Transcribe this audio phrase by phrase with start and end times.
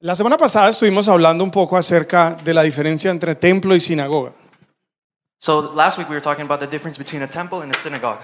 [0.00, 4.32] La semana pasada estuvimos hablando un poco acerca de la diferencia entre templo y sinagoga.
[5.38, 8.18] So last week we were talking about the difference between a temple and a synagogue.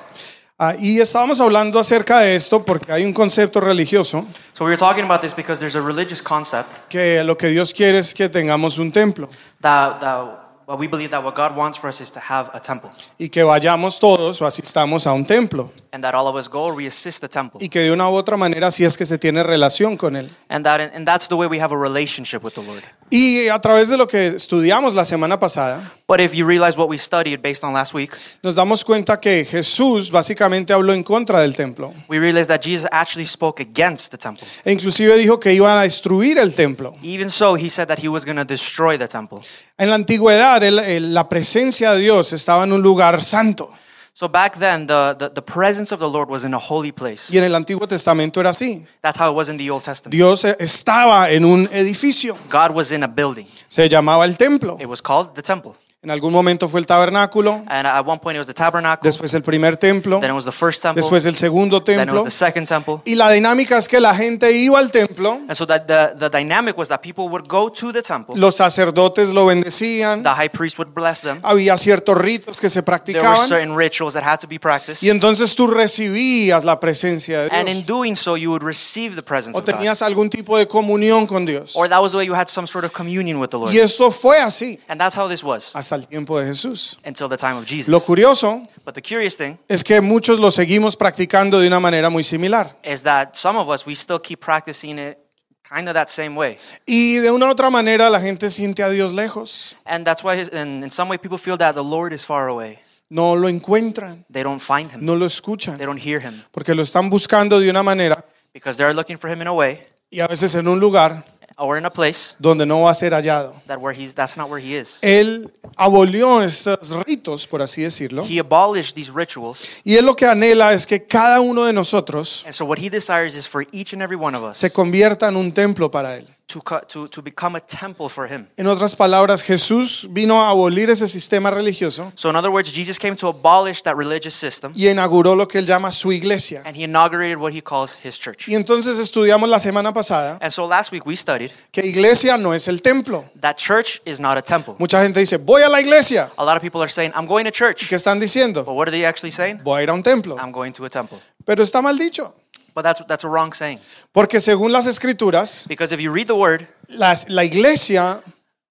[0.58, 4.76] Ah, y estábamos hablando acerca de esto porque hay un concepto religioso So we were
[4.76, 8.28] talking about this because there's a religious concept que lo que Dios quiere es que
[8.28, 9.30] tengamos un templo
[9.62, 10.39] that, that
[10.70, 13.28] well, we believe that what God wants for us is to have a temple, y
[13.28, 16.74] que vayamos todos o asistamos a un templo and that all of us go or
[16.74, 19.18] we assist the temple, y que de una u otra manera si es que se
[19.18, 20.30] tiene relación con él.
[20.48, 22.84] and that and that's the way we have a relationship with the Lord.
[23.10, 26.88] Y a través de lo que estudiamos la semana pasada, But if you realize what
[26.88, 28.10] we studied based on last week,
[28.42, 32.88] nos damos cuenta que Jesús básicamente habló en contra del templo we realize that Jesus
[32.90, 34.44] actually spoke against the temple.
[34.64, 36.96] e inclusive dijo que iban a destruir el templo.
[37.04, 39.38] Even so, he said that he was going to destroy the temple.
[39.78, 43.70] En la antigüedad el- el- la presencia de Dios estaba en un lugar santo
[44.12, 47.32] So back then, the, the, the presence of the Lord was in a holy place.
[47.32, 48.84] y en el Antiguo Testamento era así.
[49.00, 50.12] That's how it was in the Old Testament.
[50.12, 53.46] Dios eh, estaba en un edificio, God was in a building.
[53.68, 54.76] se llamaba el templo.
[54.80, 55.74] It was called the temple.
[56.02, 59.34] En algún momento fue el tabernáculo, And at one point it was the tabernacle, después
[59.34, 62.22] el primer templo, then it was the first temple, después el segundo then it templo.
[62.22, 63.02] was the second temple.
[63.04, 66.30] Y la dinámica es que la gente iba al templo, And so that the, the
[66.30, 70.48] dynamic was that people would go to the temple, los sacerdotes lo bendecían, the high
[70.48, 71.38] priest would bless them.
[71.42, 75.02] había ciertos ritos que se There were practicaban certain rituals that had to be practiced.
[75.02, 79.16] y entonces tú recibías la presencia de And in Dios doing so, you would receive
[79.16, 79.74] the presence o of God.
[79.74, 81.76] tenías algún tipo de comunión con Dios.
[81.76, 83.74] Or that was the way you had some sort of communion with the Lord.
[83.74, 86.98] Y esto fue así And that's how this was hasta el tiempo de Jesús.
[87.04, 87.88] until the time of Jesus.
[87.88, 92.10] Lo curioso But the curious thing es que muchos lo seguimos practicando de una manera
[92.10, 92.76] muy similar.
[92.84, 95.18] is that some of us, we still keep practicing it
[95.62, 96.58] kind of that same way.
[96.86, 100.36] Y de una u otra manera la gente siente a Dios lejos, And that's why,
[100.40, 102.78] his, in, in some way, people feel that the Lord is far away.
[103.08, 106.74] no lo encuentran, They don't find him, no lo escuchan, they don't hear him porque
[106.74, 109.80] lo están buscando de una manera because they're looking for him in a way
[110.10, 111.24] y a veces en un lugar
[111.60, 113.54] or in a place donde no va a ser hallado.
[113.66, 114.98] that where he's, that's not where he is.
[115.02, 119.68] Él abolió estos ritos, por así decirlo, He abolished these rituals.
[119.84, 122.88] y él lo que anhela es que cada uno de nosotros And so, what he
[122.88, 126.16] desires is for each and every one of us se convierta en un templo para
[126.16, 126.26] él.
[126.52, 128.46] To, to, to become a temple for him.
[128.56, 132.98] En otras palabras, Jesús vino a abolir ese sistema religioso So, in other words, Jesus
[132.98, 136.62] came to abolish that religious system y inauguró lo que él llama su iglesia.
[136.64, 138.48] and he inaugurated what he calls his church.
[138.48, 142.52] Y entonces estudiamos la semana pasada And so, last week we studied que iglesia no
[142.54, 143.24] es el templo.
[143.40, 144.74] that church is not a temple.
[144.78, 146.30] Mucha gente dice, voy a la iglesia.
[146.36, 147.88] A lot of people are saying, I'm going to church.
[147.88, 148.64] ¿Qué están diciendo?
[148.64, 149.60] But what are they actually saying?
[149.62, 150.36] Voy a ir a un templo.
[150.38, 151.18] I'm going to a temple.
[151.50, 152.32] Pero está mal dicho.
[152.76, 153.80] But that's, that's a wrong saying.
[154.12, 158.22] Porque según las escrituras, Because if you read the word, las- la iglesia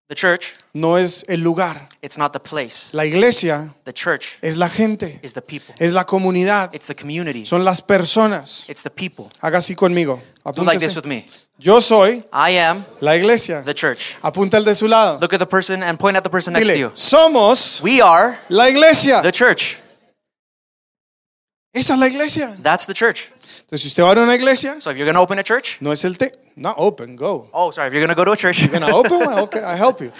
[0.07, 1.85] the church, no es el lugar.
[2.01, 2.93] it's not the place.
[2.93, 6.95] La iglesia The church es la gente, is the people, es la comunidad, it's the
[6.95, 8.63] community, son las personas.
[8.69, 9.27] it's the people.
[9.41, 10.21] Haga así conmigo.
[10.55, 10.95] Do like this Apúntese.
[10.95, 11.27] with me.
[11.59, 13.61] Yo soy I am la iglesia.
[13.65, 14.15] the church.
[14.23, 15.19] Apunta el de su lado.
[15.19, 16.91] Look at the person and point at the person next to Dile, you.
[16.95, 19.21] somos We are la iglesia.
[19.21, 19.77] the church.
[21.73, 22.57] Esa es la iglesia.
[22.61, 23.31] That's the church.
[23.61, 25.77] Entonces, si usted va a una iglesia, So if you're going to open a church,
[25.81, 26.31] no es el te.
[26.55, 27.47] No, open, go.
[27.53, 29.39] oh, sorry, if you're going to go to a church, Gonna open one?
[29.43, 30.11] Okay, I help you.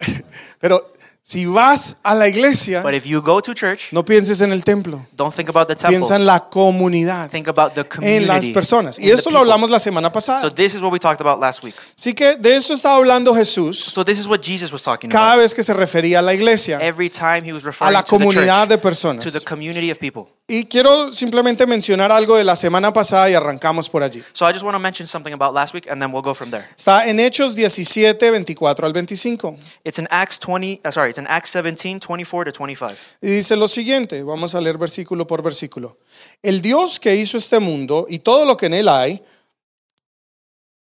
[0.60, 0.84] Pero
[1.24, 4.64] si vas a la iglesia, but if you go to church, no pienses en el
[4.64, 5.06] templo.
[5.16, 5.90] don't think about the temple.
[5.96, 8.52] Piensa en la comunidad, Think about the en las community.
[8.52, 8.98] personas.
[8.98, 10.50] Y esto lo hablamos la semana So pasada.
[10.50, 11.74] this is what we talked about last week.
[11.96, 15.34] Así que de esto estaba hablando Jesús So this is what Jesus was talking cada
[15.34, 15.42] about.
[15.42, 18.18] vez que se refería a la iglesia, Every time he was a referring la to
[18.18, 19.22] the comunidad de personas.
[19.24, 20.28] to the community of people.
[20.54, 24.22] Y quiero simplemente mencionar algo de la semana pasada y arrancamos por allí.
[24.34, 26.50] So I just want to mention something about last week, and then we'll go from
[26.50, 26.66] there.
[26.76, 29.56] Está en Hechos 17, 24 al 25.
[29.82, 30.82] It's in Acts 20.
[30.84, 32.94] Uh, sorry, it's in Acts 17, 24 to 25.
[33.22, 35.96] Y dice lo siguiente, vamos a leer versículo por versículo.
[36.42, 39.22] El Dios que hizo este mundo y todo lo que en él hay,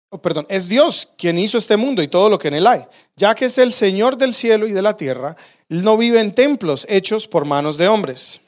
[0.09, 2.81] oh, perdón, es Dios quien hizo este mundo y todo lo que en él hay,
[3.15, 5.37] ya que es el Señor del cielo y de la tierra,
[5.69, 8.41] él no vive en templos hechos por manos de hombres.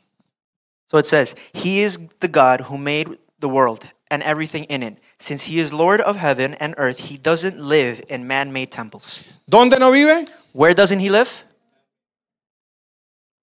[0.88, 4.98] So it says, He is the God who made the world and everything in it.
[5.20, 9.24] Since He is Lord of heaven and earth, He doesn't live in man-made temples.
[9.50, 10.28] ¿Dónde no vive?
[10.54, 11.44] Where doesn't He live?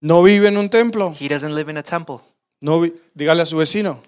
[0.00, 1.11] No vive en un templo.
[1.11, 2.20] He doesn't live in a temple.
[2.61, 3.99] No vi- dígale a su vecino.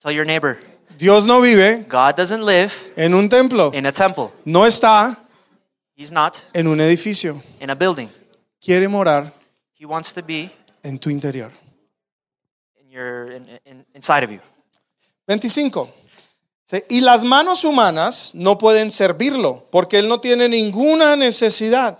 [0.00, 0.58] Tell your neighbor,
[0.98, 3.70] Dios no vive God doesn't live en un templo.
[3.72, 4.32] in a temple.
[4.44, 5.16] No está
[5.96, 7.40] He's not en un edificio.
[7.60, 8.08] in a building.
[8.60, 9.32] Quiere morar
[9.74, 10.50] He wants to be
[10.84, 11.50] en tu interior.
[12.92, 14.40] Your in, in, inside of you.
[15.26, 15.88] 25.
[16.64, 21.98] Sí, Y las manos humanas no pueden servirlo, porque Él no tiene ninguna necesidad.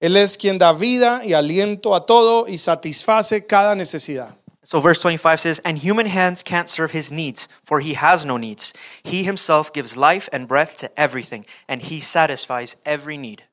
[0.00, 4.34] Él es quien da vida y aliento a todo y satisface cada necesidad.
[4.62, 8.36] So verse 25 says, And human hands can't serve his needs, for he has no
[8.38, 8.72] needs.
[9.02, 13.44] He himself gives life and breath to everything, and he satisfies every need.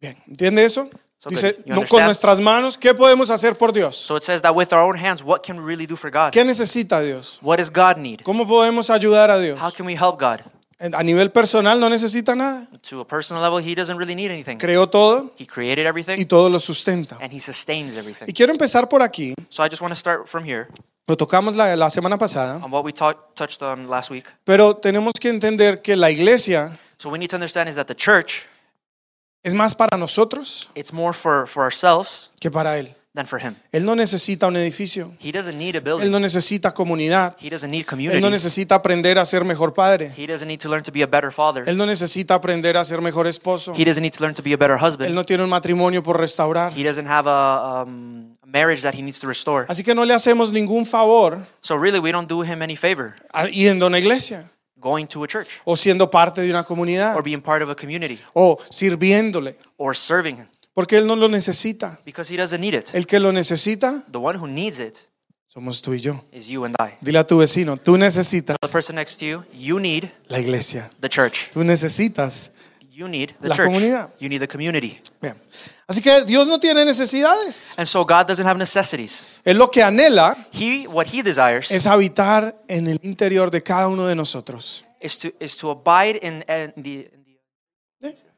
[0.00, 0.88] Bien, ¿entiende eso?
[1.20, 1.64] So Dice, good.
[1.66, 3.96] You no, con nuestras manos, ¿qué podemos hacer por Dios?
[3.96, 6.30] So it says that with our own hands, what can we really do for God?
[6.32, 7.38] ¿Qué necesita Dios?
[7.42, 8.20] What does God need?
[8.22, 9.58] ¿Cómo podemos ayudar a Dios?
[9.60, 10.40] How can we help God?
[10.80, 12.68] A nivel personal no necesita nada.
[12.90, 14.58] To a personal level, he doesn't really need anything.
[14.58, 17.18] Creó todo He created y everything, todo lo sustenta.
[17.20, 18.26] and he sustains everything.
[18.28, 19.34] Y quiero empezar por aquí.
[19.48, 20.68] So I just want to start from here
[21.08, 22.60] Lo tocamos la, la semana pasada.
[22.62, 24.28] on what we touched on last week.
[24.44, 27.96] Pero tenemos que entender que la iglesia So we need to understand is that the
[27.96, 28.46] church,
[29.42, 32.94] es más para nosotros it's more for, for ourselves que para Él.
[33.14, 33.56] than for him.
[33.72, 35.12] Él no necesita un edificio.
[35.18, 36.10] He doesn't need a Él building.
[36.10, 37.34] no necesita comunidad.
[37.40, 38.20] He doesn't need Él community.
[38.20, 40.12] no necesita aprender a ser mejor padre.
[40.16, 41.64] He doesn't need to learn to be a better father.
[41.66, 43.74] Él no necesita aprender a ser mejor esposo.
[43.74, 45.14] He doesn't need to learn to be a better Él husband.
[45.14, 46.72] no tiene un matrimonio por restaurar.
[46.76, 49.66] He doesn't have a, um, a marriage that he needs to restore.
[49.68, 53.16] Así que no le hacemos ningún favor So really, we don't do him any favor
[53.32, 54.48] a- yendo a una iglesia
[54.80, 57.74] going to a church o siendo parte de una comunidad or being part of a
[57.74, 61.98] community o sirviéndole, or serving him porque Él no lo necesita.
[62.04, 62.94] because he doesn't need it.
[62.94, 64.96] El que lo necesita The one who needs it
[65.48, 66.22] somos tú y yo.
[66.30, 66.94] is you and I.
[67.00, 70.88] Dile a tu vecino, tú necesitas The person next to you, you need la iglesia.
[71.00, 71.50] the church.
[71.52, 72.52] Tú necesitas.
[72.98, 73.68] You need the La church.
[73.68, 74.10] comunidad.
[74.18, 74.98] You need the community.
[75.22, 75.40] Bien.
[75.86, 77.74] Así que Dios no tiene necesidades.
[77.78, 79.28] And so God doesn't have necessities.
[79.44, 83.86] Él lo que anhela He what he desires es habitar en el interior de cada
[83.86, 84.84] uno de nosotros.
[85.00, 87.08] is to is to abide in, in the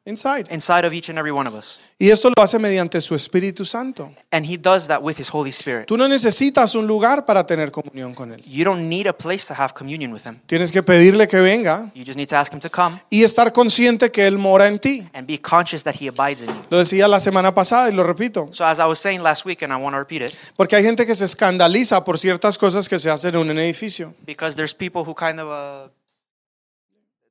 [0.06, 0.46] Inside.
[0.50, 1.78] inside of each and every one of us.
[1.98, 4.10] Y esto lo hace mediante su Espíritu Santo.
[4.32, 5.86] And he does that with his Holy Spirit.
[5.86, 8.42] Tú no necesitas un lugar para tener comunión con Él.
[8.46, 10.36] You don't need a place to have communion with him.
[10.46, 13.52] Tienes que pedirle que venga You just need to ask him to come y estar
[13.52, 15.06] consciente que Él mora en ti.
[15.12, 16.64] and be conscious that he abides in you.
[16.70, 18.48] Lo decía la semana pasada y lo repito.
[18.52, 20.82] So as I was saying last week and I want to repeat it Porque hay
[20.82, 24.14] gente que se escandaliza por ciertas cosas que se hacen en un edificio.
[24.24, 25.90] because there's people who kind of uh,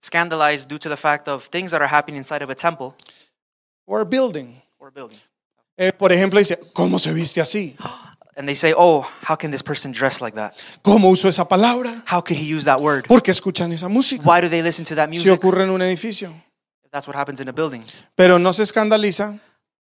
[0.02, 2.96] scandalize due to the fact of things that are happening inside of a temple
[3.88, 4.62] O a building.
[4.80, 5.20] or a building.
[5.78, 7.76] Eh, por ejemplo, dice, ¿cómo se viste así?
[8.36, 10.54] And they say, "Oh, how can this person dress like that?
[10.82, 12.02] ¿Cómo usó esa palabra?
[12.06, 13.06] How could he use that word?
[13.06, 14.24] ¿Por qué escuchan esa música?
[14.24, 15.24] Why do they listen to that music?
[15.24, 16.30] Si music?" ocurre en un edificio.
[16.86, 17.84] If that's what happens in a building.
[18.16, 19.40] Pero no se escandaliza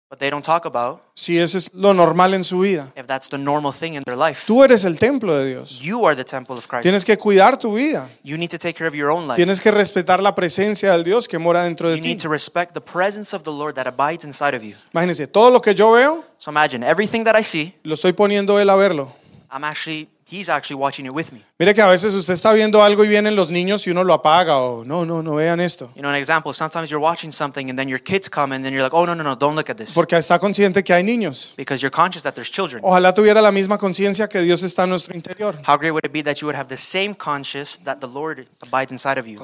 [0.08, 2.92] But they don't talk about si eso es lo normal en su vida.
[2.96, 4.44] if that's the normal thing in their life.
[4.46, 5.80] Tú eres el templo de Dios.
[5.82, 6.84] You are the temple of Christ.
[6.84, 8.08] Tienes que cuidar tu vida.
[8.24, 9.36] You need to take care of your own life.
[9.38, 12.10] Tienes que respetar la presencia del Dios que mora dentro de You ti.
[12.10, 14.76] need to respect the presence of the Lord that abides inside of you.
[14.94, 18.60] Imagínense, todo lo que yo veo, So imagine everything that I see, lo estoy poniendo
[18.60, 19.12] él a verlo.
[19.52, 21.42] I'm actually, he's actually watching it with me.
[21.60, 24.14] Mire que a veces usted está viendo algo y vienen los niños y uno lo
[24.14, 25.92] apaga o no, no, no vean esto.
[25.96, 28.74] You know, an example, sometimes you're watching something and then your kids come and then
[28.74, 29.94] you're like, oh, no, no, no, don't look at this.
[29.94, 31.54] Porque está consciente que hay niños.
[31.56, 32.82] Because you're conscious that there's children.
[32.84, 35.56] Ojalá tuviera la misma conciencia que Dios está en nuestro interior.
[35.68, 38.48] How great would it be that you would have the same conscious that the Lord
[38.62, 39.40] abides inside of you?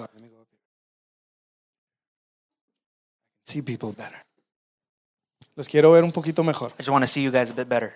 [3.46, 4.24] See people better.
[5.56, 6.72] Los quiero ver un poquito mejor.
[6.74, 7.94] I just want to see you guys a bit better.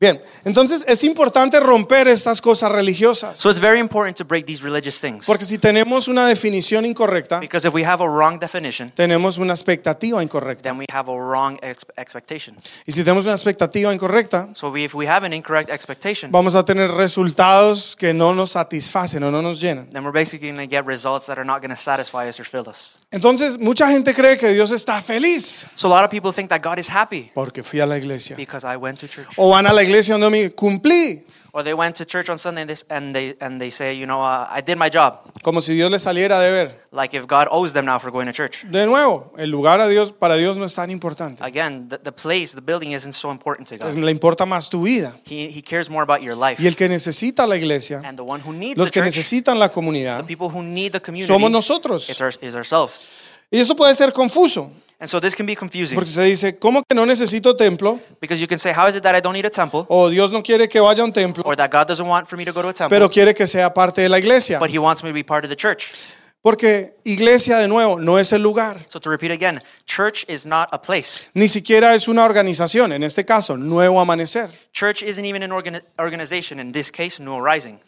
[0.00, 3.36] Bien, entonces es importante romper estas cosas religiosas.
[3.36, 5.26] So it's very important to break these religious things.
[5.26, 9.54] Porque si tenemos una definición incorrecta, Because if we have a wrong definition, tenemos una
[9.54, 10.62] expectativa incorrecta.
[10.62, 12.54] then we have a wrong ex- expectation.
[12.86, 16.54] Y si tenemos una expectativa incorrecta, So we, if we have an incorrect expectation, vamos
[16.54, 19.90] a tener resultados que no nos satisfacen o no nos llenan.
[19.90, 22.44] then we're basically going to get results that are not going to satisfy us or
[22.44, 23.00] fill us.
[23.10, 26.62] Entonces, mucha gente cree que Dios está feliz So a lot of people think that
[26.62, 28.36] God is happy porque fui a la iglesia.
[28.36, 29.26] because I went to church.
[29.36, 32.60] O van a la iglesia donde me cumplí, Or they went to church on Sunday
[32.62, 35.32] and they, and they, and they say, you know, uh, I did my job.
[35.42, 36.74] como si Dios les saliera de ver.
[36.92, 38.64] Like if God owes them now for going to church.
[38.70, 41.42] De nuevo, el lugar a Dios para Dios no es tan importante.
[41.42, 43.94] Again, the, the place, the building isn't so important to God.
[43.94, 45.14] le importa más tu vida.
[45.24, 46.62] He, he cares more about your life.
[46.62, 49.16] Y el que necesita la iglesia, And the one who needs los the que church,
[49.16, 52.10] necesitan la comunidad, the people who need the community, somos nosotros.
[52.10, 53.08] it's our, is ourselves.
[53.50, 56.82] Y esto puede ser confuso, And so this can be confusing porque se dice, ¿cómo
[56.82, 58.00] que no necesito templo?
[58.20, 59.86] because you can say, how is it that I don't need a temple?
[59.88, 62.36] O Dios no quiere que vaya a un templo, Or that God doesn't want for
[62.36, 64.58] me to go to a temple, pero quiere que sea parte de la iglesia.
[64.58, 65.94] but He wants me to be part of the church.
[66.40, 68.78] Porque iglesia, de nuevo, no es el lugar.
[68.88, 71.28] So to repeat again, church is not a place.
[71.34, 74.48] Ni siquiera es una organización, en este caso, Nuevo Amanecer.
[74.72, 77.80] Church isn't even an organi- organization, in this case, New Rising.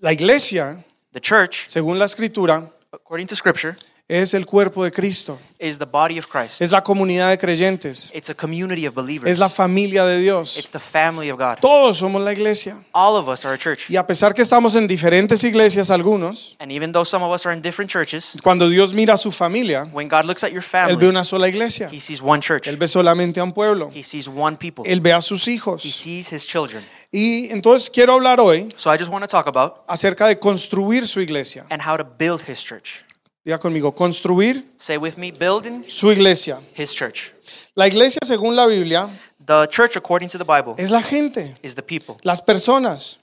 [0.00, 5.38] La iglesia, The church, según la escritura, according to Scripture, es el cuerpo de Cristo,
[5.58, 6.60] is the body of Christ.
[6.60, 9.30] es la comunidad de creyentes, It's a community of believers.
[9.32, 10.70] es la familia de It's Dios.
[10.72, 11.56] the family of God.
[11.62, 12.76] Todos somos la iglesia.
[12.92, 13.88] All of us are a church.
[13.88, 17.46] Y a pesar que estamos en diferentes iglesias, algunos, And even though some of us
[17.46, 20.60] are in different churches, cuando Dios mira a su familia, when God looks at your
[20.62, 21.88] Él ve family, una sola iglesia.
[21.90, 22.68] He sees one church.
[22.68, 23.90] Él ve solamente a un pueblo.
[23.94, 24.84] He sees one people.
[24.86, 25.80] Él ve a sus He hijos.
[25.82, 26.84] sees His children.
[27.10, 31.08] Y entonces quiero hablar hoy So I just want to talk about acerca de construir
[31.08, 31.64] su iglesia.
[31.70, 33.02] and how to build his church.
[33.44, 36.60] Diga conmigo, construir Say with me, building su iglesia.
[36.74, 37.32] his church.
[37.74, 39.08] La iglesia, según la Biblia,
[39.44, 42.16] The church, according to the Bible, es la gente, is the people.
[42.22, 43.20] las personas.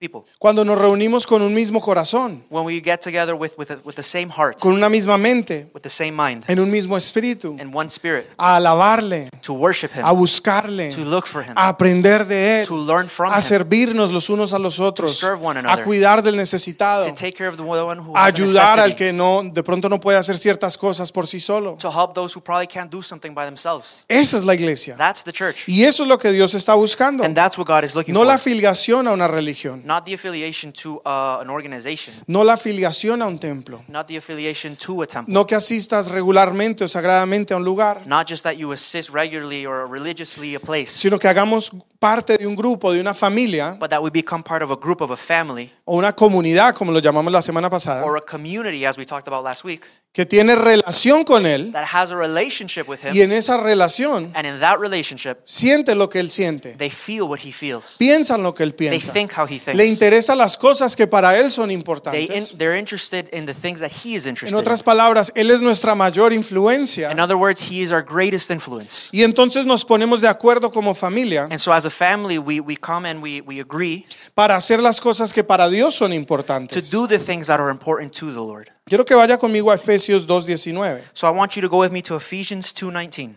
[0.00, 0.22] People.
[0.38, 4.02] Cuando nos reunimos con un mismo corazón, When we get together with, with, with the
[4.02, 7.74] same heart, con una misma mente, with the same mind, en un mismo espíritu, and
[7.74, 12.26] one spirit, a alabarle, to worship him, a buscarle, to look for him, a aprender
[12.26, 15.58] de to él, learn from a him, servirnos los unos a los otros, serve one
[15.58, 18.80] a another, cuidar del necesitado, to take care of the one who a a ayudar
[18.80, 21.76] al que no de pronto no puede hacer ciertas cosas por sí solo.
[21.76, 24.06] to help those who probably can't do something by themselves.
[24.08, 24.96] Esa es la iglesia.
[24.96, 25.68] That's the church.
[25.68, 27.22] Y eso es lo que Dios está buscando.
[27.22, 28.50] And that's what God is looking No la for.
[28.50, 33.26] afiliación a una religión, Not the affiliation to uh, an organization, no la afiliación a
[33.26, 37.56] un templo, not the affiliation to a temple, no que asistas regularmente o sagradamente a
[37.56, 41.72] un lugar, not just that you assist regularly or religiously a place, sino que hagamos
[42.00, 45.00] parte de un grupo, de una familia but that we become part of a group
[45.02, 48.84] of a family o una comunidad, como lo llamamos la semana pasada, or a community,
[48.86, 52.88] as we talked about last week, que tiene relación con Él that has a relationship
[52.88, 53.24] with y Him.
[53.30, 57.38] en esa relación And in that relationship, siente lo que Él siente, they feel what
[57.44, 57.94] He feels.
[57.98, 59.84] piensa en lo que Él They piensa, think how He le thinks.
[59.84, 62.52] interesan las cosas que para Él son They importantes.
[62.52, 64.84] in, they're interested in the things that He is En interested otras in.
[64.86, 67.12] palabras, Él es nuestra mayor influencia.
[67.12, 69.08] In other words, He is our greatest influence.
[69.12, 72.76] Y entonces nos ponemos de acuerdo como familia And so as a family, we, we
[72.76, 76.90] come and we, we agree para hacer las cosas que para Dios son to importantes.
[76.90, 78.68] do the things that are important to the Lord.
[78.86, 81.02] Quiero que vaya conmigo a Efesios 2.19.
[81.12, 83.36] So I want you to go with me to Ephesians 2:19.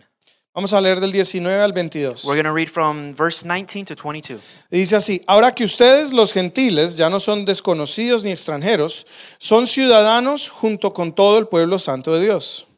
[0.56, 2.24] Vamos a leer del 19 al 22.
[2.24, 4.40] We're going to read from verse 19 to 22.
[4.70, 9.04] Y dice así, ahora que ustedes los gentiles ya no son desconocidos ni extranjeros,
[9.38, 12.68] son ciudadanos junto con todo el pueblo santo de Dios.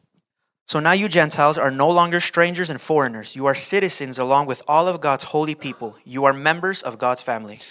[0.67, 3.37] So now you Gentiles are no longer strangers and foreigners.
[3.37, 5.95] You are citizens along with all of God's holy people.
[6.03, 7.61] You are members of God's family.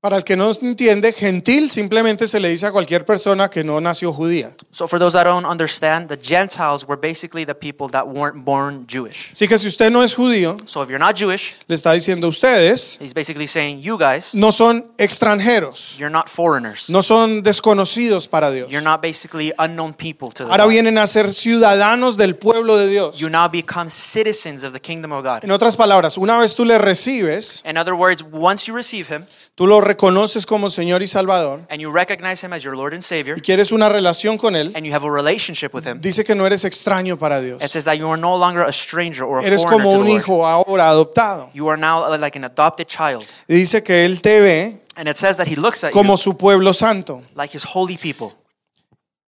[0.00, 3.80] Para el que no entiende, gentil simplemente se le dice a cualquier persona que no
[3.80, 4.54] nació judía.
[4.70, 8.86] So for those that don't understand, the Gentiles were basically the people that weren't born
[8.86, 9.32] Jewish.
[9.32, 12.28] Así que si usted no es judío, So if you're not Jewish, le está diciendo
[12.28, 16.88] ustedes he's basically saying you guys, no son extranjeros, you're not foreigners.
[16.88, 18.70] no son desconocidos para Dios.
[18.70, 22.86] You're not basically unknown people to the Ahora vienen a ser ciudadanos del pueblo de
[22.86, 23.18] Dios.
[23.18, 25.40] You now become citizens of the kingdom of God.
[25.42, 29.26] En otras palabras, una vez tú le recibes, In other words, once you receive him
[29.58, 33.02] tú lo reconoces como Señor y Salvador and you recognize him as your Lord and
[33.02, 36.24] Savior y quieres una relación con Él, and you have a relationship with him, dice
[36.24, 37.62] que no eres extraño para Dios.
[37.62, 39.98] it says that you are no longer a stranger or a Eres foreigner como to
[39.98, 40.22] un the Lord.
[40.22, 41.50] hijo ahora adoptado.
[41.52, 43.26] You are now like an adopted child.
[43.48, 46.16] Y dice que Él te ve And it says that he looks at como you
[46.16, 47.22] su pueblo santo.
[47.34, 48.32] like his holy people.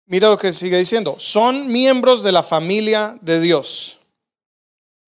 [0.07, 1.17] Mira lo que sigue diciendo.
[1.19, 3.99] Son miembros de la familia de Dios.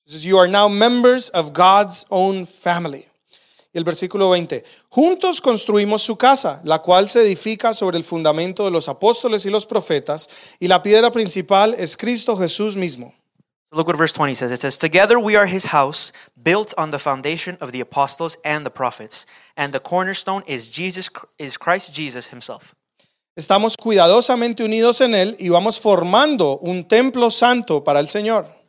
[0.07, 3.07] It says, You are now members of God's own family.
[3.73, 4.65] Y el versículo 20.
[4.91, 9.51] Juntos construimos su casa, la cual se edifica sobre el fundamento de los apóstoles y
[9.51, 10.29] los profetas,
[10.61, 13.15] y la piedra principal es Cristo Jesús mismo.
[13.75, 14.53] Look what verse 20 says.
[14.53, 18.67] It says, Together we are his house, built on the foundation of the apostles and
[18.67, 19.25] the prophets,
[19.57, 22.75] and the cornerstone is Jesus is Christ Jesus himself.
[23.35, 28.62] Estamos cuidadosamente unidos en Él y vamos formando un templo santo para el Señor.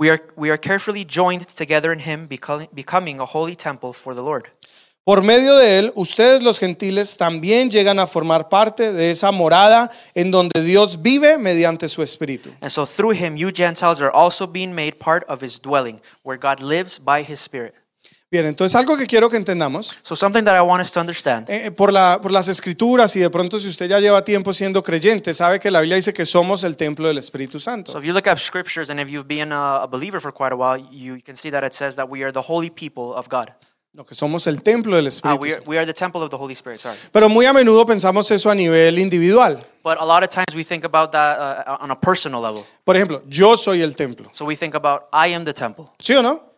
[0.00, 4.22] We are, we are carefully joined together in him, becoming, a holy temple for the
[4.22, 4.48] Lord.
[5.04, 9.90] Por medio de él, ustedes los gentiles también llegan a formar parte de esa morada
[10.14, 12.50] en donde Dios vive mediante su espíritu.
[12.62, 16.38] And so through him, you Gentiles are also being made part of his dwelling, where
[16.38, 17.74] God lives by his Spirit.
[18.32, 21.50] Bien, entonces algo que quiero que entendamos, So something that I want us to understand.
[21.50, 24.84] eh, por, la- por las escrituras y de pronto si usted ya lleva tiempo siendo
[24.84, 27.98] creyente, sabe que la Biblia dice que somos el templo del Espíritu So Santo.
[27.98, 30.56] if you look at scriptures and if you've been a, a believer for quite a
[30.56, 33.48] while, you can see that it says that we are the holy people of God.
[33.92, 35.68] No, que somos el templo del Uh, Espíritu we, are, Santo.
[35.70, 36.96] we are the temple of the Holy Spirit, sorry.
[37.10, 39.58] Pero muy a menudo pensamos eso a nivel individual.
[39.82, 42.64] But a lot of times we think about that uh, on a personal level.
[42.84, 44.28] Por ejemplo, yo soy el templo.
[44.32, 45.86] So we think about, I am the temple.
[45.98, 46.48] ¿Sí o no?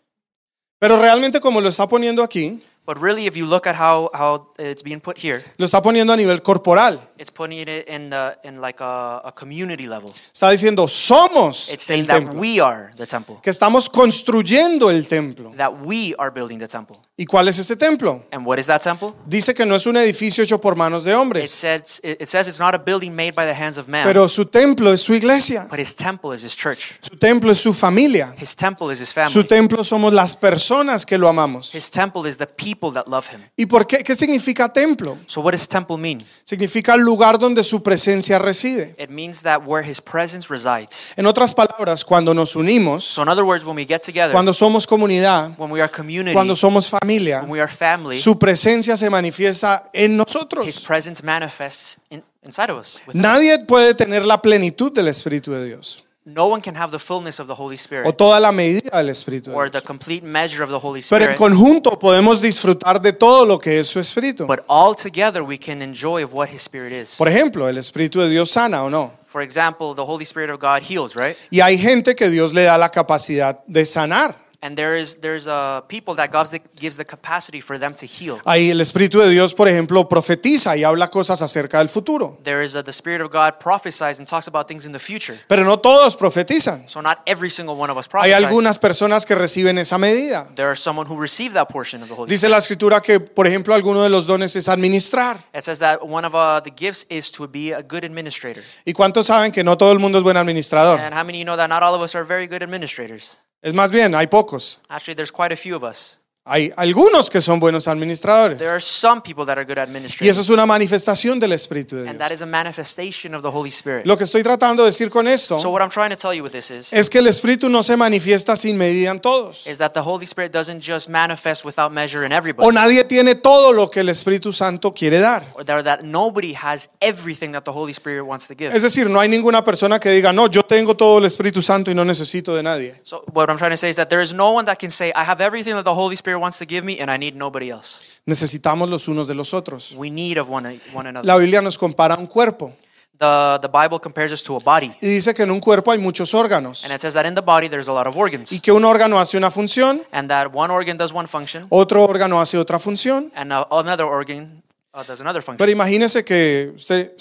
[0.82, 4.48] Pero realmente como lo está poniendo aquí, But really, if you look at how, how
[4.58, 6.98] it's being put here, lo está poniendo a nivel corporal.
[7.22, 10.12] It's putting it in, the, in like a, a community level.
[10.32, 12.40] Está diciendo, somos It's el saying that templo.
[12.40, 15.52] we are the temple, Que estamos construyendo el templo.
[15.56, 16.96] that we are building the temple.
[17.16, 18.24] ¿Y cuál es ese templo?
[18.32, 19.12] And what is that temple?
[19.26, 22.26] Dice que no es un edificio hecho por manos de It hombres, says, it it
[22.28, 25.00] says it's not a building made by the hands of man, pero su templo es
[25.02, 25.66] su iglesia.
[25.70, 26.98] but his temple is his church.
[27.00, 28.34] Su templo es su familia.
[28.38, 29.44] His temple is his Su family.
[29.48, 31.72] templo somos las personas que lo amamos.
[31.74, 33.40] His temple is the people that love him.
[33.56, 34.02] ¿Y por qué?
[34.02, 35.16] ¿Qué significa templo?
[35.26, 36.24] So what does temple mean?
[36.44, 38.94] Significa lugar donde su presencia reside.
[38.98, 41.12] It means that where his presence resides.
[41.16, 44.52] En otras palabras, cuando nos unimos, So in other words, when we get together, cuando
[44.52, 48.96] somos comunidad, when we are community, cuando somos familia, when we are family, su presencia
[48.96, 50.84] se manifiesta en his nosotros.
[50.86, 52.98] presence manifests in, inside of us.
[53.12, 57.40] Nadie puede tener la plenitud del Espíritu de Dios No one can have the fullness
[57.40, 60.62] of the Holy o Spirit toda la medida del Espíritu de or the complete measure
[60.62, 61.36] of the Holy Pero en Spirit.
[61.36, 64.46] conjunto podemos disfrutar de todo lo que es su Espíritu.
[64.46, 67.16] But all together we can enjoy of what his spirit is.
[67.16, 69.12] Por ejemplo, el Espíritu de Dios sana o no.
[69.26, 71.36] For example, the Holy Spirit of God heals, right?
[71.50, 74.36] Y hay gente que Dios le da la capacidad de sanar.
[74.64, 78.40] And there is there's uh, people that God gives the capacity for them to heal.
[78.44, 82.38] Ahí el Espíritu de Dios, por ejemplo, profetiza y habla cosas acerca del futuro.
[82.44, 85.36] There is uh, the Spirit of God prophesies and talks about things in the future.
[85.48, 86.88] Pero no todos profetizan.
[86.88, 88.36] So not every single one of us prophesies.
[88.36, 90.46] Hay algunas personas que reciben esa medida.
[90.54, 92.52] There are someone who receive that portion of the Holy Dice Spirit.
[92.52, 95.44] la escritura que, por ejemplo, alguno de los dones es administrar.
[95.52, 98.62] It says that one of uh, the gifts is to be a good administrator.
[98.84, 101.00] ¿Y cuántos saben que no todo el mundo es buen administrador?
[101.00, 103.38] And how many you know that not all of us are very good administrators?
[103.62, 104.80] Es más bien, hay pocos.
[104.88, 106.18] Actually, there's quite a few of us.
[106.44, 108.58] Hay algunos que son buenos administradores.
[108.58, 110.38] There are some people that are good Y eso administrators.
[110.38, 112.28] es una manifestación del Espíritu de And Dios.
[112.28, 114.04] that is a manifestation of the Holy Spirit.
[114.06, 116.42] Lo que estoy tratando de decir con So esto what I'm trying to tell you
[116.42, 119.68] with this is, es que el Espíritu no se manifiesta sin medida en todos.
[119.68, 122.74] is that the Holy Spirit doesn't just manifest without measure in O everybody.
[122.74, 125.44] nadie tiene todo lo que el Espíritu Santo quiere dar.
[125.54, 128.74] Or that nobody has everything that the Holy Spirit wants to give.
[128.74, 131.88] Es decir, no hay ninguna persona que diga, no, yo tengo todo el Espíritu Santo
[131.92, 132.94] y no necesito de nadie.
[133.04, 135.12] So what I'm trying to say is that there is no one that can say,
[135.14, 137.70] I have everything that the Holy Spirit wants to give me and I need nobody
[137.70, 138.04] else.
[138.26, 139.92] Necesitamos los unos de los otros.
[139.96, 141.26] We need of one, one another.
[141.26, 142.72] La Biblia nos compara a un cuerpo
[143.18, 144.90] The, the Bible compares us to a body.
[145.00, 147.40] y dice que en un cuerpo hay muchos órganos And it says that in the
[147.42, 148.50] body there's a lot of organs.
[148.50, 152.02] y que un órgano hace una función, And that one organ does one function otro
[152.04, 153.30] órgano hace otra función.
[153.36, 154.62] and uh, another organ
[154.92, 155.58] uh, does another function.
[155.58, 157.12] Pero imagínese que usted,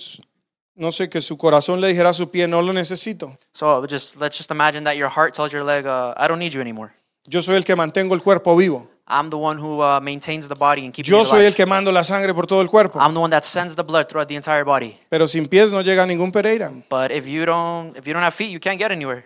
[0.76, 3.38] no sé, que su corazón le dijera a su pie, no lo necesito.
[3.54, 6.54] So just let's just imagine that your heart tells your leg, uh, I don't need
[6.54, 6.94] you anymore.
[7.28, 8.90] Yo soy el que mantengo el cuerpo vivo.
[9.08, 11.56] I'm the one who uh, maintains the body and keeps Yo it soy el alive.
[11.56, 13.00] que mando la sangre por todo el cuerpo.
[13.00, 14.98] I'm the one that sends the blood throughout the entire body.
[15.10, 16.72] Pero sin pies no llega ningún Pereira.
[16.90, 19.26] But if you don't, if you don't have feet, you can't get anywhere.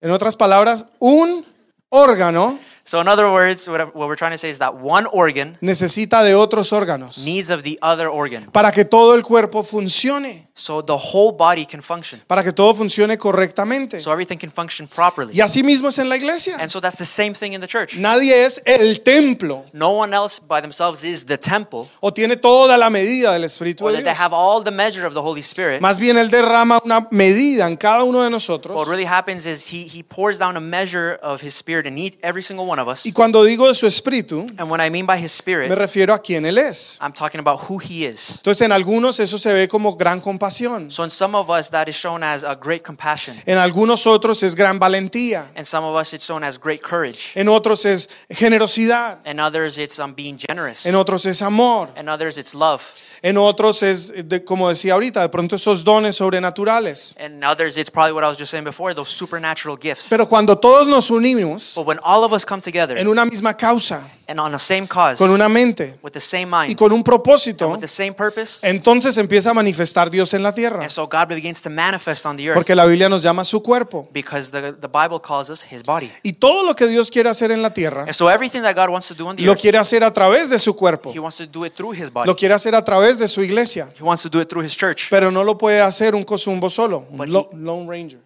[0.00, 1.44] En otras palabras, un
[1.88, 6.22] órgano So in other words, what we're trying to say is that one organ necesita
[6.22, 10.80] de otros órganos needs of the other organ, para que todo el cuerpo funcione, so
[10.80, 13.98] the whole body can function, para que todo funcione correctamente.
[14.00, 15.34] so everything can function properly.
[15.36, 16.56] Y así mismo es en la iglesia.
[16.60, 17.96] And so that's the same thing in the church.
[17.96, 22.78] Nadie es el templo No one else by themselves is the temple, o tiene toda
[22.78, 24.20] la medida del Espíritu or de that they Dios.
[24.20, 25.80] have all the measure of the Holy Spirit.
[25.80, 28.76] Más bien Él derrama una medida en cada uno de nosotros.
[28.76, 32.16] What really happens is he, he pours down a measure of his spirit in each,
[32.22, 33.04] every single one of us.
[33.04, 36.14] Y cuando digo de su Espíritu, And when I mean by his me spirit, refiero
[36.14, 36.96] a quién Él es.
[37.00, 38.36] I'm talking about who he is.
[38.36, 40.43] Entonces en algunos eso se ve como gran compasión.
[40.90, 43.36] So in some of us, that is shown as a great compassion.
[43.46, 45.46] En algunos otros es gran valentía.
[45.56, 47.32] And some of us, it's shown as great courage.
[47.36, 49.18] En otros es generosidad.
[49.24, 50.86] And others, it's um, being generous.
[50.86, 51.88] En otros es amor.
[51.96, 52.94] And others, it's love.
[53.24, 57.14] En otros es, de- como decía ahorita, de pronto esos dones sobrenaturales.
[57.18, 60.08] And others, it's probably what I was just saying before, those supernatural gifts.
[60.10, 63.56] Pero cuando todos nos unimos But when all of us come together en una misma
[63.56, 66.92] causa, and on the same cause, con una mente with the same y mind, con
[66.92, 70.80] un propósito, with the same purpose, entonces empieza a manifestar Dios en la tierra.
[70.82, 72.54] and so God begins to manifest on the earth.
[72.56, 74.06] Porque la Biblia nos llama su cuerpo.
[74.12, 76.10] Because the, the Bible calls us his body.
[76.22, 78.90] Y todo lo que Dios quiere hacer en la tierra, And so everything that God
[78.90, 81.10] wants to do on the lo earth, quiere hacer a través de su cuerpo.
[81.12, 82.26] he wants to do it through his body.
[82.26, 83.88] Lo quiere hacer a través de su iglesia.
[83.96, 85.08] He wants to do it through his church.
[85.10, 88.20] Pero no lo puede hacer un cosumbo solo, un But lo- Lone Ranger.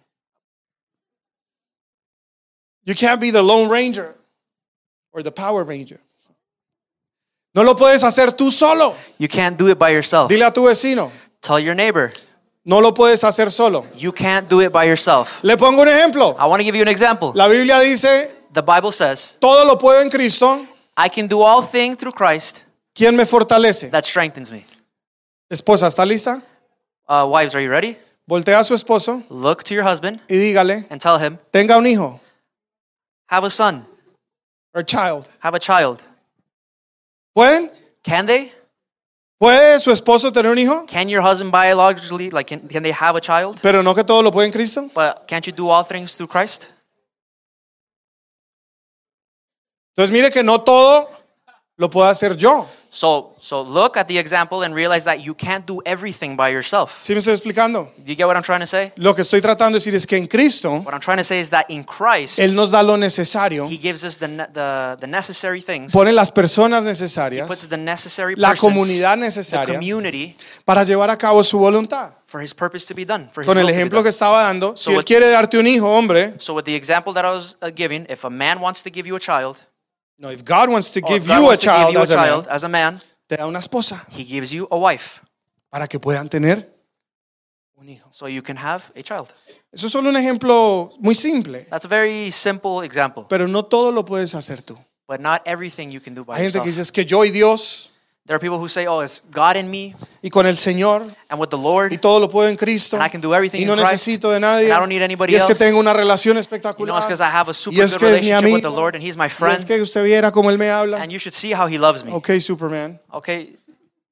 [2.85, 4.15] You can't be the Lone Ranger
[5.11, 5.99] or the Power Ranger.
[7.55, 8.95] No lo puedes hacer tú solo.
[9.17, 10.29] You can't do it by yourself.
[10.29, 12.11] Dile a tu vecino, Tell your neighbor,
[12.65, 13.85] no lo puedes hacer solo.
[13.95, 15.43] you can't do it by yourself.
[15.43, 16.35] Le pongo un ejemplo.
[16.37, 17.31] I want to give you an example.
[17.33, 20.65] La Biblia dice, The Bible says, todo lo puedo en Cristo,
[20.97, 23.89] I can do all things through Christ ¿quién me fortalece?
[23.91, 24.65] that strengthens me.
[25.49, 26.43] Esposa, ¿está lista?
[27.07, 27.97] Uh, wives, are you ready?
[28.27, 31.87] Voltea a su esposo Look to your husband y dígale, and tell him, tenga un
[31.87, 32.19] hijo
[33.27, 33.85] have a son,
[34.75, 35.27] or a child.
[35.39, 36.03] have a child.
[37.35, 37.71] ¿Pueden?
[38.03, 38.51] Can they?
[39.39, 40.85] ¿Puede su esposo tener un hijo?
[40.85, 43.59] Can your husband biologically, like, can, can they have a child?
[43.61, 44.89] Pero no que todo lo puede en Cristo.
[44.93, 46.67] But can't you do all things through Christ?
[49.95, 51.09] Entonces mire que no todo
[51.79, 52.67] lo puedo hacer yo.
[52.91, 56.97] So, so look at the example and realize that you can't do everything by yourself.
[56.99, 57.91] ¿Sí me estoy explicando?
[57.97, 58.91] Do you get what I'm trying to say?
[58.95, 61.39] Lo que estoy tratando de decir es que en Cristo, What I'm trying to say
[61.39, 64.97] is that in Christ, Él nos da lo necesario, He gives us the, ne- the,
[64.99, 65.91] the necessary things.
[65.93, 70.83] pone las personas He necesarias puts the necessary la persons, comunidad the necesaria community, para
[70.83, 72.13] llevar a cabo su voluntad.
[72.25, 73.29] for His purpose to be done.
[73.31, 74.03] For his Con will el to be ejemplo done.
[74.05, 76.75] que estaba dando, si So Él what- quiere darte un hijo, hombre, So with the
[76.75, 79.57] example that I was uh, giving, if a man wants to give you a child,
[80.19, 82.09] no, if God wants to give you a wants to give child you a as
[82.11, 85.21] a man, as a man, te da una esposa He gives you a wife,
[85.69, 86.69] para que puedan tener
[87.75, 88.09] un hijo.
[88.11, 89.29] so you can have a child.
[89.71, 93.91] Eso es solo un ejemplo muy simple, That's a very simple example, pero no todo
[93.91, 94.77] lo puedes hacer tú.
[95.07, 96.63] but not everything you can do by Hay gente yourself.
[96.65, 97.91] que dice es que yo y Dios
[98.29, 101.41] There are people who say, "Oh, it's God in me y con el Señor and
[101.41, 103.65] with the Lord, y todo lo puedo en Cristo and I can do everything y
[103.65, 105.65] no in Christ, necesito de nadie and I don't need anybody y es que else.
[105.65, 108.21] tengo una relación You know, it's because I have a super es good que es
[108.21, 110.51] mi relationship with the Lord, and He's my y es friend, que usted viera cómo
[110.51, 111.01] Él me habla.
[111.01, 113.57] and you should see how He loves me." Ok, Superman, Okay,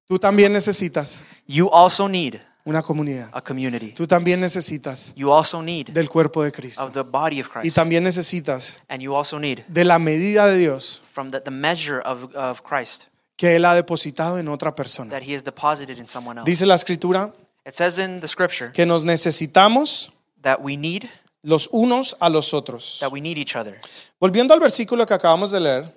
[0.09, 3.29] tú también necesitas you also need una comunidad.
[3.33, 3.91] a community.
[3.91, 6.83] Tú también necesitas You also need del cuerpo de Cristo.
[6.83, 10.47] of the body of Y Christ, también necesitas and you also need de la medida
[10.47, 14.75] de Dios from the, the measure of, of Christ que Él ha depositado en otra
[14.75, 15.09] persona.
[15.11, 16.49] that He has deposited in someone else.
[16.49, 17.31] Dice la escritura
[17.65, 21.05] It says in the scripture que nos necesitamos that we need
[21.43, 22.97] los unos a los otros.
[22.99, 23.79] that we need each other.
[24.19, 25.93] Volviendo al versículo que acabamos de leer,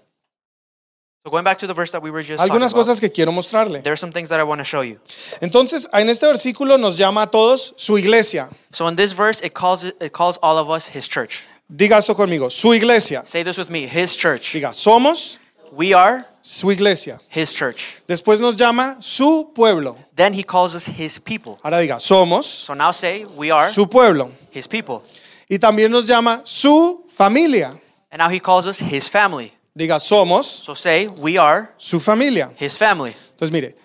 [1.22, 3.10] So going back to the verse that we were just algunas talking about, cosas que
[3.10, 3.82] quiero mostrarle.
[3.82, 4.98] there are some things that I want to show you.
[5.42, 8.48] Entonces, en este versículo nos llama a todos su iglesia.
[8.72, 11.44] So in this verse, it calls it, it calls all of us His church.
[11.68, 13.22] Diga esto conmigo, su iglesia.
[13.24, 14.52] Say this with me: His church.
[14.54, 15.38] Diga, somos
[15.72, 17.20] We are su iglesia.
[17.34, 18.00] His church.
[18.08, 19.96] Después nos llama su pueblo.
[20.14, 21.58] Then He calls us His people.
[21.62, 24.32] Ahora diga, somos So now say we are su pueblo.
[24.52, 25.00] His people.
[25.48, 27.70] Y también nos llama su familia.
[28.10, 29.52] And now He calls us His family.
[29.76, 32.50] Diga, somos So say we are su familia.
[32.58, 33.14] His family.
[33.32, 33.76] Entonces, mire,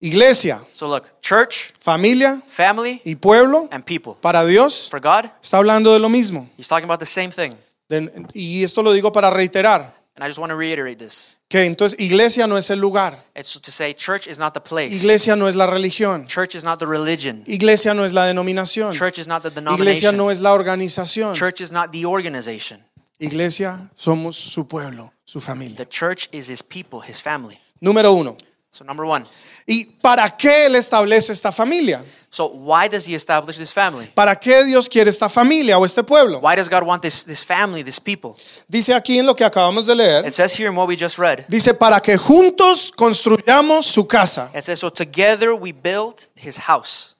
[0.00, 4.14] iglesia, So look, church, familia family, y pueblo and people.
[4.20, 6.48] para Dios For God, está hablando de lo mismo.
[6.56, 7.54] He's talking about the same thing.
[7.88, 11.32] De- Y esto lo digo para reiterar, And I just want to reiterate this.
[11.48, 14.92] que entonces iglesia no es el lugar, It's to say church is not the place.
[14.96, 17.44] iglesia no es la religión, Church is not the religion.
[17.46, 20.16] iglesia no es la denominación, Church is not the iglesia denomination.
[20.16, 22.82] no es la organización, Church is not the organization.
[23.20, 25.76] iglesia somos su pueblo, su familia.
[25.76, 27.58] The church is his people, his family.
[27.80, 28.36] Número uno.
[28.76, 29.24] So number one.
[29.66, 32.04] ¿Y para qué Él establece esta familia?
[32.28, 34.06] So why does he establish this family?
[34.14, 36.40] ¿Para qué Dios quiere esta familia o este pueblo?
[36.40, 38.34] Why does God want this, this family, this people?
[38.68, 41.16] Dice aquí en lo que acabamos de leer, It says here in what we just
[41.18, 41.46] read.
[41.48, 44.50] dice, para que juntos construyamos su casa.
[44.54, 47.16] It says, so together we build his house.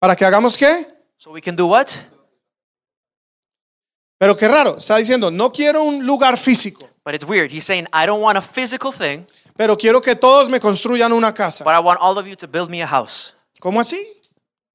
[0.00, 0.86] ¿Para que hagamos qué?
[1.18, 1.88] So we can do what?
[4.18, 7.50] Pero qué raro, está diciendo, no quiero un lugar físico, But it's weird.
[7.50, 9.26] He's saying, I don't want a physical thing,
[9.62, 11.62] pero quiero que todos me construyan una casa.
[11.62, 13.36] but I want all of you to build me a house.
[13.60, 14.04] ¿Cómo así?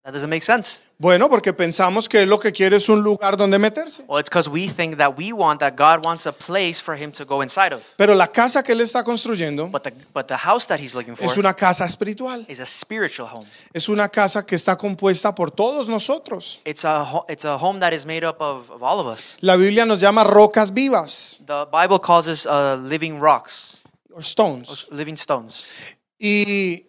[0.05, 0.81] That doesn't make sense.
[0.99, 4.03] Bueno, porque pensamos que lo que quiere es un lugar donde meterse.
[4.07, 7.11] Well, it's because we think that we want that God wants a place for him
[7.11, 7.81] to go inside of.
[7.97, 11.15] Pero la casa que Él está construyendo But the, but the house that he's looking
[11.15, 12.45] for es una casa espiritual.
[12.47, 13.45] is a spiritual home.
[13.73, 16.61] Es una casa que está compuesta por todos nosotros.
[16.65, 19.37] It's a, it's a home that is made up of, of all of us.
[19.41, 23.76] La Biblia nos llama rocas vivas, The Bible calls us uh, living rocks,
[24.17, 24.87] o stones.
[24.91, 25.65] living stones.
[26.19, 26.87] Y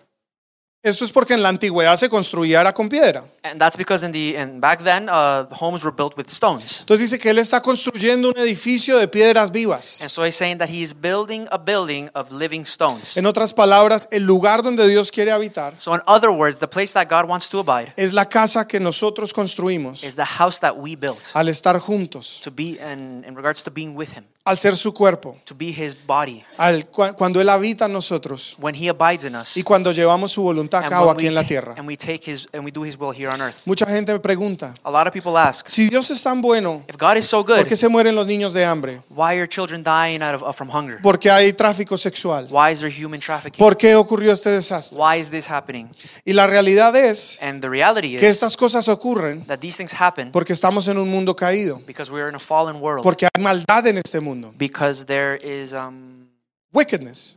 [0.80, 3.24] esto es porque en la antigüedad se construía era con piedra.
[3.42, 6.80] And that's because in the and back then uh, homes were built with stones.
[6.80, 10.00] Entonces dice que Él está construyendo un edificio de piedras vivas.
[10.00, 13.16] And so he's saying that he's building a building of living stones.
[13.16, 16.92] En otras palabras, el lugar donde Dios quiere habitar So in other words, the place
[16.92, 20.76] that God wants to abide es la casa que nosotros construimos is the house that
[20.76, 24.58] we built al estar juntos, to be in, in regards to being with him, al
[24.58, 28.74] ser su cuerpo, to be his body al, cu- cuando Él habita en nosotros when
[28.74, 29.56] he abides in us.
[29.56, 31.74] y cuando llevamos su voluntad a and, cabo when aquí we en la ta- tierra.
[31.76, 33.66] and we take his and we do his will here on earth.
[33.66, 36.96] Mucha gente me pregunta, A lot of people ask, si Dios es tan bueno, if
[36.96, 39.02] God is so ¿por good, qué se mueren los niños de hambre?
[39.10, 41.00] why are children dying out of, uh, from hunger?
[41.02, 42.46] ¿Por qué hay tráfico sexual?
[42.50, 43.58] Why is there human trafficking?
[43.58, 44.98] ¿Por qué ocurrió este desastre?
[44.98, 45.88] Why is this happening?
[46.24, 49.92] Y la realidad es And the reality que is estas cosas ocurren that these things
[49.92, 53.02] happen porque estamos en un mundo caído, because we're in a fallen world.
[53.02, 56.28] porque hay maldad en este mundo, Because there is um
[56.72, 57.34] wickedness.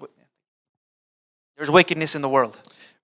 [1.58, 2.58] there's wickedness in the world.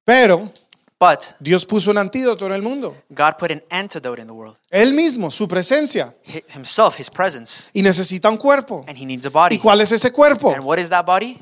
[0.06, 0.52] Pero
[1.00, 2.96] But Dios puso un antídoto en el mundo.
[3.14, 4.58] God put an antidote in the world.
[4.72, 6.16] Él mismo, su presencia.
[6.26, 8.84] Hi- Himself, His presence, Y necesita un cuerpo.
[8.88, 9.60] and He needs a ¿Y body.
[9.60, 10.52] cuál es ese cuerpo?
[10.56, 11.40] And what is that body?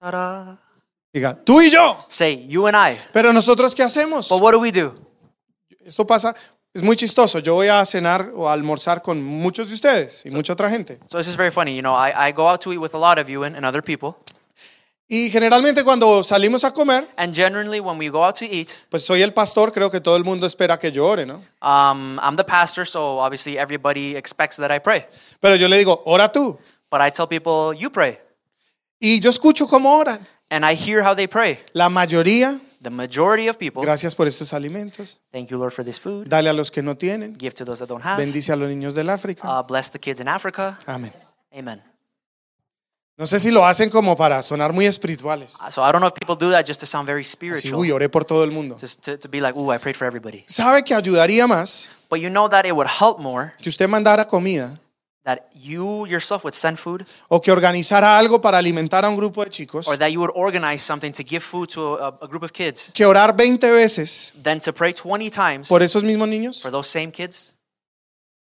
[0.00, 0.58] Ta-da.
[1.14, 2.04] Diga, tú y yo.
[2.08, 2.98] Say you and I.
[3.12, 4.28] Pero nosotros, ¿qué hacemos?
[4.28, 4.94] But what do we do?
[5.82, 6.34] Esto pasa,
[6.74, 7.38] Es muy chistoso.
[7.38, 10.98] Yo voy a cenar o a almorzar con muchos de ustedes y mucha otra gente.
[11.08, 11.74] So this is very funny.
[11.74, 13.64] You know, I, I go out to eat with a lot of you and, and
[13.64, 14.16] other people.
[15.10, 19.02] Y generalmente cuando salimos a comer, And generally, when we go out to eat, pues
[19.02, 21.42] soy el pastor, creo que todo el mundo espera que yo ore, ¿no?
[21.62, 25.06] um, I'm the pastor, so obviously everybody expects that I pray.
[25.40, 26.58] Pero yo le digo, ora tú.
[26.90, 28.18] But I tell people, you pray.
[29.00, 30.26] Y yo escucho cómo oran.
[30.50, 31.58] And I hear how they pray.
[31.72, 35.18] La mayoría, The majority of people, gracias por estos alimentos.
[35.30, 36.26] thank you, Lord, for this food.
[36.26, 37.36] Dale a los que no tienen.
[37.38, 38.16] Give to those that don't have.
[38.16, 39.46] Bendice a los niños del África.
[39.46, 40.78] Uh, bless the kids in Africa.
[40.86, 41.12] Amén.
[41.54, 41.82] Amen.
[43.18, 45.56] No sé si lo hacen como para sonar muy espirituales.
[45.60, 47.80] Uh, So I don't know if people do that just to sound very Así, spiritual,
[47.80, 48.78] uy, oré por todo el mundo.
[48.80, 50.44] just to, to be like, ooh, I prayed for everybody.
[50.46, 54.24] ¿Sabe que ayudaría más But you know that it would help more que usted mandara
[54.24, 54.72] comida
[55.28, 59.44] that you yourself would send food o que organizara algo para alimentar a un grupo
[59.44, 62.42] de chicos or that you would organize something to give food to a, a group
[62.42, 66.62] of kids que orar 20 veces than to pray 20 times por esos mismos niños?
[66.62, 67.54] for those same kids?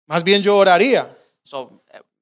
[0.07, 1.07] Más bien yo oraría,
[1.43, 1.80] So,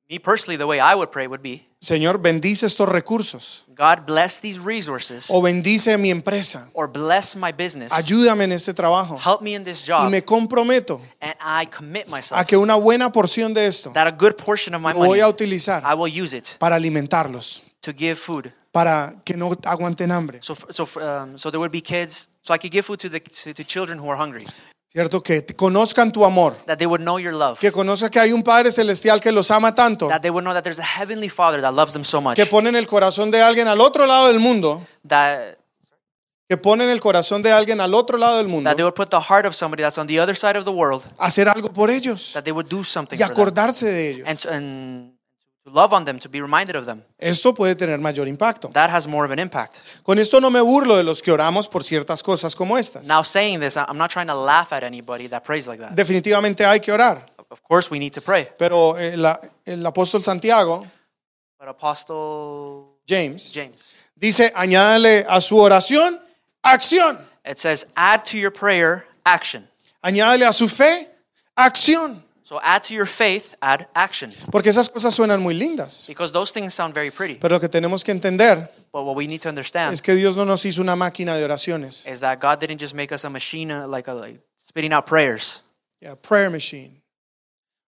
[0.09, 4.41] me personally, the way I would pray would be Señor, bendice estos recursos God bless
[4.41, 6.69] these resources o bendice mi empresa.
[6.73, 7.93] or bless my business.
[7.93, 10.09] Ayúdame en este trabajo Help me in this y job.
[10.11, 14.11] me comprometo And I commit a myself que una buena porción de esto that a
[14.11, 17.63] good portion of my lo voy money, a utilizar I will use it para alimentarlos,
[17.81, 18.51] to give food.
[18.71, 20.39] para que no aguanten hambre.
[20.41, 22.29] So, so, um, so there would be kids.
[22.43, 24.45] So I could give food to the to, to children who are hungry.
[24.91, 25.21] ¿Cierto?
[25.21, 27.59] Que te conozcan tu amor, That they would know your love.
[27.59, 30.53] que conozcan que hay un Padre Celestial que los ama tanto, That they would know
[30.53, 32.35] that there's a heavenly Father that loves them so much.
[32.35, 35.55] que pone en el corazón de alguien al otro lado del mundo, That
[36.49, 38.95] que pone en el corazón de alguien al otro lado del mundo, that they would
[38.95, 41.03] put the heart of somebody that's on the other side of the world.
[41.19, 43.33] hacer algo por ellos That they would do something y for them.
[43.37, 44.27] acordarse de ellos.
[44.27, 45.18] And to, and
[45.69, 47.03] to love on them, to be reminded of them.
[47.19, 48.71] Esto puede tener mayor impacto.
[48.73, 49.77] That has more of an impact.
[50.03, 53.05] Con esto no me burlo de los que oramos por ciertas cosas como estas.
[53.07, 55.95] Now, saying this, I'm not trying to laugh at anybody that prays like that.
[55.95, 58.47] Definitivamente hay que orar, Of course, we need to pray.
[58.57, 60.85] pero eh, la- el apóstol Santiago,
[61.59, 63.75] But Apostle James, James,
[64.15, 66.19] dice, añádale a su oración
[66.63, 69.67] acción, it says, add to your prayer action.
[70.03, 71.09] añádale a su fe
[71.57, 74.33] acción, So add to your faith, add action.
[74.49, 76.07] porque esas cosas suenan muy lindas.
[76.07, 77.35] Because those things sound very pretty.
[77.35, 80.35] Pero lo que tenemos que entender But what we need to understand es que Dios
[80.35, 83.29] no nos hizo una máquina de oraciones, is that God didn't just make us a
[83.29, 85.61] machine uh, like, a, like spitting out prayers.
[86.01, 87.03] Yeah, prayer machine.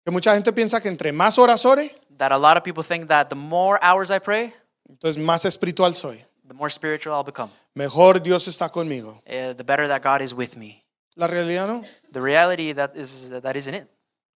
[0.04, 3.08] Que mucha gente piensa que entre más horas ore, That a lot of people think
[3.08, 4.52] that the more hours I pray,
[4.90, 6.22] entonces más espiritual soy.
[6.46, 7.50] the more spiritual I'll become.
[7.74, 9.22] Mejor Dios está conmigo.
[9.26, 10.84] Uh, the better that God is with me.
[11.16, 11.82] La realidad no.
[12.12, 13.88] The reality that is that isn't it.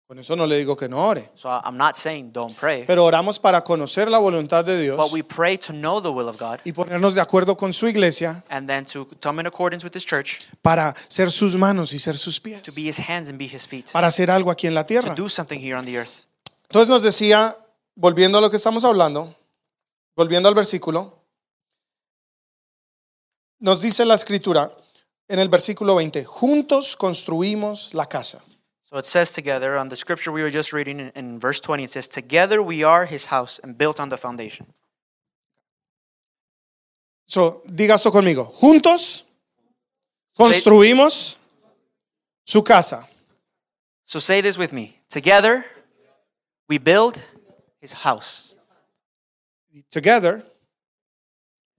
[0.05, 1.29] Con eso no le digo que no ore.
[1.33, 5.11] So I'm not saying don't pray, Pero oramos para conocer la voluntad de Dios but
[5.13, 8.43] we pray to know the will of God y ponernos de acuerdo con su iglesia
[8.49, 12.17] and then to come in accordance with His church, para ser sus manos y ser
[12.17, 12.61] sus pies.
[12.63, 14.87] to be His hands and be His feet, Para hacer algo aquí en la to
[14.87, 15.15] tierra.
[15.15, 16.25] do something here on the earth.
[16.63, 17.57] Entonces nos decía,
[17.95, 19.33] volviendo a lo que estamos hablando,
[20.17, 21.17] volviendo al versículo,
[23.59, 24.69] nos dice la escritura
[25.29, 28.43] en el versículo 20, juntos construimos la casa.
[28.93, 31.86] So it says together on the scripture we were just reading in, in verse 20,
[31.86, 34.67] it says, Together we are His house and built on the foundation.
[37.25, 38.53] So, diga esto conmigo.
[38.62, 39.23] Juntos
[40.38, 41.38] construimos
[42.45, 43.08] su casa.
[44.06, 44.99] So say this with me.
[45.10, 45.65] Together
[46.69, 47.19] we build
[47.82, 48.53] His house.
[49.89, 50.43] Together,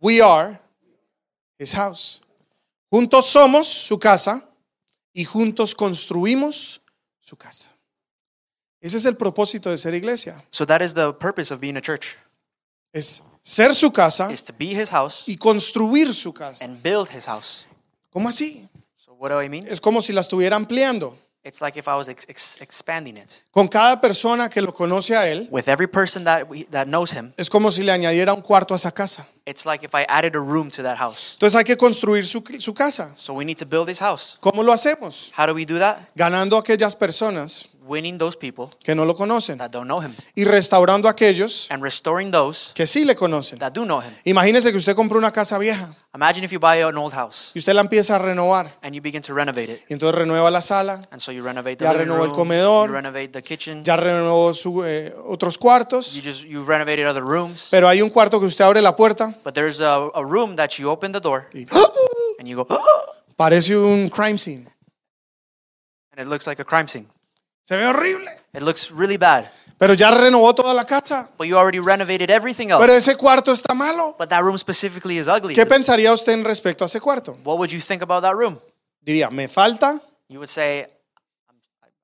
[0.01, 0.59] we are
[1.59, 2.21] his house.
[2.93, 4.43] Juntos somos su casa
[5.15, 6.81] y juntos construimos
[7.25, 7.71] su casa.
[8.81, 10.45] Ese es el propósito de ser iglesia.
[10.51, 12.17] So that is the purpose of being a church,
[12.93, 16.65] Es ser su casa is to be His house y construir su casa.
[16.65, 17.65] and build His house.
[18.13, 18.69] ¿Cómo así?
[18.97, 19.67] So what do I mean?
[19.67, 21.19] Es como si la estuviera ampliando.
[21.45, 23.43] It's like if I was ex- ex- expanding it.
[23.53, 27.13] Con cada persona que lo conoce a él, With every person that, we, that knows
[27.13, 29.27] Him, es como si le añadiera un cuarto a esa casa.
[29.45, 31.35] it's like if I added a room to that house.
[31.35, 33.13] Entonces hay que construir su, su casa.
[33.17, 34.39] So we need to build this house.
[34.41, 35.33] ¿Cómo lo hacemos?
[35.37, 35.99] How do we do that?
[36.17, 40.15] Ganando a aquellas personas Winning those people que no lo conocen that don't know Him
[40.35, 43.59] y restaurando a aquellos and restoring those que sí le conocen.
[43.59, 44.11] that do know Him.
[44.25, 47.59] Imagínese que usted compra una casa vieja Imagine if you buy an old house y
[47.59, 48.75] usted la empieza a renovar.
[48.83, 49.81] and you begin to renovate it.
[49.91, 52.37] Y entonces renueva la sala, And so you renovate the Ya living renovó el room,
[52.39, 52.89] comedor.
[52.89, 57.23] you renovate the kitchen, ya renovó su, eh, otros cuartos, you just you renovated other
[57.23, 57.69] rooms.
[57.71, 60.71] pero hay un cuarto que usted abre la puerta But there's a, a room that
[60.79, 61.67] you open the door y
[62.39, 62.67] and you go,
[63.37, 64.71] parece un crime scene.
[66.17, 67.09] and it looks like a crime scene.
[67.65, 68.31] Se ve horrible.
[68.53, 69.51] It looks really bad.
[69.79, 71.31] Pero ya renovó toda la casa.
[71.37, 72.99] But you already renovated everything Pero else.
[72.99, 74.15] ese cuarto está malo.
[74.19, 75.55] But that room specifically is ugly.
[75.55, 77.37] ¿Qué pensaría usted en respecto a ese cuarto?
[77.45, 78.59] What would you think about that room?
[79.01, 80.87] Diría, me falta You would say,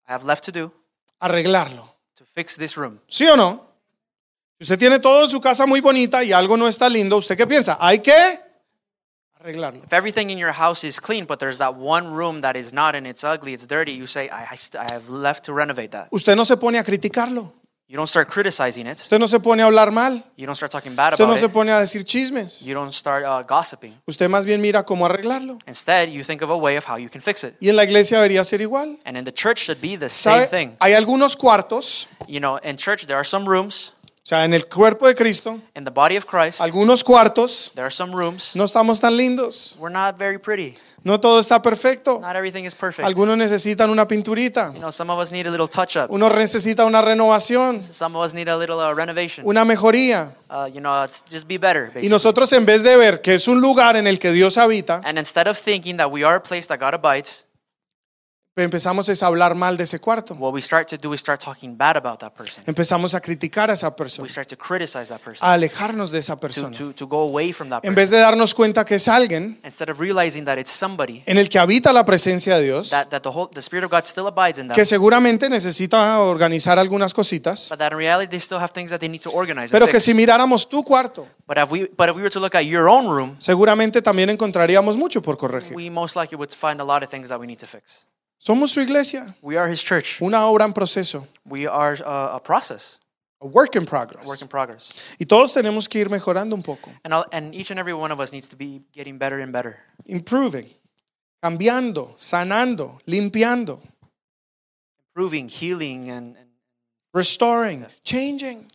[0.09, 0.73] I have left to do
[1.21, 1.95] Arreglarlo.
[2.17, 3.01] to fix this room.
[3.07, 3.67] ¿Sí o no?
[4.59, 7.37] Si usted tiene todo en su casa muy bonita y algo no está lindo, ¿usted
[7.37, 7.79] qué piensa?
[7.81, 8.41] Hay que
[9.45, 9.83] arreglarlo.
[9.85, 12.95] If everything in your house is clean, but there's that one room that is not
[12.95, 15.93] and it's ugly, it's dirty, you say, I, I, st- I have left to renovate
[15.93, 16.09] that.
[16.13, 17.53] Usted no se pone a criticarlo.
[17.89, 18.99] You don't start criticizing it.
[19.01, 20.23] Usted no se pone a hablar mal.
[20.37, 21.53] You don't start talking bad Usted no about se it.
[21.53, 22.63] pone a decir chismes.
[22.63, 23.95] You don't start uh, gossiping.
[24.07, 25.59] Usted más bien mira cómo arreglarlo.
[25.67, 27.57] Instead, you think of a way of how you can fix it.
[27.61, 28.97] Y en la iglesia debería ser igual.
[29.05, 30.47] And in the church should be the same ¿Sabe?
[30.47, 30.77] thing.
[30.81, 33.93] Hay algunos cuartos, You know, in church there are some rooms.
[34.23, 37.87] O sea, en el cuerpo de Cristo, In the body of Christ, algunos cuartos there
[37.87, 38.55] are some rooms.
[38.55, 39.77] no estamos tan lindos.
[39.79, 40.77] We're not very pretty.
[41.03, 42.21] No todo está perfecto.
[42.21, 43.07] Not everything is perfect.
[43.07, 44.71] Algunos necesitan una pinturita.
[44.75, 46.11] You know, some of us need a little touch up.
[46.11, 49.47] Uno necesita una renovación, Some of us need a little uh, renovation.
[49.47, 50.35] una mejoría.
[50.51, 51.85] Uh, you know, it's just be better.
[51.85, 52.09] Y Basically.
[52.11, 55.19] nosotros en vez de ver que es un lugar en el que Dios habita, And
[55.19, 57.47] instead of thinking that we are a place that God abides,
[58.63, 60.35] empezamos es a hablar mal de ese cuarto.
[60.35, 62.63] what we start to do is start talking bad about that person.
[62.67, 65.47] Empezamos a criticar a esa We persona, start to criticize that person.
[65.47, 66.77] a alejarnos de esa To, persona.
[66.77, 67.95] to, to go away from that En person.
[67.97, 71.49] vez de darnos cuenta que es alguien Instead of realizing that it's somebody, en el
[71.49, 74.27] que habita la presencia de Dios, that, that the, whole, the Spirit of God still
[74.27, 78.59] abides in them, que seguramente necesita organizar algunas cositas, but that in reality they still
[78.59, 79.71] have things that they need to organize.
[79.71, 82.55] pero que si miráramos tu cuarto, But if we but if we were to look
[82.55, 85.75] at your own room, seguramente también encontraríamos mucho por corregir.
[85.75, 88.07] we most likely would find a lot of things that we need to fix.
[88.43, 90.21] Somos su iglesia, We are His church.
[90.23, 92.99] una obra en proceso, We are uh, a process,
[93.43, 94.27] a work in a progress.
[94.27, 97.71] work in progress, Y todos tenemos que ir mejorando un poco, and all, and each
[97.71, 100.67] and every one of us needs to be getting better and better, improving,
[101.45, 103.79] cambiando, sanando, limpiando,
[105.15, 106.49] improving, healing, and, and
[107.13, 108.67] restoring, changing.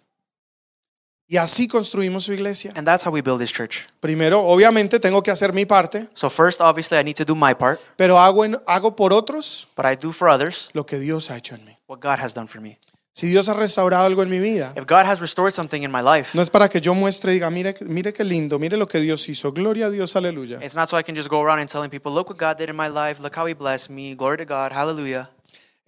[1.27, 2.71] Y así construimos su iglesia.
[2.75, 3.87] and that's how we build His church.
[3.99, 7.55] Primero, obviamente, tengo que hacer mi parte, So first, obviously, I need to do my
[7.55, 11.31] part, pero hago, en- hago por otros but I do for others lo que Dios
[11.31, 11.77] ha hecho en mí.
[11.87, 12.77] what God has done for me.
[13.17, 16.01] Si Dios ha restaurado algo en mi vida, If God has restored something in my
[16.01, 18.87] life, no es para que yo muestre y diga, mire, mire qué lindo, mire lo
[18.87, 19.51] que Dios hizo.
[19.53, 20.59] Gloria a Dios, aleluya.
[20.61, 22.69] it's not so I can just go around and telling people, look what God did
[22.69, 25.29] in my life, look how He blessed me, glory to God, hallelujah.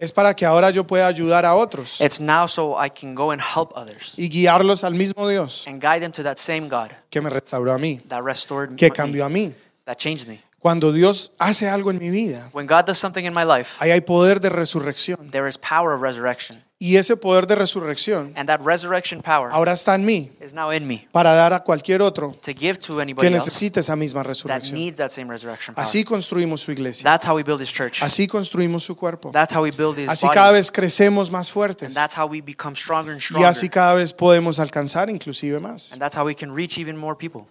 [0.00, 3.32] Es para que ahora yo pueda ayudar a otros It's now so I can go
[3.32, 6.90] and help others y guiarlos al mismo Dios and guide them to that same God
[7.10, 9.52] que me restauró a mí, that restored que me, cambió a mí.
[9.86, 10.40] that changed me.
[10.60, 13.90] Cuando Dios hace algo en mi vida, When God does something in my life, ahí
[13.92, 15.30] hay poder de resurrección.
[15.30, 16.64] there is power of resurrection.
[16.80, 20.70] Y ese poder de resurrección And that resurrection power ahora está en mí is now
[20.72, 23.96] in me para dar a cualquier otro to give to que anybody else necesite esa
[23.96, 24.74] misma that resurrección.
[24.74, 25.84] needs that same resurrection power.
[25.84, 27.02] Así construimos su iglesia.
[27.02, 28.00] That's how we build His church.
[28.00, 29.32] Así construimos su cuerpo.
[29.32, 30.58] That's how we build His Así cada body.
[30.58, 31.94] vez crecemos más And fuertes.
[31.94, 33.48] that's how we become stronger and Y stronger.
[33.48, 35.92] así cada vez podemos alcanzar inclusive más.
[35.92, 37.48] And that's how we can reach even more people.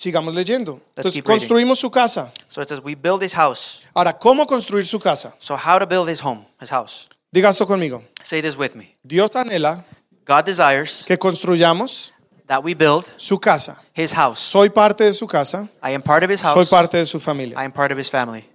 [0.00, 0.80] Sigamos leyendo.
[0.96, 1.40] Entonces keep reading.
[1.40, 2.32] construimos su casa.
[2.48, 3.82] So it says, we build His house.
[3.92, 5.34] Ahora, ¿cómo construir su casa?
[5.38, 7.06] So how to build His home, His house?
[7.30, 8.02] Diga esto conmigo.
[8.22, 8.96] Say this with me.
[9.02, 9.84] Dios anhela
[10.24, 12.14] God desires que construyamos
[12.46, 13.78] that we build su casa.
[13.94, 14.40] His house.
[14.40, 15.68] Soy parte de su casa.
[15.82, 16.70] I am part of His Soy house.
[16.70, 17.60] parte de su familia.
[17.60, 18.48] I am part of His family.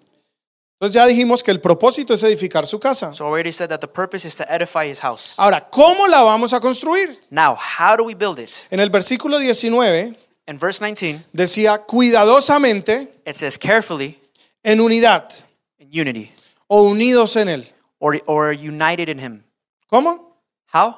[0.80, 3.14] Entonces ya dijimos que el propósito es edificar su casa.
[3.14, 5.36] So I already said that the purpose is to edify His house.
[5.38, 7.16] Ahora, ¿cómo la vamos a construir?
[7.30, 8.50] Now, how do we build it?
[8.72, 14.20] En el versículo 19 In verse 19, decía cuidadosamente it says carefully
[14.64, 15.32] en unidad
[15.80, 16.32] in unity
[16.68, 17.66] o unidos en él.
[18.00, 19.44] or, or united in Him.
[19.92, 20.38] ¿Cómo?
[20.74, 20.96] How?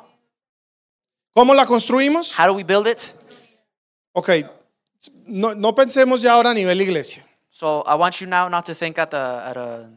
[1.36, 2.34] ¿Cómo la construimos?
[2.38, 3.14] How do we build it?
[4.14, 4.30] Ok,
[5.28, 7.24] no, no pensemos ya ahora a nivel iglesia.
[7.50, 9.90] So I want you now not to think at the at a,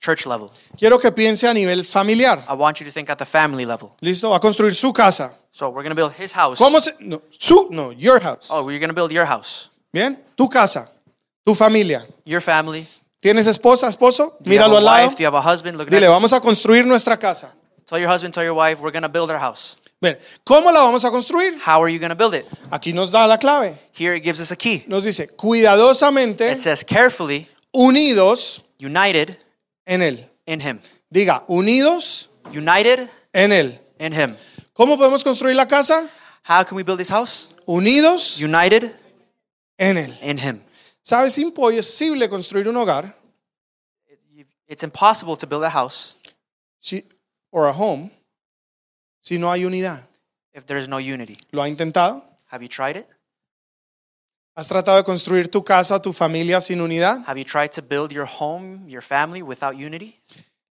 [0.00, 0.50] church level.
[0.78, 2.38] Quiero que piense a nivel familiar.
[2.48, 3.90] I want you to think at the family level.
[4.00, 4.30] ¿Listo?
[4.30, 5.34] Va a construir su casa.
[5.52, 6.58] So we're going to build His house.
[6.58, 6.92] ¿Cómo se?
[7.00, 8.48] No, su, no, your house.
[8.50, 10.90] Oh, we're going to build your house, Bien, tu casa,
[11.44, 12.06] tu familia.
[12.24, 12.86] your family.
[13.20, 14.36] ¿Tienes esposa, esposo?
[14.40, 15.06] Do you have Míralo a al lado.
[15.08, 15.16] wife?
[15.16, 15.76] Do you have a husband?
[15.78, 16.12] Look Dile, next.
[16.12, 17.52] vamos a construir nuestra casa.
[17.86, 19.76] Tell your husband, tell your wife, we're going to build our house.
[20.00, 21.58] Bien, ¿cómo la vamos a construir?
[21.58, 22.46] How are you going to build it?
[22.70, 23.74] Aquí nos da la clave.
[23.92, 24.84] Here it gives us a key.
[24.86, 29.38] Nos dice, cuidadosamente It says carefully, unidos united
[29.86, 30.24] en Él.
[30.46, 30.80] in Him.
[31.12, 33.78] Diga, unidos United en Él.
[33.98, 34.36] in Him.
[34.78, 36.08] ¿Cómo podemos construir la casa?
[36.48, 37.48] How can we build this house?
[37.66, 38.94] Unidos United
[39.76, 40.14] en Él.
[40.22, 40.62] in Him.
[41.02, 41.36] ¿Sabes?
[41.36, 43.12] Es imposible construir un hogar
[44.68, 46.14] It's impossible to build a house
[46.78, 47.02] si,
[47.50, 48.12] or a home
[49.20, 50.04] si no hay unidad.
[50.54, 51.38] if there is no unity.
[51.50, 52.22] ¿Lo ha intentado?
[52.52, 53.06] Have you tried it?
[54.54, 57.24] ¿Has tratado de construir tu casa tu familia sin unidad?
[57.26, 60.17] Have you tried to build your home, your family without unity?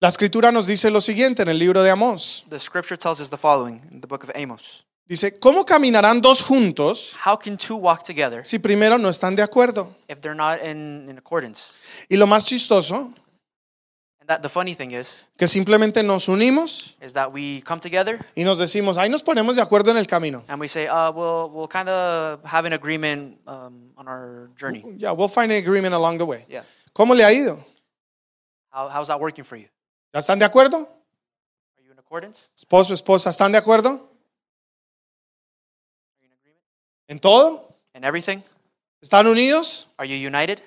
[0.02, 2.46] La escritura nos dice lo siguiente en el libro de Amós.
[2.48, 6.40] The scripture tells us the following in the book of Amos Dice, ¿cómo caminarán dos
[6.42, 9.94] juntos How can two walk together si primero no están de acuerdo?
[10.08, 11.74] if they're not in, in accordance?
[12.08, 13.12] Y lo más chistoso
[14.20, 18.18] And That the funny thing is, que simplemente nos unimos is that we come together
[18.34, 20.44] y nos decimos, ahí nos ponemos de acuerdo en el camino.
[20.48, 24.82] and we say, uh, we'll we'll kind of have an agreement um, on our journey.
[24.96, 26.46] Ya, we'll find an agreement along the way.
[26.48, 26.62] Yeah.
[26.94, 27.62] ¿Cómo le ha ido?
[28.70, 29.66] How, how's that working for you?
[30.12, 30.88] ¿Ya están de acuerdo?
[31.76, 32.50] Are you in accordance?
[32.56, 33.88] Esposo, esposa, ¿están de acuerdo?
[33.90, 33.98] Are
[36.20, 36.64] you in agreement?
[37.08, 37.76] ¿En todo?
[37.94, 38.42] In everything?
[39.00, 39.88] ¿Están unidos?
[39.98, 40.60] Are you united?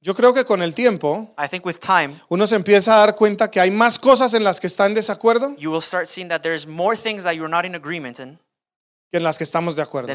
[0.00, 3.16] Yo creo que con el tiempo I think with time, uno se empieza a dar
[3.16, 6.28] cuenta que hay más cosas en las que está en desacuerdo you will start seeing
[6.28, 8.38] that there's more things that you're not in agreement in
[9.10, 10.08] que en las que estamos de acuerdo.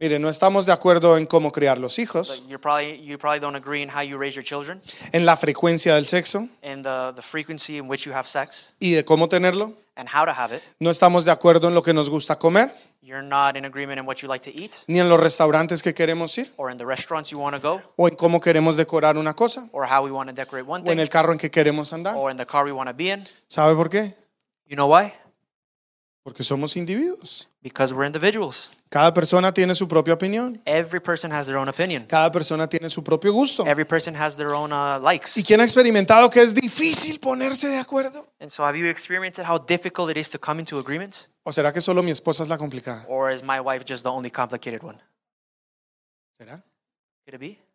[0.00, 3.38] Mire, no estamos de acuerdo en cómo criar los hijos, Like you're probably you probably
[3.38, 4.80] don't agree in how you raise your children,
[5.12, 8.92] en la frecuencia del sexo in the, the frequency in which you have sex, y
[8.92, 9.74] de cómo tenerlo.
[9.96, 10.62] and how to have it.
[10.78, 12.70] No estamos de acuerdo en lo que nos gusta comer,
[13.02, 15.92] You're not in agreement in what you like to eat, ni en los restaurantes que
[15.92, 19.18] queremos ir, or in the restaurants you want to go, o en cómo queremos decorar
[19.18, 21.38] una cosa, or how we want to decorate one o en thing, el carro en
[21.38, 22.16] que queremos andar.
[22.16, 23.22] or in the car we want to be in.
[23.48, 24.14] ¿Sabe por qué?
[24.66, 25.12] You know why?
[26.22, 27.48] Porque somos individuos.
[27.62, 28.70] Because we're individuals.
[28.90, 30.60] Cada persona tiene su propia opinión.
[30.66, 32.04] Every person has their own opinion.
[32.04, 33.64] Cada persona tiene su propio gusto.
[33.66, 35.38] Every person has their own uh, likes.
[35.38, 38.28] ¿Y quién ha experimentado que es difícil ponerse de acuerdo?
[38.38, 41.30] And so, have you experienced how difficult it is to come into agreements?
[41.42, 43.06] ¿O será que solo mi esposa es la complicada?
[43.08, 44.98] Or is my wife just the only complicated one?
[46.38, 46.62] ¿Será?
[47.24, 47.69] Could it be?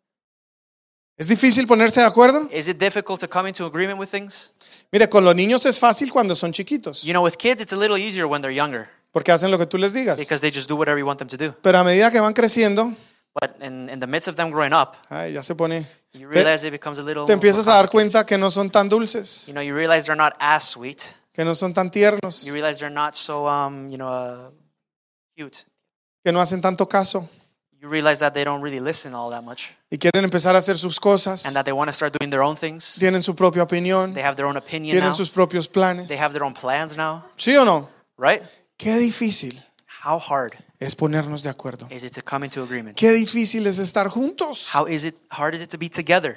[1.18, 2.48] ¿Es difícil ponerse de acuerdo?
[2.52, 4.52] Is it difficult to come into agreement with things?
[4.92, 7.76] Mire, con los niños es fácil cuando son chiquitos, You know, with kids, it's a
[7.76, 10.18] little easier when they're younger porque hacen lo que tú les digas.
[10.18, 11.54] because they just do whatever you want them to do.
[11.62, 12.94] Pero a medida que van creciendo,
[13.40, 15.86] But in, in the midst of them growing up, ay, ya se pone...
[16.12, 17.26] you Te, realize it becomes a little.
[17.26, 20.16] te empiezas a dar cuenta que no son tan dulces, You know, you realize they're
[20.16, 21.14] not as sweet.
[21.32, 24.50] que no son tan tiernos, You realize they're not so, um, you know, uh,
[25.36, 25.64] cute.
[26.24, 27.28] que no hacen tanto caso
[27.86, 30.76] You realize that they don't really listen all that much y quieren empezar a hacer
[30.76, 31.44] sus cosas.
[31.46, 32.96] and that they want to start doing their own things.
[32.98, 35.14] Tienen su propia opinión, They have their own opinion tienen now.
[35.14, 36.08] sus propios planes.
[36.08, 37.88] They have their own plans now, ¿Sí o no?
[38.18, 38.42] right?
[38.76, 39.62] Qué difícil
[40.04, 41.86] How hard es ponernos de acuerdo.
[41.90, 42.96] is it to come into agreement?
[42.98, 44.66] Qué difícil es estar juntos.
[44.74, 46.36] How is it hard is it to be together?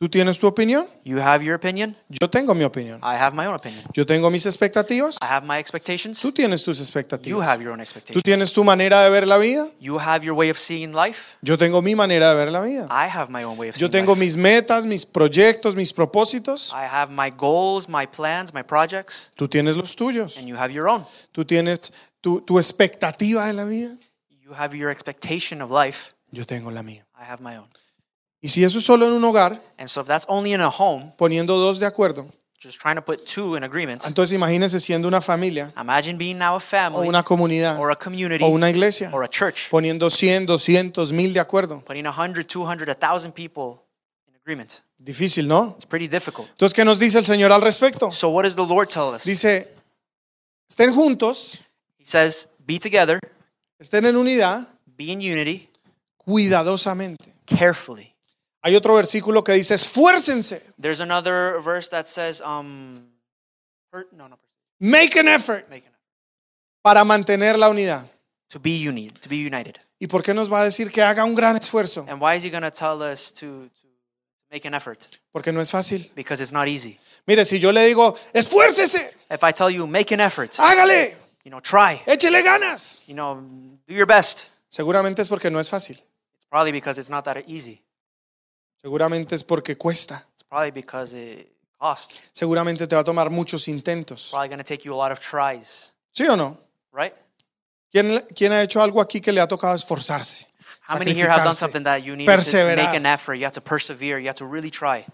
[0.00, 0.86] ¿Tú tienes tu opinión?
[1.04, 1.96] You have your opinion.
[2.08, 3.00] Yo tengo mi opinión.
[3.02, 3.82] I have my own opinion.
[3.92, 5.16] Yo tengo mis expectativas.
[5.20, 6.20] I have my expectations.
[6.20, 7.44] Tú tienes tus You expectativas.
[7.44, 8.22] have your own Tú expectations.
[8.22, 9.68] tienes tu manera de ver la vida.
[9.80, 11.36] You have your way of seeing life.
[11.42, 12.86] Yo tengo mi manera de ver la vida.
[12.90, 14.24] I have my own way of Yo seeing tengo life.
[14.24, 16.72] mis metas, mis proyectos, mis propósitos.
[16.72, 20.38] I have my goals, my plans, my projects, Tú tienes los tuyos.
[20.38, 21.04] and you have your own.
[21.32, 23.96] Tú tienes tu, tu expectativa de la vida.
[24.44, 26.12] You have your expectation of life.
[26.30, 27.04] Yo tengo la mía.
[27.20, 27.66] I have my own.
[28.40, 30.68] Y si eso es solo en un hogar, And so if that's only in a
[30.68, 32.26] home, poniendo dos de acuerdo,
[32.60, 36.54] just trying to put two in agreement, entonces imagínese siendo una familia imagine being now
[36.54, 40.08] a o family una comunidad or a community o una iglesia, or a church, poniendo
[40.10, 41.80] 100, 200, 1000 de acuerdo.
[41.84, 43.82] putting 100, 200, 1,000 people
[44.28, 44.82] in agreement.
[44.98, 45.74] Difícil, ¿no?
[45.76, 46.48] It's pretty difficult.
[46.50, 48.10] Entonces, ¿qué nos dice el Señor al respecto?
[48.10, 49.24] So what does the Lord tell us?
[49.24, 49.68] Dice,
[50.68, 51.60] estén juntos,
[51.98, 53.20] He says, be together,
[53.78, 54.66] estén en unidad,
[54.96, 55.68] be in unity,
[56.16, 57.32] cuidadosamente.
[57.46, 58.12] carefully.
[58.62, 63.08] Hay otro versículo que dice, esfuércense, There's another verse that says, um,
[63.90, 64.38] per- no, no,
[64.80, 65.92] make an effort make it
[66.82, 68.04] para mantener la unidad.
[68.48, 69.78] to be united, to be united.
[70.00, 72.06] ¿Y por qué nos va a decir que haga un gran esfuerzo?
[72.08, 73.86] And why is he going to tell us to, to
[74.50, 75.08] make an effort?
[75.32, 76.10] Porque no es fácil.
[76.14, 76.98] Because it's not easy.
[77.26, 81.50] Mire, si yo le digo, esfuércese, If I tell you, make an effort, hágale, you
[81.50, 83.02] know, try, échele ganas.
[83.06, 83.40] you know,
[83.86, 84.50] do your best.
[84.70, 85.96] Seguramente es porque no es fácil.
[86.36, 87.82] It's probably because it's not that easy.
[88.80, 90.26] Seguramente es porque cuesta.
[90.34, 92.18] It's probably because it costs.
[92.32, 94.28] Seguramente te va a tomar muchos intentos.
[94.30, 96.58] Probably going to take you a lot of tries, ¿Sí o no?
[96.92, 97.14] right?
[97.90, 100.46] ¿Quién, quién ha hecho algo aquí que le ha tocado esforzarse?
[100.86, 102.76] How many here have done sacrificarse, something that you need to perseverar.
[102.76, 103.34] make an effort?
[103.34, 104.20] You have to persevere.
[104.20, 105.04] You have to really try.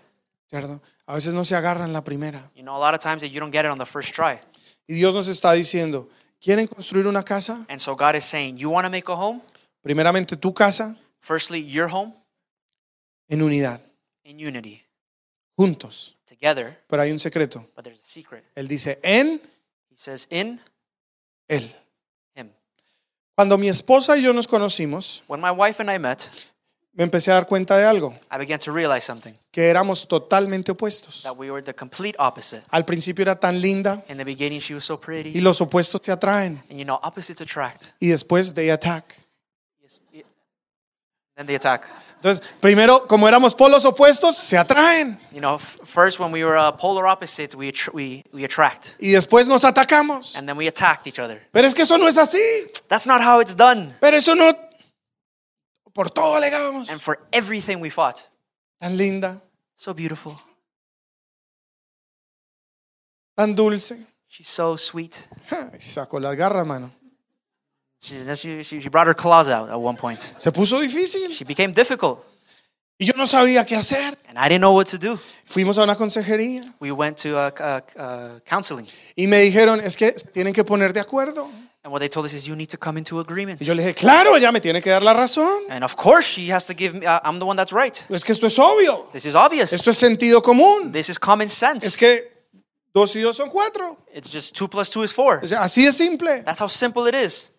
[0.48, 0.80] ¿Cierto?
[1.06, 2.50] A veces no se agarran la primera.
[2.54, 4.38] You know, a lot of times that you don't get it on the first try.
[4.86, 6.08] Y Dios nos está diciendo,
[6.40, 7.64] ¿quieren construir una casa?
[7.68, 9.40] And so God is saying, you want to make a home?
[9.82, 12.12] Primeramente tu casa Firstly, your home
[13.28, 13.80] en unidad,
[14.24, 14.82] in unity,
[15.56, 16.16] juntos.
[16.26, 16.78] together.
[16.88, 17.66] Pero hay un secreto.
[17.76, 18.44] But there's a secret.
[18.54, 19.40] Él dice, en
[19.90, 20.60] He says, in
[21.48, 21.70] Él.
[22.34, 22.50] Him.
[23.36, 26.22] Cuando mi esposa y yo nos conocimos, When my wife and I met,
[26.92, 30.70] me empecé a dar cuenta de algo, I began to realize something que éramos totalmente
[30.72, 31.22] opuestos.
[31.22, 32.62] that we were the complete opposite.
[32.70, 35.40] Al principio era tan linda In the beginning, she was so y pretty.
[35.40, 37.82] los opuestos te atraen And you know, opposites attract.
[38.00, 39.16] y después they attack.
[41.36, 41.86] Then they attack.
[42.16, 46.72] Entonces, primero, como éramos polos opuestos, se atraen You know, first when we were uh,
[46.72, 48.94] polar opposites, we, we, we attract.
[49.00, 50.36] y después nos atacamos.
[50.36, 51.42] And then we attacked each other.
[51.52, 52.40] Pero es que eso no es así.
[52.88, 53.94] That's not how it's done.
[54.00, 54.52] Pero eso no...
[55.92, 56.88] Por todo alegamos.
[56.88, 58.20] And for everything we fought.
[58.80, 59.42] Tan linda,
[59.76, 60.38] So beautiful.
[63.36, 63.96] tan dulce.
[64.28, 65.28] She's so sweet.
[65.50, 66.90] Ja, sacó las garras, mano.
[68.04, 70.20] She, she, she brought her claws out at one point.
[70.38, 72.20] Se puso difícil She became difficult,
[72.98, 74.16] y yo no sabía qué hacer.
[74.28, 75.18] and I didn't know what to do.
[75.46, 78.86] Fuimos a una consejería We went to uh, uh, uh, counseling,
[79.16, 81.48] y me dijeron, es que tienen que poner de acuerdo.
[81.82, 83.60] and what they told us is you need to come into agreement.
[83.60, 85.64] Y yo le dije, claro, ella me tiene que dar la razón.
[85.70, 87.06] And of course, she has to give me.
[87.06, 87.94] Uh, I'm the one that's right.
[88.10, 89.08] Es que esto es obvio.
[89.12, 89.72] This is obvious.
[89.72, 90.92] Esto es sentido común.
[90.92, 91.96] This is common Es sense.
[91.98, 92.32] que
[92.94, 93.98] dos y dos son cuatro.
[94.14, 95.40] It's just two plus two is four.
[95.42, 96.42] O sea, así es simple.
[96.42, 97.50] That's how simple it is.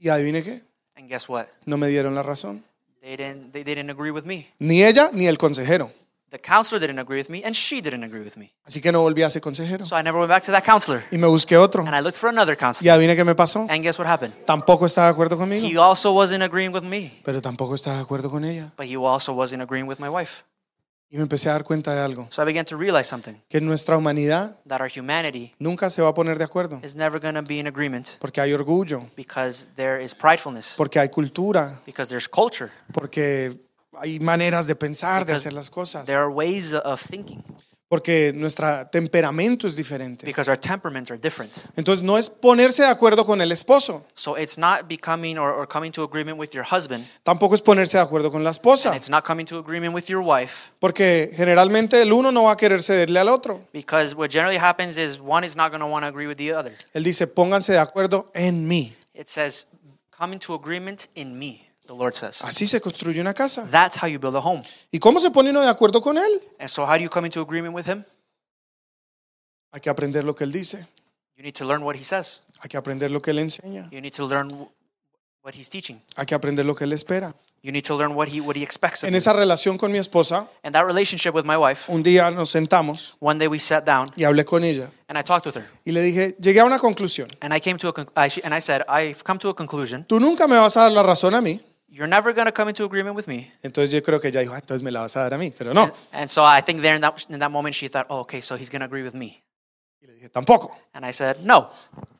[0.00, 0.62] Y adivine qué,
[0.96, 1.46] And guess what?
[1.66, 2.64] no me dieron la razón.
[3.00, 3.52] They didn't.
[3.52, 4.46] They didn't agree with me.
[4.58, 5.92] Ni ella ni el consejero.
[6.30, 8.52] The counselor didn't agree with me, and she didn't agree with me.
[8.64, 9.84] Así que no volví a ese consejero.
[9.84, 11.82] So I never went back to that counselor, Y me busqué otro.
[11.84, 12.92] and I looked for another Y counselor.
[12.92, 13.66] adivine qué me pasó.
[13.68, 14.32] And guess what happened?
[14.46, 15.66] Tampoco estaba de acuerdo conmigo.
[15.66, 18.72] He also wasn't agreeing with me, Pero tampoco estaba de acuerdo con ella.
[18.76, 20.44] but he also wasn't agreeing with my wife.
[21.12, 22.28] Y me empecé a dar cuenta de algo.
[22.30, 26.08] So I began to realize something Que nuestra humanidad that our humanity nunca se va
[26.10, 26.80] a poner de acuerdo.
[26.84, 29.08] is never going to be in agreement Porque hay orgullo.
[29.16, 31.80] because there is pridefulness, Porque hay cultura.
[31.84, 33.58] because there's culture, Porque
[34.00, 36.06] hay maneras de pensar, de hacer las cosas.
[36.06, 37.42] there are ways of thinking,
[37.90, 40.24] Porque nuestro temperamento es diferente.
[40.24, 41.52] because our temperaments are different.
[41.74, 44.06] Entonces no es ponerse de acuerdo con el esposo.
[44.14, 47.96] So it's not becoming or, or coming to agreement with your husband, Tampoco es ponerse
[47.98, 48.90] de acuerdo con la esposa.
[48.90, 52.52] and it's not coming to agreement with your wife, Porque generalmente el uno no va
[52.52, 53.66] a querer cederle al otro.
[53.72, 56.52] because what generally happens is one is not going to want to agree with the
[56.52, 56.72] other.
[56.94, 58.94] Él dice, pónganse de acuerdo en mí.
[59.14, 59.66] It says,
[60.16, 62.42] come into agreement in me, the Lord says.
[62.44, 63.66] Así se construye una casa.
[63.70, 64.62] That's how you build a home.
[64.92, 66.40] ¿Y cómo se pone uno de acuerdo con él?
[66.60, 68.04] And so, how do you come into agreement with Him?
[69.72, 70.86] Hay que aprender lo que él dice.
[71.36, 72.42] You need to learn what He says.
[72.60, 73.88] Hay que aprender lo que él enseña.
[73.90, 74.68] You need to learn wh-
[75.42, 76.00] what He's teaching.
[76.16, 77.34] Hay que aprender lo que él espera.
[77.62, 79.18] You need to learn what He what He expects of En you.
[79.18, 81.90] esa relación con mi esposa, And that relationship with my wife.
[81.92, 84.90] un día nos sentamos One day we sat down y hablé con ella.
[85.08, 87.28] and I talked with her, Y le dije, llegué a una conclusión.
[87.40, 89.54] and I came to a con- I, she- and I said, I've come to a
[89.54, 90.04] conclusion.
[90.06, 91.60] Tú nunca me vas a dar la razón a mí.
[91.92, 93.50] You're never going to come into agreement with me.
[93.62, 95.52] Entonces yo creo que ella dijo, "Ah, entonces me la vas a dar a mí.
[95.56, 95.90] Pero no.
[96.12, 98.56] And so I think there in that in that moment she thought, oh, okay, so
[98.56, 99.42] he's going to agree with me.
[100.00, 100.70] Y le dije, tampoco.
[100.94, 101.68] And I said, no,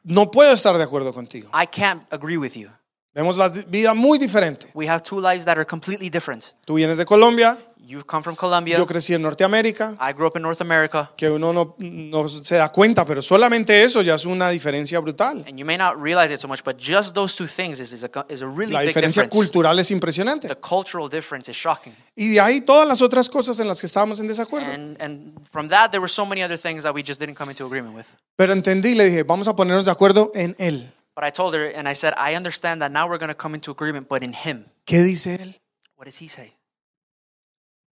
[0.03, 1.51] No puedo estar de acuerdo contigo.
[1.55, 2.71] I can't agree with you.
[3.15, 4.69] Vemos la vida muy diferente.
[4.75, 6.55] We have two lives that are completely different.
[6.65, 8.77] Tú vienes de Colombia, You've come from Colombia.
[8.77, 11.11] yo crecí en Norteamérica, I grew up in North America.
[11.17, 15.45] que uno no, no se da cuenta, pero solamente eso ya es una diferencia brutal.
[15.49, 18.05] And you may not realize it so much, but just those two things is, is,
[18.05, 19.37] a, is a really La big diferencia difference.
[19.51, 20.47] cultural es impresionante.
[20.47, 21.93] The cultural difference is shocking.
[22.15, 24.71] Y de ahí todas las otras cosas en las que estábamos en desacuerdo.
[24.73, 27.51] And, and from that, there were so many other things that we just didn't come
[27.51, 28.07] into agreement with.
[28.37, 30.93] Pero entendí y le dije, vamos a ponernos de acuerdo en Él.
[31.21, 33.55] But I told her, and I said, I understand that now we're going to come
[33.55, 34.65] into agreement, but in Him.
[34.87, 35.55] ¿Qué dice Él?
[35.97, 36.55] What does He say?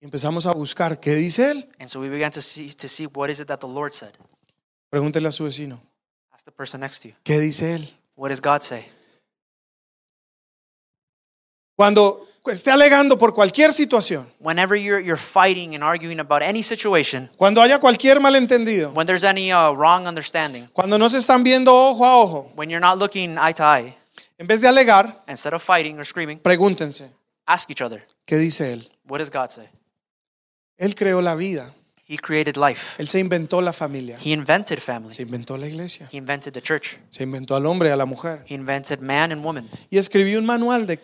[0.01, 1.69] Y empezamos a buscar, ¿qué dice Él?
[1.79, 4.17] And so we began to see, to see what is it that the Lord said.
[4.91, 5.83] Pregúntele a su vecino,
[6.33, 7.15] Ask the person next to you.
[7.23, 7.93] ¿qué dice Él?
[8.15, 8.87] What does God say?
[11.77, 17.29] Cuando esté alegando por cualquier situación, Whenever you're, you're fighting and arguing about any situation,
[17.37, 21.75] cuando haya cualquier malentendido, when there's any uh, wrong understanding, cuando no se están viendo
[21.75, 23.95] ojo a ojo, when you're not looking eye to eye,
[24.39, 27.11] en vez de alegar, instead of fighting or screaming, pregúntense,
[27.47, 28.89] ask each other, ¿qué dice Él?
[29.07, 29.69] what does God say?
[30.79, 31.75] Él creó la vida,
[32.07, 32.97] He created life.
[32.99, 35.13] Él se inventó la familia, He invented family.
[35.15, 36.99] se inventó la iglesia, He invented the church.
[37.11, 38.43] se inventó al hombre y a la mujer.
[38.49, 39.69] He invented man and woman.
[39.91, 41.01] Y escribió un manual de, de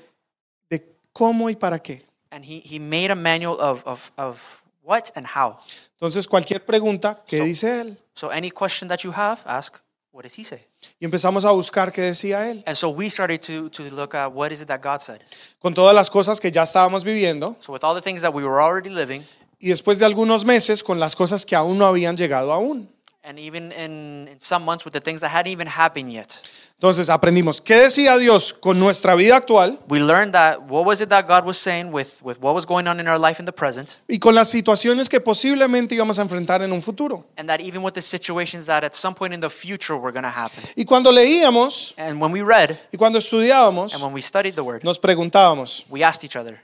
[1.16, 2.02] cómo y para qué.
[2.30, 5.58] And he, he made a manual of, of, of what and how.
[5.98, 7.96] Entonces, cualquier pregunta, ¿qué So- dice Él?
[8.14, 9.78] So any question that you have, ask,
[10.12, 10.60] what does he say?
[11.00, 12.62] Y empezamos a buscar qué decía Él.
[12.66, 15.20] And so we started to, to look at what is it that God said.
[15.60, 18.42] Con todas las cosas que ya estábamos viviendo So with all the things that we
[18.44, 19.22] were already living,
[19.58, 22.88] y después de algunos meses con las cosas que aún no habían llegado aún.
[23.24, 26.42] and even in, in some months with the things that hadn't even happened yet,
[26.78, 31.08] Entonces aprendimos qué decía Dios con nuestra vida actual we learned that what was it
[31.08, 33.52] that God was saying with, with what was going on in our life in the
[33.52, 37.24] present, y con las situaciones que posiblemente íbamos a enfrentar en un futuro.
[37.38, 40.22] and that even with the situations that at some point in the future were going
[40.22, 40.62] to happen.
[40.76, 44.62] Y cuando leíamos And when we read y cuando estudiábamos, and when we studied the
[44.62, 46.60] word, nos preguntábamos, we asked each other,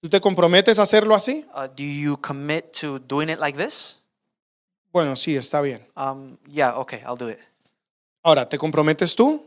[0.00, 1.44] ¿tú te comprometes a hacerlo así?
[1.52, 3.98] uh, do you commit to doing it like this?
[4.92, 5.84] Bueno, sí, está bien.
[5.96, 7.40] Um, yeah, okay, I'll do it.
[8.26, 9.40] Ahora, ¿te comprometes tú?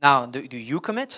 [0.00, 1.14] Now, do, do you commit?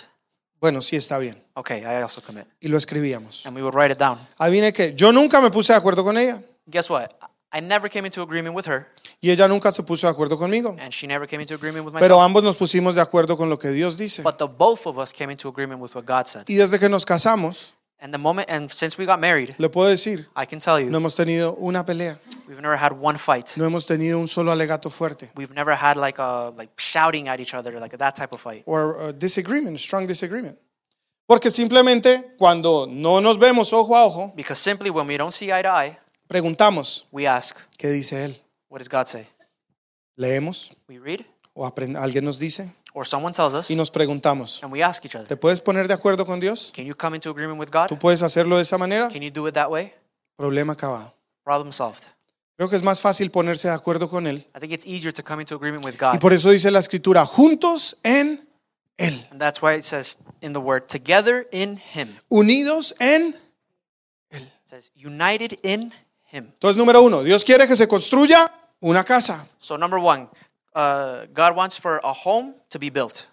[0.59, 1.37] Bueno, sí, está bien.
[1.53, 2.47] Okay, I also commit.
[2.59, 3.45] Y lo escribíamos.
[3.45, 4.19] And we would write it down.
[4.39, 7.11] Adivine que yo nunca me puse de acuerdo con ella Guess what?
[7.53, 8.87] I never came into agreement with her,
[9.21, 10.75] y ella nunca se puso de acuerdo conmigo.
[10.81, 13.59] and she never came into agreement with Pero ambos nos pusimos de acuerdo con lo
[13.59, 14.23] que Dios dice.
[14.23, 16.45] But the both of us came into agreement with what God said.
[16.49, 19.89] Y desde que nos casamos, And the moment, and since we got married, Le puedo
[19.89, 23.57] decir, I can tell you, no hemos tenido una pelea, we've never had one fight.
[23.57, 25.31] no hemos tenido un solo alegato fuerte.
[25.35, 28.65] We've never had like a like shouting at each other, like that type of fight.
[28.67, 30.59] or a disagreement, strong disagreement.
[31.27, 35.51] Porque simplemente cuando no nos vemos ojo a ojo, Because simply when we don't see
[35.51, 38.37] eye to eye, preguntamos, we ask, ¿qué dice él?
[38.69, 39.27] what does God say?
[40.19, 41.25] Leemos We read,
[41.57, 45.05] o aprend- alguien nos dice or someone tells us, y nos preguntamos, and we ask
[45.05, 46.71] each other, ¿te puedes poner de acuerdo con Dios?
[46.75, 47.89] can you come into agreement with God?
[47.89, 49.09] ¿Tú puedes hacerlo de esa manera?
[49.09, 49.93] Can you do it that way?
[50.37, 51.13] Problema acabado.
[51.43, 52.05] Problem solved.
[52.57, 54.47] Creo que es más fácil ponerse de acuerdo con él.
[54.55, 56.21] I think it's easier to come into agreement with Y God.
[56.21, 58.49] por eso dice la escritura, juntos en
[58.97, 62.09] él, And that's why it says in the word, together in Him.
[62.31, 63.37] unidos en...
[64.31, 65.93] It says, united in
[66.33, 66.47] Him.
[66.55, 68.51] Entonces, número uno, Dios quiere que se construya
[68.81, 69.47] una casa.
[69.59, 70.29] So, number one,
[70.77, 73.27] uh, God wants for a home to be built.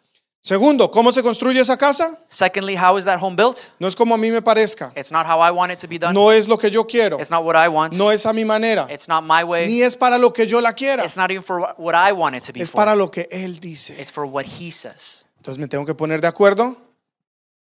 [0.46, 2.20] Segundo, ¿cómo se construye esa casa?
[2.28, 3.70] Secondly, how is that home built?
[3.80, 4.92] No es como a mí me parezca.
[4.94, 6.14] It's not how I want it to be done.
[6.14, 7.18] No es lo que yo quiero.
[7.20, 7.94] It's not what I want.
[7.94, 8.88] No es a mi manera.
[8.90, 9.68] It's not my way.
[9.68, 11.06] Ni es para lo que yo la quiera.
[11.06, 12.80] It's not even for what- I want it to be Es for.
[12.80, 13.96] para lo que Él dice.
[14.02, 15.26] It's for what He says.
[15.38, 16.76] Entonces me tengo que poner de acuerdo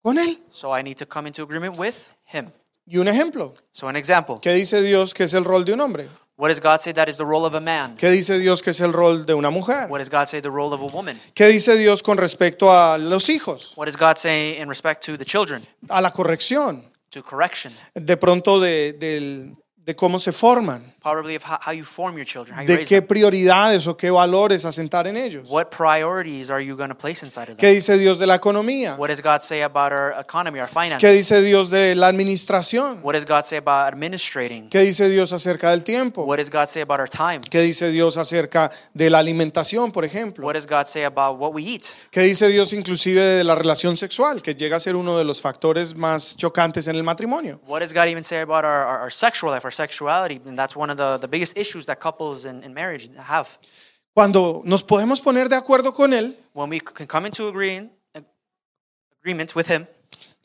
[0.02, 0.40] con Él.
[0.50, 1.96] So I need to come into agreement with
[2.32, 2.52] Him.
[2.86, 3.54] Y un ejemplo.
[3.74, 4.38] So, an example.
[4.42, 6.08] ¿Qué dice Dios que es el rol de un hombre?
[6.40, 7.98] What does God say that is the role of a man?
[7.98, 9.90] ¿Qué dice Dios que es el rol de una mujer?
[9.90, 11.20] What does God say the role of a woman?
[11.36, 13.74] ¿Qué dice Dios con respecto a los hijos?
[13.76, 16.86] What does God say in respect to the children, A la corrección.
[17.10, 17.74] to correction?
[17.94, 19.54] De pronto de,
[19.98, 20.96] cómo se forman.
[21.02, 23.08] Probably of how, you form your children, how you De raise qué them.
[23.08, 25.48] prioridades o qué valores asentar en ellos.
[25.50, 27.76] What priorities are you going to place inside of ¿Qué them?
[27.76, 28.96] dice Dios de la economía?
[28.98, 31.12] What does God say about our economy, our ¿Qué finances?
[31.14, 33.00] dice Dios de la administración?
[33.02, 34.70] What does God say about administrating?
[34.70, 36.24] ¿Qué dice Dios acerca del tiempo?
[36.26, 37.40] What does God say about our time?
[37.50, 40.46] ¿Qué dice Dios acerca de la alimentación, por ejemplo?
[40.46, 41.84] What does God say about what we eat?
[42.12, 45.42] ¿Qué dice Dios inclusive de la relación sexual, que llega a ser uno de los
[45.42, 47.62] factores más chocantes en el matrimonio?
[47.68, 50.42] What does God even say about our, our, our sexual life, our sexuality?
[50.46, 53.48] And that's one of the, the biggest issues that couples in, in marriage have.
[54.14, 57.90] Cuando nos podemos poner de acuerdo con Él, When we can come into agreeing,
[59.22, 59.88] agreement with Him,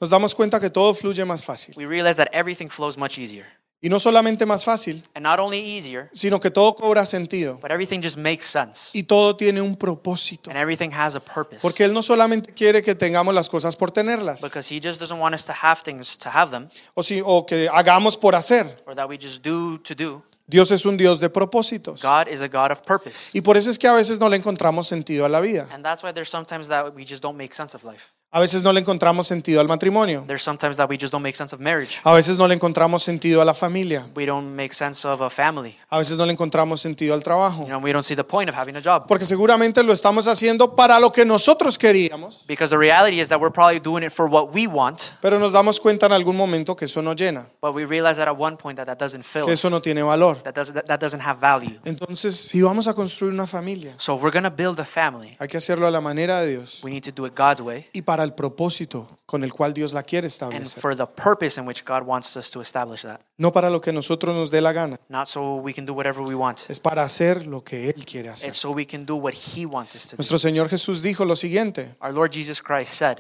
[0.00, 1.74] nos damos cuenta que todo fluye más fácil.
[1.76, 3.46] we realize that everything flows much easier.
[3.80, 7.70] Y no solamente más fácil, And not only easier, sino que todo cobra sentido but
[7.70, 8.90] everything just makes sense.
[8.94, 10.48] y todo tiene un propósito.
[10.50, 11.60] And everything has a purpose.
[11.60, 15.18] Porque Él no solamente quiere que tengamos las cosas por tenerlas, Because He just doesn't
[15.20, 18.66] want us to have things to have them, o, si, o que hagamos por hacer.
[18.86, 20.22] or that we just do to do.
[20.46, 22.02] Dios es un Dios de propósitos.
[22.02, 23.30] God is a God of purpose.
[23.32, 25.68] Y por eso es que a veces no le encontramos sentido a la vida.
[25.72, 28.12] And that's why there's sometimes that we just don't make sense of life.
[28.36, 30.24] A veces no le encontramos sentido al matrimonio.
[30.26, 32.00] There's sometimes that we just don't make sense of marriage.
[32.02, 34.08] A veces no le encontramos sentido a la familia.
[34.16, 35.76] We don't make sense of a family.
[35.88, 37.62] A veces no le encontramos sentido al trabajo.
[37.62, 39.06] You know, we don't see the point of having a job.
[39.06, 42.44] Porque seguramente lo estamos haciendo para lo que nosotros queríamos.
[42.48, 45.52] Because the reality is that we're probably doing it for what we want, Pero nos
[45.52, 48.56] damos cuenta en algún momento que eso no llena, but we realize that at one
[48.56, 50.42] point that that doesn't fill que eso no tiene valor.
[50.42, 51.78] That doesn't, that, doesn't have value.
[51.84, 55.58] Entonces, si vamos a construir una familia, So we're to build a family, hay que
[55.58, 58.23] hacerlo a la manera de Dios we need to do it God's way y para
[58.24, 60.80] el propósito con el cual Dios la quiere and establecer.
[60.80, 63.20] for the purpose in which God wants us to establish that.
[63.38, 66.22] No para lo que nosotros nos dé la gana, Not so we can do whatever
[66.22, 66.68] we want.
[66.68, 68.48] es para hacer lo que Él quiere hacer.
[68.48, 70.16] It's so we can do what He wants us to do.
[70.18, 73.18] Nuestro Señor Jesús dijo lo siguiente, Our Lord Jesus Christ said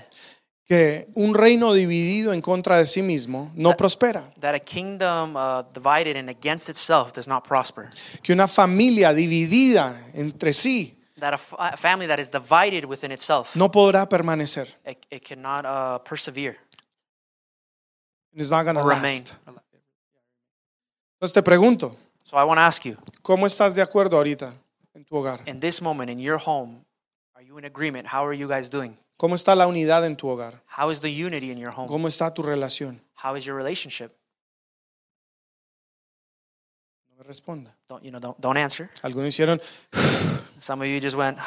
[0.66, 5.62] que un reino dividido en contra de sí mismo no prospera, that a kingdom uh,
[5.74, 7.90] divided and against itself does not prosper.
[8.22, 13.70] que una familia dividida entre sí That a, family that is divided within itself, no
[13.70, 14.68] podrá permanecer.
[14.84, 16.58] it, it cannot uh, persevere
[18.34, 19.22] It's not gonna or remain.
[21.16, 24.52] Entonces te pregunto, So I want to ask you, ¿cómo estás de acuerdo ahorita
[24.94, 25.40] en tu hogar?
[25.46, 26.84] in this moment in your home,
[27.34, 28.06] are you in agreement?
[28.06, 28.98] How are you guys doing?
[29.16, 30.60] ¿Cómo está la unidad en tu hogar?
[30.66, 31.88] How is the unity in your home?
[31.88, 33.00] ¿Cómo está tu relación?
[33.14, 34.12] How is your relationship?
[37.26, 37.74] Responda.
[37.88, 38.20] Don't you know?
[38.20, 38.90] Don't, don't answer.
[39.02, 39.60] Algunos hicieron,
[40.58, 41.38] Some of you just went.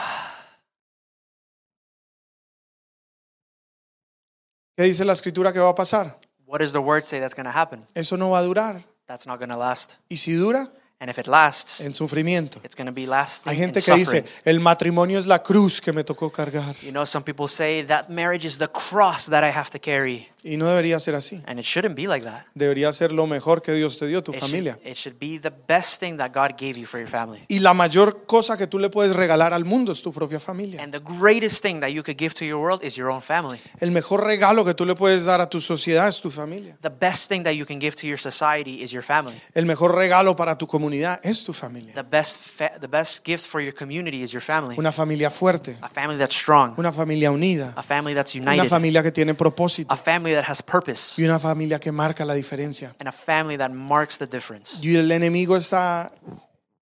[4.78, 6.20] ¿qué dice la escritura que va a pasar?
[6.46, 7.86] What does the word say that's going to happen?
[7.96, 8.84] Eso no va a durar.
[9.08, 9.98] That's not going to last.
[10.10, 12.60] Y si dura, And if it lasts, en sufrimiento.
[12.64, 13.52] it's going to be lasting.
[13.52, 14.24] Hay gente que suffering.
[14.24, 16.76] dice, el matrimonio es la cruz que me tocó cargar.
[16.82, 20.28] You know, some people say that marriage is the cross that I have to carry,
[20.44, 21.44] Y no debería ser así.
[21.46, 22.46] and it shouldn't be like that.
[22.56, 24.74] Debería ser lo mejor que Dios te dio, tu It familia.
[24.74, 27.44] should, it should be the best thing that God gave you for your family.
[27.48, 30.82] Y la mayor cosa que tú le puedes regalar al mundo es tu propia familia.
[30.82, 33.60] And the greatest thing that you could give to your world is your own family.
[33.82, 36.76] El mejor regalo que tú le puedes dar a tu sociedad es tu familia.
[36.82, 39.40] The best thing that you can give to your society is your family.
[39.54, 41.94] El mejor regalo para tu comunidad comunidad es tu familia.
[41.94, 44.76] The best, fa- the best gift for your community is your family.
[44.78, 46.74] Una familia fuerte, A family that's strong.
[46.78, 48.70] una familia unida, A family that's una united.
[48.70, 51.22] familia que tiene propósito A family that has purpose.
[51.22, 52.96] y una familia que marca la diferencia.
[53.00, 54.78] And a family that marks the difference.
[54.82, 56.12] Y el enemigo está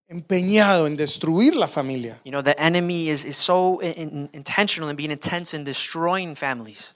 [0.07, 2.19] empeñado en destruir la familia.
[2.23, 6.35] You know, the enemy is, is so in, in- intentional in being intense in destroying
[6.35, 6.95] families.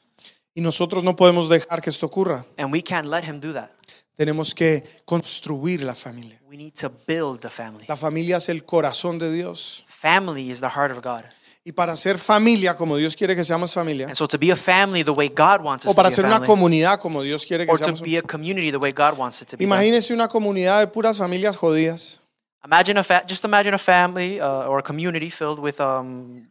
[0.56, 2.46] Y nosotros no podemos dejar que esto ocurra.
[2.58, 3.72] And we can't let him do that.
[4.20, 6.42] Tenemos que construir la familia.
[6.46, 7.86] We need to build the family.
[7.88, 9.86] La familia es el corazón de Dios.
[9.88, 11.24] Family is the heart of God.
[11.64, 14.58] Y para ser familia como Dios quiere que seamos familia, And so to be a
[14.58, 17.22] family the way God wants us o para to ser be a una comunidad como
[17.22, 19.56] Dios quiere que or to seamos be a community the way God wants it to
[19.58, 19.64] be.
[19.64, 22.20] Imagínese una comunidad de puras familias jodidas.
[22.66, 26.46] Imagine a fa- just imagine a family uh, or a community filled with um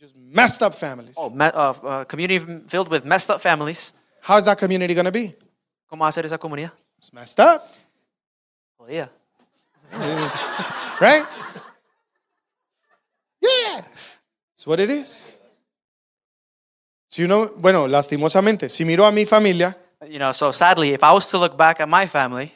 [0.00, 1.12] Just messed up families.
[1.18, 3.92] oh me- uh, uh, community filled with messed up families.
[4.22, 5.34] How's that community going to be?
[5.86, 6.72] ¿Cómo va a ser esa comunidad?
[7.00, 7.66] It's messed up.
[8.78, 9.08] Jodida.
[11.00, 11.24] Right?
[13.40, 13.80] Yeah.
[14.54, 15.38] It's what it is.
[17.08, 19.74] Si uno, bueno, lastimosamente, si miro a mi familia,
[20.06, 22.52] You know, so sadly, if I was to look back at my family,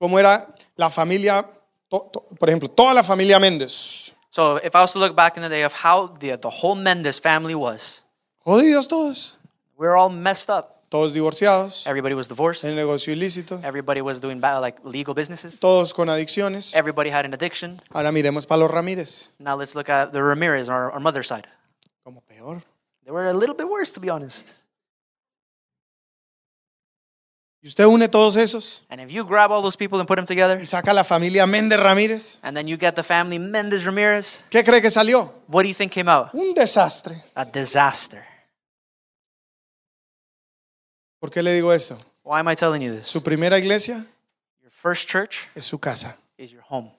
[0.00, 0.46] cómo era
[0.76, 1.42] la familia,
[1.90, 4.12] to- to- por ejemplo, toda la familia Méndez.
[4.30, 6.74] so if I was to look back in the day of how the the whole
[6.74, 8.02] Mendes family was,
[8.46, 9.36] Jodidos todos.
[9.76, 10.77] We're all messed up.
[10.88, 12.64] Todos divorciados, Everybody was divorced.
[12.64, 15.60] en negocio ilícito, Everybody was doing bad, like legal businesses.
[15.60, 16.74] todos con adicciones.
[16.74, 17.76] Everybody had an addiction.
[17.92, 19.28] Ahora miremos para los Ramírez.
[19.38, 21.46] Now let's look at the Ramirez, our, our mother's side.
[22.04, 22.62] Como peor.
[23.04, 24.48] They were a little bit worse, to be honest.
[27.60, 30.26] Y usted une todos esos And if you grab all those people and put them
[30.26, 32.38] together, y saca la familia Méndez Ramírez.
[32.42, 35.34] and then you get the family Mendez Ramirez, ¿Qué cree que salió?
[35.48, 36.28] what do you think came out?
[36.34, 37.20] Un desastre.
[37.34, 38.24] A disaster.
[41.20, 41.96] ¿Por qué le digo esto?
[42.24, 43.06] Why am I telling you this?
[43.06, 44.06] Su primera iglesia
[44.62, 46.90] Your first church es su casa, is your home,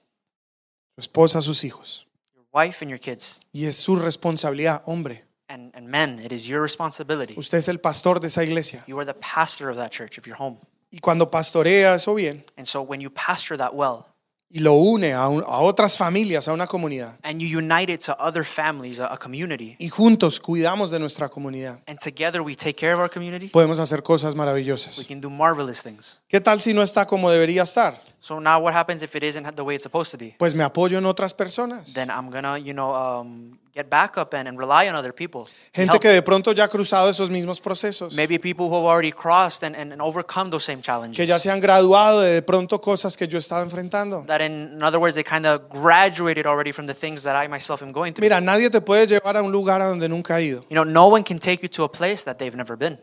[0.94, 2.06] su esposa, sus hijos.
[2.34, 3.40] your wife and your kids.
[3.52, 5.24] Y es su responsabilidad, hombre.
[5.48, 7.34] And, and men, it is your responsibility.
[7.36, 8.84] Usted es el pastor de esa iglesia.
[8.86, 10.58] You are the pastor of that church, of your home.
[10.92, 14.06] Y cuando pastorea eso bien And so when you pastor that well,
[14.52, 18.00] y lo une a, un- a otras familias, a una comunidad, and you unite it
[18.04, 22.56] to other families, a, a community, y juntos cuidamos de nuestra comunidad, and together we
[22.56, 25.06] take care of our community, podemos hacer cosas we maravillosas.
[25.06, 26.20] can do marvelous things.
[26.28, 28.00] ¿Qué tal si no está como debería estar?
[28.18, 30.34] So now what happens if it isn't the way it's supposed to be?
[30.36, 31.94] Pues me apoyo en otras personas.
[31.94, 35.46] Then I'm gonna, you know, um, get backup and, and rely on other people.
[35.72, 39.12] Gente que de pronto ya ha cruzado esos mismos procesos, Maybe people who have already
[39.12, 41.16] crossed and, and, and overcome those same challenges.
[41.16, 44.24] que ya se han graduado de de pronto cosas que yo estaba enfrentando.
[44.26, 47.48] that in, in other words, they kind of graduated already from the things that I
[47.48, 48.24] myself am going through.
[48.24, 50.64] Mira, nadie te puede llevar a un lugar a donde nunca ha ido.
[50.68, 52.98] You know, no one can take you to a place that they've never been.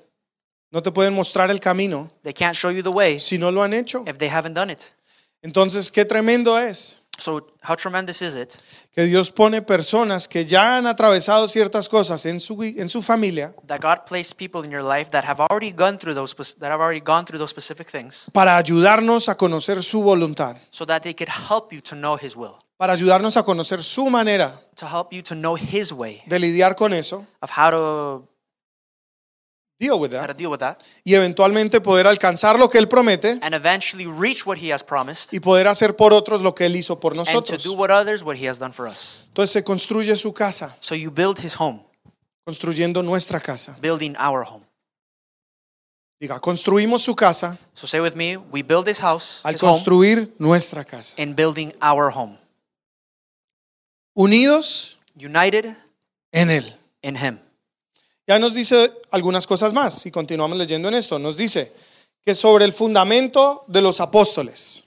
[0.69, 3.63] No te pueden mostrar el camino They can't show you the way si no lo
[3.63, 4.03] han hecho.
[4.05, 4.91] if they haven't done it.
[5.41, 8.55] Entonces, qué tremendo es So how tremendous is it
[8.93, 13.53] que Dios pone personas que ya han atravesado ciertas cosas en su, en su familia
[13.67, 16.81] that God placed people in your life that have already gone through those that have
[16.81, 21.13] already gone through those specific things, para ayudarnos a conocer su voluntad, so that they
[21.13, 25.11] could help you to know His will, para ayudarnos a conocer su manera to help
[25.11, 28.27] you to know His way de lidiar con eso, of how to
[29.79, 32.87] deal with how to that, deal with that, y eventualmente poder alcanzar lo que Él
[32.87, 36.65] promete and eventually reach what He has promised, y poder hacer por otros lo que
[36.65, 37.63] Él hizo por and to nosotros.
[37.63, 39.25] do what others what He has done for us.
[39.27, 41.83] Entonces se construye su casa, So you build His home,
[42.45, 43.77] construyendo nuestra casa.
[43.81, 44.65] building our home.
[46.19, 49.73] Diga, construimos su casa So say with me, we build His house, al His home,
[49.73, 51.13] construir nuestra casa.
[51.21, 52.39] in building our home,
[54.15, 55.75] Unidos united
[56.31, 56.73] en Él.
[57.03, 57.39] in Him.
[58.27, 61.17] Ya nos dice algunas cosas más y continuamos leyendo en esto.
[61.17, 61.71] Nos dice
[62.25, 64.83] que sobre el fundamento de los apóstoles.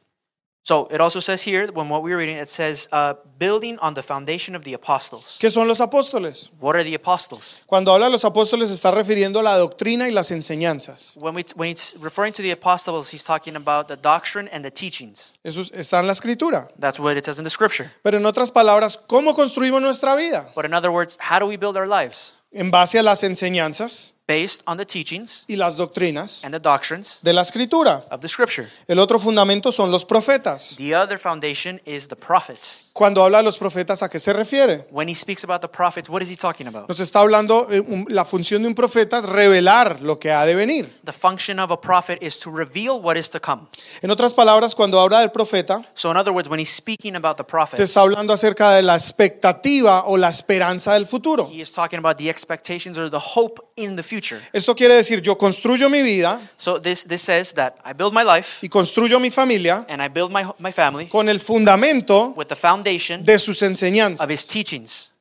[0.63, 4.03] So it also says here, when what we're reading, it says, uh, building on the
[4.03, 5.39] foundation of the apostles.
[5.41, 6.51] ¿Qué son los apóstoles?
[6.61, 7.61] What are the apostles?
[7.67, 11.17] Cuando habla de los apóstoles está refiriendo a la doctrina y las enseñanzas.
[11.17, 14.71] When, we, when it's referring to the apostles, he's talking about the doctrine and the
[14.71, 15.33] teachings.
[15.43, 16.69] Eso está en la escritura.
[16.79, 17.91] That's what it says in the scripture.
[18.03, 20.53] Pero en otras palabras, ¿cómo construimos nuestra vida?
[20.55, 22.35] But in other words, how do we build our lives?
[22.53, 27.19] En base a las enseñanzas Based on the teachings y las doctrinas and the doctrines
[27.23, 28.05] de la escritura.
[28.13, 28.69] of the scripture.
[28.87, 30.77] El otro fundamento son los profetas.
[30.77, 32.87] The other foundation is the prophets.
[32.93, 34.87] Cuando habla de los profetas, ¿a qué se refiere?
[34.91, 36.89] When he speaks about the prophets, what is he talking about?
[36.89, 40.45] Nos está hablando, eh, un- la función de un profeta es revelar lo que ha
[40.45, 41.01] de venir.
[41.05, 43.63] The function of a prophet is to reveal what is to come.
[44.03, 47.37] En otras palabras, cuando habla del profeta, So, in other words, when he's speaking about
[47.37, 51.49] the te prophets, está hablando acerca de la expectativa o la esperanza del futuro.
[51.51, 54.41] he is talking about the expectations or the hope in the future.
[54.53, 58.23] Esto quiere decir, yo construyo mi vida So this, this says that I build my
[58.23, 62.49] life y construyo mi familia and I build my, my family con el fundamento with
[62.49, 64.23] the foundation de sus enseñanzas.
[64.23, 65.13] of his teachings.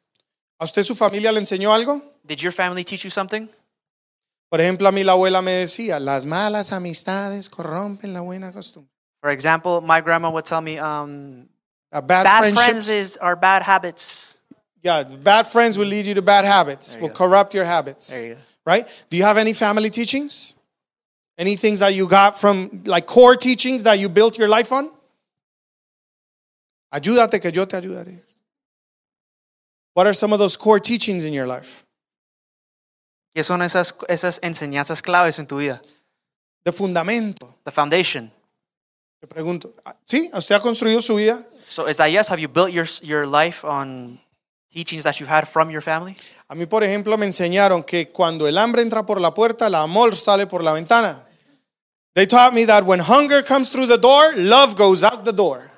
[0.60, 2.02] ¿A usted su familia le enseñó algo?
[2.26, 3.48] Did your family teach you something?
[4.50, 8.92] Por ejemplo, a mí la abuela me decía, las malas amistades corrompen la buena costumbre.
[9.22, 11.48] For example, my grandma would tell me, um,
[11.92, 14.40] bad, bad friends is, are bad habits.
[14.82, 17.14] yeah, bad friends will lead you to bad habits, will go.
[17.14, 18.18] corrupt your habits.
[18.18, 18.38] You.
[18.70, 18.88] Right?
[19.10, 20.54] Do you have any family teachings?
[21.40, 24.92] Any things that you got from like core teachings that you built your life on?
[26.94, 28.22] Ayúdate que yo te ayudaré.
[29.96, 31.84] What are some of those core teachings in your life?
[33.36, 35.82] ¿Qué son esas, esas enseñanzas claves en tu vida?
[36.64, 37.56] De fundamento.
[37.64, 38.32] The foundation.
[39.20, 39.74] Te pregunto,
[40.06, 40.30] ¿sí?
[40.32, 41.44] ¿Usted ha construido su vida?
[41.68, 42.28] So is that yes?
[42.28, 44.20] Have you built your, your life on
[44.72, 46.16] teachings that you've had from your family?
[46.50, 49.76] A mí, por ejemplo, me enseñaron que cuando el hambre entra por la puerta, el
[49.76, 51.24] amor sale por la ventana.
[52.16, 55.70] They taught me that when hunger comes through the door, love goes out the door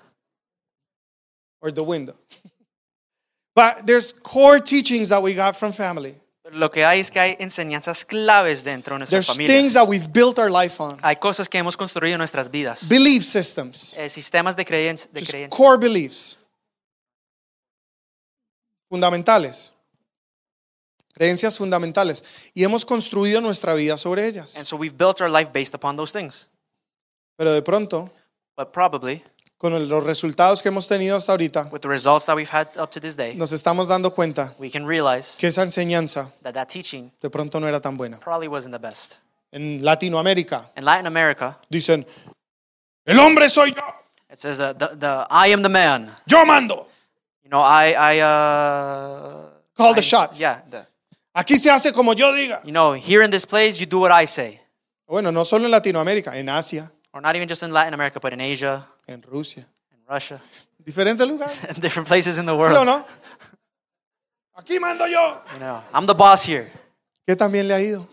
[1.62, 2.16] or the window.
[3.56, 6.16] But there's core teachings that we got from family.
[6.54, 10.12] Lo que hay es que hay enseñanzas claves dentro de nuestras There's things that we've
[10.12, 11.00] built our life on.
[11.02, 12.90] Hay cosas que hemos construido en nuestras vidas.
[12.90, 15.10] Belief systems, Eh, sistemas de creencia.
[15.14, 15.50] De just creencia.
[15.50, 16.38] core beliefs.
[18.92, 19.74] Fundamentales.
[21.14, 22.24] Creencias fundamentales.
[22.54, 24.56] Y hemos construido nuestra vida sobre ellas.
[24.58, 26.50] And so we've built our life based upon those things.
[27.38, 28.10] Pero de pronto,
[28.58, 29.24] But probably,
[29.58, 32.92] con los resultados que hemos tenido hasta ahorita, with the results that we've had up
[32.92, 36.68] to this day, nos estamos dando cuenta we can realize que esa enseñanza that that
[36.68, 38.20] teaching de pronto no era tan buena.
[38.20, 39.16] probably wasn't the best.
[39.54, 42.06] En Latinoamérica In Latin America, dicen,
[43.06, 43.82] el hombre soy yo,
[44.30, 46.14] it says the, the, the I am the man.
[46.28, 46.90] yo mando.
[47.52, 50.40] Know, I, I, uh, Call the I- shots.
[50.40, 50.62] Yeah.
[50.70, 50.88] the-
[51.36, 52.62] Aquí se hace como yo diga.
[52.66, 54.60] you know, here in this place, you do what I say.
[55.08, 58.32] Bueno, no solo en Latinoamérica, en Asia, Or not even just in Latin America, but
[58.32, 60.40] in Asia, en Rusia, in Russia,
[60.82, 61.52] diferentes lugares.
[61.76, 62.86] in different places in the ¿Sí o world.
[62.86, 63.06] no?
[64.58, 65.42] Aquí mando yo.
[65.54, 66.72] You know, I'm the boss here.
[67.28, 68.08] ¿Qué también le ha ido?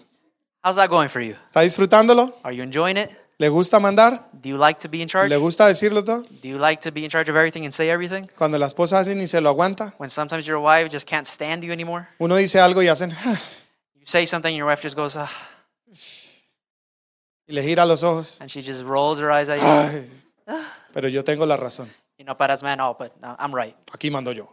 [0.64, 1.34] How's that going for you?
[1.46, 2.34] ¿Está disfrutándolo?
[2.42, 3.10] Are you enjoying it?
[3.40, 4.28] ¿Le gusta mandar?
[4.32, 5.28] Do you like to be in charge?
[5.30, 6.22] ¿Le gusta decirlo todo?
[6.42, 8.26] Do you like to be in charge of everything and say everything?
[8.36, 11.62] Cuando la esposa hace ni se lo aguanta, When sometimes your wife just can't stand
[11.62, 12.08] you anymore?
[12.18, 13.10] uno dice algo y hacen
[13.94, 15.30] You say something, and your wife just goes, ah,
[17.46, 18.38] y le gira los ojos.
[18.40, 20.08] and she just rolls her eyes at you.
[20.48, 21.88] Ay, pero yo tengo la razón.
[22.18, 23.76] You know, but as man, oh, but no, I'm right.
[23.92, 24.48] Aquí mando yo.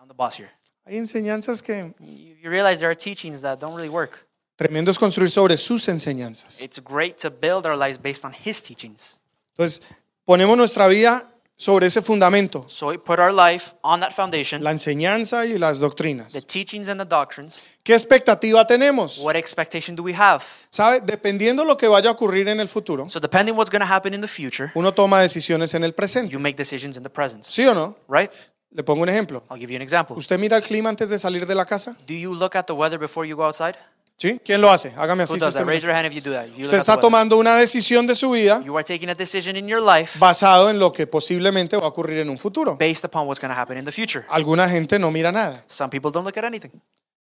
[0.00, 0.50] I'm the boss here.
[0.84, 4.26] Hay enseñanzas que You, you realize there are teachings that don't really work.
[4.56, 6.60] Tremendo es construir sobre sus enseñanzas.
[6.60, 9.20] It's great to build our lives based on His teachings.
[9.56, 9.82] Entonces,
[10.24, 14.72] ponemos nuestra vida sobre ese fundamento, So we put our life on that foundation, la
[14.72, 16.32] enseñanza y las doctrinas.
[16.34, 17.62] the teachings and the doctrines.
[17.82, 19.20] ¿Qué expectativa tenemos?
[19.24, 20.42] What expectation do we have?
[20.68, 21.00] ¿Sabe?
[21.00, 24.12] Dependiendo lo que vaya a ocurrir en el futuro, So depending what's going to happen
[24.12, 26.30] in the future, uno toma decisiones en el presente.
[26.30, 27.96] you make decisions in the present, ¿Sí o no?
[28.08, 28.30] right?
[28.72, 29.42] Le pongo un ejemplo.
[29.48, 30.14] I'll give you an example.
[30.16, 31.96] ¿Usted mira el clima antes de salir de la casa?
[32.06, 33.78] Do you look at the weather before you go outside?
[34.18, 34.40] ¿Sí?
[34.42, 34.94] ¿Quién lo hace?
[34.96, 35.34] Hágame así.
[35.34, 39.82] Usted está tomando una decisión de su vida You are taking a decision in your
[39.82, 42.76] life basado en lo que posiblemente va a ocurrir en un futuro.
[42.76, 44.24] based upon what's going to happen in the future.
[44.28, 45.62] Alguna gente no mira nada.
[45.66, 46.70] Some people don't look at anything.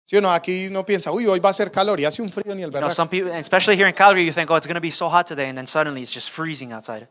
[0.06, 0.32] ¿Sí o no?
[0.32, 2.72] Aquí no piensa, uy, hoy va a ser calor y hace un frío ni el
[2.72, 4.92] You know, some people, especially here in Calgary, you think, oh, it's going to be
[4.92, 7.08] so hot today, and then suddenly it's just freezing outside.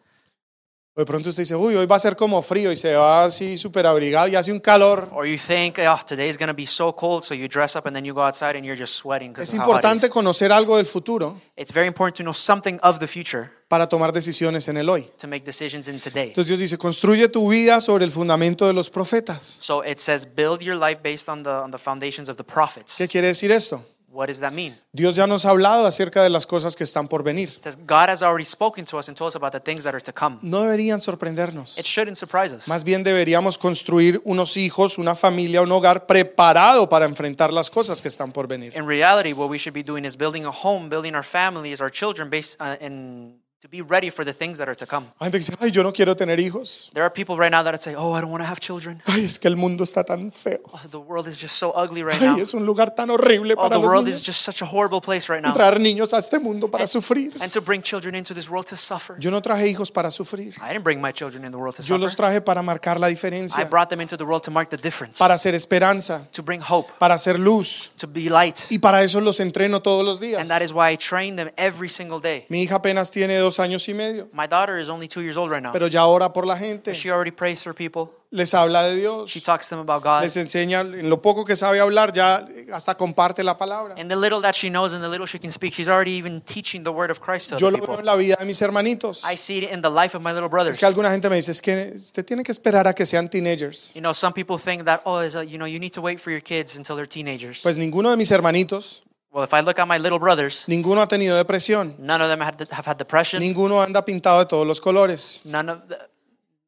[0.94, 3.24] O de pronto usted dice, uy, hoy va a ser como frío y se va
[3.24, 5.08] así súper abrigado y hace un calor.
[5.12, 8.04] Or you think, oh, going to be so cold, so you dress up and then
[8.04, 11.86] you go outside and you're just sweating Es importante conocer algo del futuro It's very
[11.86, 15.06] important to know something of the future para tomar decisiones en el hoy.
[15.16, 16.28] to make decisions in today.
[16.28, 19.40] Entonces Dios dice, construye tu vida sobre el fundamento de los profetas.
[19.60, 22.96] So it says, build your life based on the, on the foundations of the prophets.
[22.98, 23.82] ¿Qué quiere decir esto?
[24.12, 24.76] What does that mean?
[24.92, 27.48] Dios ya nos ha hablado acerca de las cosas que están por venir.
[27.48, 29.94] It says, God has already spoken to us and told us about the things that
[29.94, 30.38] are to come.
[30.42, 31.78] No deberían sorprendernos.
[31.78, 32.68] It shouldn't surprise us.
[32.68, 38.02] Más bien deberíamos construir unos hijos, una familia, un hogar preparado para enfrentar las cosas
[38.02, 38.76] que están por venir.
[38.76, 41.90] In reality, what we should be doing is building a home, building our families, our
[41.90, 45.06] children, based uh, in to be ready for the things that are to come.
[45.20, 46.90] Hay gente que dice, ay, yo no quiero tener hijos.
[46.94, 49.00] There are people right now that say, "Oh, I don't want to have children.
[49.06, 50.58] Ay, es que el mundo está tan feo.
[50.72, 52.34] Oh, the world is just so ugly right now.
[52.34, 54.26] Ay, es un lugar tan horrible Oh, para the los world is niños.
[54.26, 57.32] just such a horrible place right now." traer niños a este mundo para sufrir.
[57.40, 59.16] And to bring children into this world to suffer.
[59.20, 60.56] Yo no traje hijos para sufrir.
[60.60, 62.16] I didn't bring my children in the world to Yo los suffer.
[62.16, 65.18] traje para marcar la I diferencia, brought them into the world to mark the difference,
[65.20, 67.92] para hacer esperanza, to bring hope, para hacer luz.
[67.96, 68.58] to be light.
[68.70, 70.40] Y para eso los entreno todos los días.
[70.40, 72.44] And that is why I train them every single day.
[72.48, 75.36] Mi hija apenas tiene dos dos años y medio, My daughter is only two years
[75.36, 75.72] old right now.
[75.72, 78.10] pero ya ora por la gente, She already prays for people.
[78.30, 80.22] les habla de Dios, She talks to them about God.
[80.22, 83.94] les enseña, en lo poco que sabe hablar, ya hasta comparte la palabra.
[83.98, 86.40] And the little that she knows and the little she can speak, she's already even
[86.40, 88.60] teaching the word of Christ to Yo other lo veo en la vida de mis
[88.62, 89.22] hermanitos.
[89.24, 90.76] I see it in the life of my little brothers.
[90.76, 93.28] Es que alguna gente me dice, es que usted tiene que esperar a que sean
[93.28, 93.92] teenagers.
[93.94, 96.18] You know, some people think that, oh, is a, you know, you need to wait
[96.18, 97.62] for your kids until they're teenagers.
[97.62, 99.02] Pues ninguno de mis hermanitos,
[99.32, 102.40] Well, if I look at my little brothers, ninguno ha tenido depresión, none of them
[102.40, 103.40] have had depression.
[103.42, 105.96] ninguno anda pintado de todos los colores, None of, the,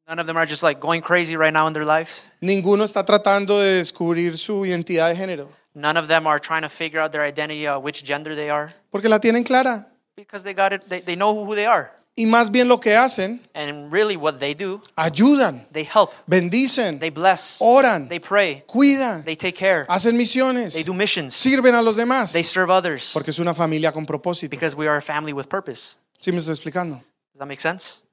[0.08, 2.24] none of them are just like going crazy right now in their lives.
[2.40, 6.68] ninguno está tratando de descubrir su identidad de género, None of them are trying to
[6.70, 9.86] figure out their identity, uh, which gender they are, porque la tienen clara.
[10.16, 10.88] because they got it.
[10.88, 14.38] They, they know who they are, Y más bien lo que hacen, and really what
[14.38, 19.84] they do, ayudan, they help, bendicen, they bless, oran, they pray, cuidan, they take care,
[19.88, 23.52] hacen misiones, they do missions, sirven a los demás, they serve others, porque es una
[23.52, 24.48] familia con propósito.
[24.50, 25.96] because we are a family with purpose.
[26.20, 27.02] ¿Sí me estoy explicando?
[27.32, 28.03] Does that make sense?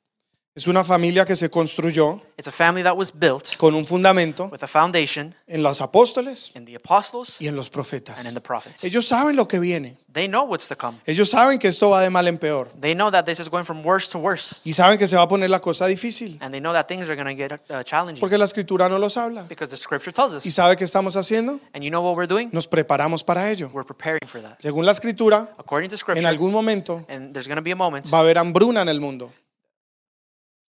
[0.54, 4.49] Es una familia que se construyó It's a family that was built con un fundamento
[4.52, 8.26] with a foundation en los apóstoles in the apostles y en los and profetas.
[8.26, 8.84] in the prophets.
[8.84, 9.95] Ellos saben lo que viene.
[10.12, 10.97] They know what's to come.
[11.06, 12.70] Ellos saben que esto va de mal en peor.
[12.82, 14.60] They know that this is going from worse to worse.
[14.66, 16.38] Y saben que se va a poner la cosa difícil.
[16.41, 18.97] And they know that things are going to get uh, challenging Porque la escritura no
[18.99, 19.43] los habla.
[19.47, 20.54] because the scripture tells ¿Y us.
[20.54, 21.62] sabe qué estamos haciendo?
[21.74, 22.49] And you know what we're doing?
[22.52, 23.70] Nos preparamos para ello.
[23.74, 24.58] We're preparing for that.
[24.60, 27.76] Según la escritura, According to en scripture, algún momento and there's going to be a
[27.78, 29.32] moment, va a haber hambruna en el mundo.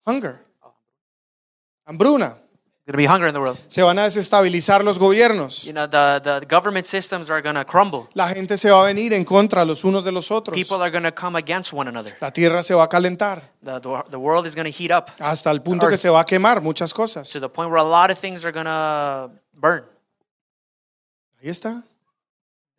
[0.06, 0.40] Hunger.
[1.86, 2.36] Hambruna.
[2.84, 3.58] going to be hunger in the world.
[3.68, 5.64] Se van a desestabilizar los gobiernos.
[5.64, 8.08] You know, the, the government systems are going to crumble.
[8.14, 10.56] La gente se va a venir en contra los unos de los otros.
[10.56, 12.16] People are going to come against one another.
[12.20, 15.10] La tierra se va a calentar The, the, the world is going to heat up
[15.20, 17.30] hasta el punto que se va a quemar muchas cosas.
[17.30, 19.84] to the point where a lot of things are going to burn.
[21.40, 21.84] Ahí está.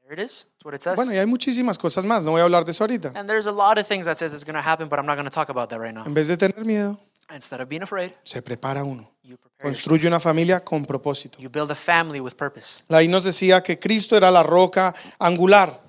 [0.04, 0.48] There it is.
[0.58, 0.98] That's what it says.
[0.98, 2.26] Bueno, y hay muchísimas cosas más.
[2.26, 3.14] No voy a hablar de eso ahorita.
[3.16, 5.16] And there's a lot of things that says it's going to happen, but I'm not
[5.16, 6.04] going to talk about that right now.
[6.06, 7.00] En vez de tener miedo,
[7.34, 9.10] Instead of being afraid, se prepara uno.
[9.24, 9.86] you prepare yourself.
[9.88, 11.40] Construye una familia con propósito.
[11.40, 12.84] You build a family with purpose.
[12.90, 15.82] Ahí nos decía que Cristo era la roca angular.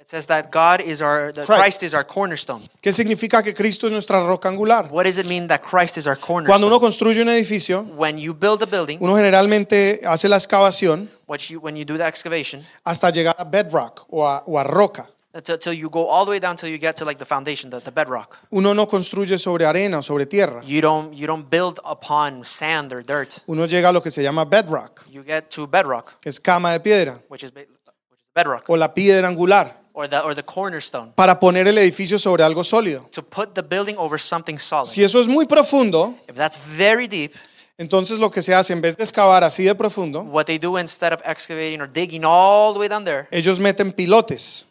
[0.00, 1.62] It says that God is our, that Christ.
[1.62, 2.62] Christ is our cornerstone.
[2.82, 4.88] ¿Qué significa que Cristo es nuestra roca angular?
[4.90, 6.66] What does it mean that Christ is our Cuando cornerstone?
[6.66, 11.40] uno construye un edificio, When you build a building, uno generalmente hace la excavación what
[11.50, 15.08] you, when you do the excavation, hasta llegar a bedrock o a, o a roca.
[15.32, 17.70] Until, till you go all the way down till you get to like the foundation,
[17.70, 18.38] the, the bedrock.
[18.50, 20.60] Uno no construye sobre arena o sobre tierra.
[20.64, 23.42] You don't, you don't build upon sand or dirt.
[23.46, 26.72] Uno llega a lo que se llama bedrock, You get to bedrock, que es cama
[26.72, 30.42] de piedra, which is, which is bedrock, o la piedra angular, or the, or the
[30.42, 33.08] cornerstone, para poner el edificio sobre algo sólido.
[33.10, 34.86] to put the building over something solid.
[34.86, 37.32] Si eso es muy profundo, If that's very deep,
[37.78, 40.76] entonces lo que se hace, en vez de excavar así de profundo, what they do
[40.78, 44.66] instead of excavating or digging all the way down there, ellos meten pilotes.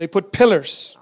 [0.00, 0.96] They put pillars.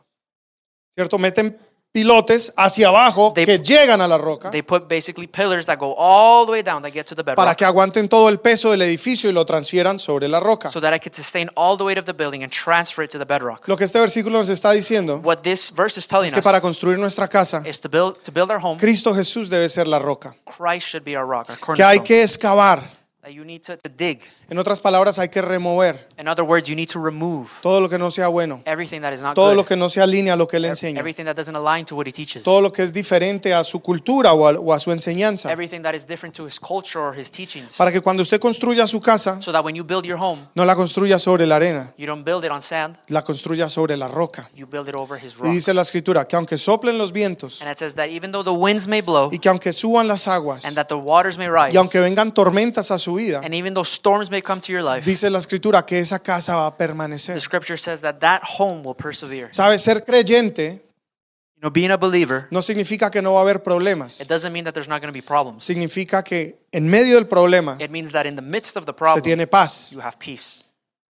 [0.92, 1.18] ¿Cierto?
[1.18, 1.56] Meten
[1.92, 5.94] pilotes hacia abajo They- que llegan a la roca they put basically pillars that go
[5.96, 8.72] all the way down that get to the para bedrock que aguanten todo el peso
[8.72, 10.70] del edificio y lo transfieran sobre la roca.
[10.70, 13.18] so that I could sustain all the weight of the building and transfer it to
[13.18, 13.66] the bedrock.
[13.68, 16.44] Lo que este versículo nos está diciendo What this verse is telling es que us
[16.44, 19.86] para construir nuestra casa, is to build to build our home, Cristo Jesús debe ser
[19.86, 20.34] la roca.
[20.44, 22.04] Christ should be our rock, our Que hay cornerstone.
[22.04, 22.82] que excavar.
[23.22, 24.20] That you need to, to dig.
[24.50, 27.88] En otras palabras, hay que remover In other words, you need to remove todo lo
[27.88, 30.32] que no sea bueno, everything that is not todo lo good, que no se alinea
[30.32, 32.72] a lo que Él enseña, everything that doesn't align to what he teaches, todo lo
[32.72, 35.52] que es diferente a su cultura o a, o a su enseñanza.
[35.52, 38.86] everything that is different to his culture or his teachings, Para que cuando usted construya
[38.86, 41.92] su casa, so that when you build your home, no la construya sobre la arena,
[41.98, 44.48] you don't build it on sand, la construya sobre la roca.
[44.56, 45.52] you build it over his Y rock.
[45.52, 48.50] dice la escritura que aunque soplen los vientos And it says that even though the
[48.58, 51.74] winds may blow y que aunque suban las aguas and that the waters may rise,
[51.74, 54.82] y aunque vengan tormentas a su vida, and even though storms may come to your
[54.82, 58.82] life, dice la escritura que esa casa va a the scripture says that that home
[58.84, 59.50] will persevere.
[59.52, 60.82] Ser creyente
[61.56, 64.20] You know, being a believer, no significa que no va a haber problemas.
[64.20, 65.64] it doesn't mean that there's not going to be problems.
[65.64, 68.96] Significa que en medio del problema It means that in the midst of the se
[68.96, 70.62] problem, tiene paz, you have peace,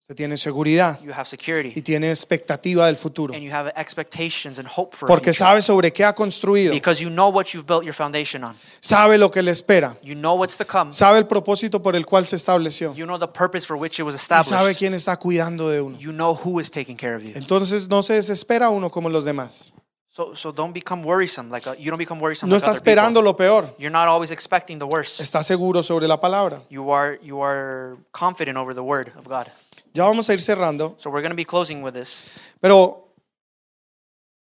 [0.07, 3.33] se tiene seguridad you have y security, tiene expectativa del futuro.
[3.33, 7.03] and you have expectations and hope for a Porque sabe sobre qué ha construido, Because
[7.03, 8.55] you know what you've built your foundation on.
[8.81, 10.93] sabe lo que le espera, You know what's to come.
[10.93, 14.03] sabe el propósito por el cual se estableció You know the purpose for which it
[14.05, 14.79] was y sabe established.
[14.79, 15.99] quién está cuidando de uno.
[15.99, 17.33] You know who is taking care of you.
[17.35, 19.73] Entonces no se desespera uno como los demás.
[20.11, 21.51] So, so don't become worrisome.
[21.51, 22.49] Like uh, you don't become worrisome.
[22.49, 23.33] No like está esperando people.
[23.33, 25.19] lo peor, You're not always expecting the worst.
[25.21, 26.63] está seguro sobre la palabra.
[26.71, 29.49] You are you are confident over the word of God.
[29.95, 32.27] Ya vamos a ir cerrando, So we're going to be closing with this.
[32.61, 33.15] pero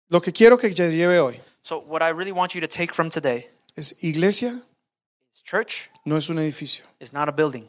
[0.08, 3.10] lo que quiero que lleve hoy So what I really want you to take from
[3.10, 4.62] today es iglesia
[5.34, 7.66] is church no es un edificio, is not a building.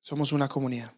[0.00, 0.90] somos una comunidad.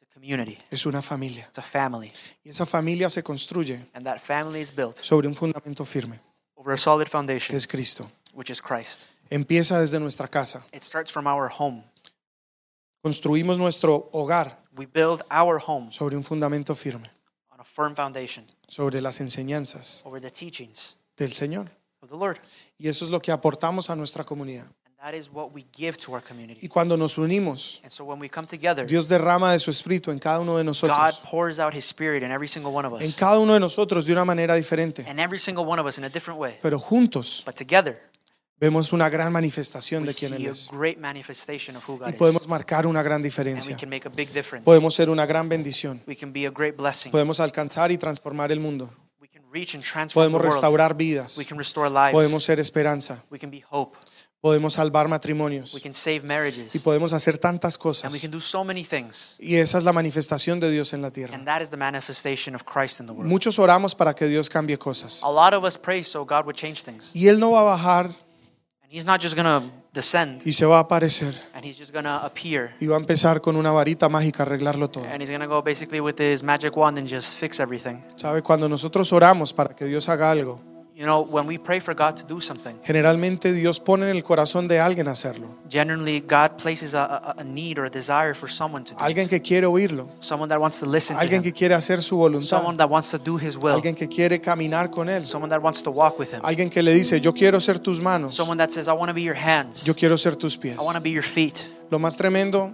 [0.00, 0.56] It's a community.
[0.70, 1.44] es una familia.
[1.48, 2.10] It's a family.
[2.44, 6.20] Y esa familia se construye And that family is built sobre un fundamento firme,
[6.56, 8.10] over a solid que foundation, es Cristo.
[8.32, 9.02] which is Christ.
[9.30, 10.64] Empieza desde nuestra casa.
[10.72, 11.84] It starts from our home.
[13.10, 17.10] Construimos nuestro hogar We build our home sobre un fundamento firme,
[17.50, 21.70] on a firm foundation sobre las enseñanzas over the teachings del Señor.
[22.02, 22.38] of the Lord.
[22.78, 24.66] Y eso es lo que aportamos a nuestra comunidad.
[24.84, 26.68] And that is what we give to our Y community.
[26.68, 30.18] cuando nos unimos, And so when we come together, Dios derrama de su espíritu en
[30.18, 31.20] cada uno de God nosotros.
[31.30, 33.16] pours out his spirit in every single one of En us.
[33.16, 35.06] cada uno de nosotros de una manera diferente.
[35.08, 36.58] And every single one of us in a different way.
[36.60, 37.98] Pero juntos But together,
[38.60, 40.68] vemos una gran manifestación de quién Él es.
[42.06, 43.76] Y podemos marcar una gran diferencia.
[44.64, 46.02] Podemos ser una gran bendición.
[47.10, 48.90] Podemos alcanzar y transformar el mundo.
[50.12, 51.36] Podemos restaurar vidas.
[52.12, 53.24] Podemos ser esperanza.
[54.40, 55.74] Podemos salvar matrimonios.
[55.74, 56.74] We can save marriages.
[56.74, 58.12] Y podemos hacer tantas And cosas.
[58.12, 59.36] we can do so many things.
[59.38, 61.34] Y esa es la manifestación de Dios en la tierra.
[61.34, 63.30] And that is the manifestation of Christ in the world.
[63.30, 65.22] Muchos oramos para que Dios cambie cosas.
[65.22, 67.14] A lot of us pray so God would change things.
[67.14, 68.10] Y Él no va a bajar
[68.92, 69.62] He's not just to
[69.92, 71.32] descend y se va a aparecer.
[71.54, 72.74] and He's just to appear.
[72.80, 75.04] Y va a empezar con una varita mágica a arreglarlo todo.
[75.04, 78.02] And He's to go basically with His magic wand and just fix everything.
[78.16, 78.42] ¿Sabe?
[78.42, 80.60] Cuando nosotros oramos para que Dios haga algo,
[81.00, 84.22] You know, when we pray for God to do something, generalmente Dios pone en el
[84.22, 85.48] corazón de alguien hacerlo.
[85.66, 89.30] generally God places a, need or a desire for someone to do Alguien it.
[89.30, 90.10] que quiere oírlo.
[90.18, 91.44] Someone that wants to listen to Alguien Him.
[91.44, 92.46] que quiere hacer su voluntad.
[92.46, 93.76] Someone that wants to do His will.
[93.76, 95.24] Alguien que quiere caminar con Él.
[95.24, 96.40] Someone that wants to walk with Him.
[96.42, 98.34] Alguien que le dice, yo quiero ser tus manos.
[98.34, 99.86] Someone that says, I want to be your hands.
[99.86, 100.76] Yo quiero ser tus pies.
[100.78, 101.70] I want to be your feet.
[101.90, 102.72] Lo más tremendo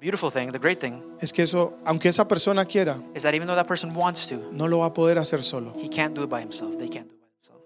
[0.00, 3.46] beautiful thing, the great thing, es que eso, aunque esa persona quiera, is that even
[3.46, 5.72] though that person wants to, no lo va a poder hacer solo.
[5.78, 6.78] he can't do it by himself.
[6.78, 7.64] They can't do it by themselves.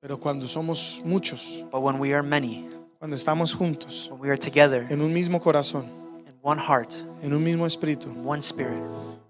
[0.00, 4.36] Pero cuando somos muchos, But when we are many, cuando estamos juntos, when we are
[4.38, 5.84] together en un mismo corazón,
[6.26, 8.82] in one heart, en un mismo espíritu, in one spirit,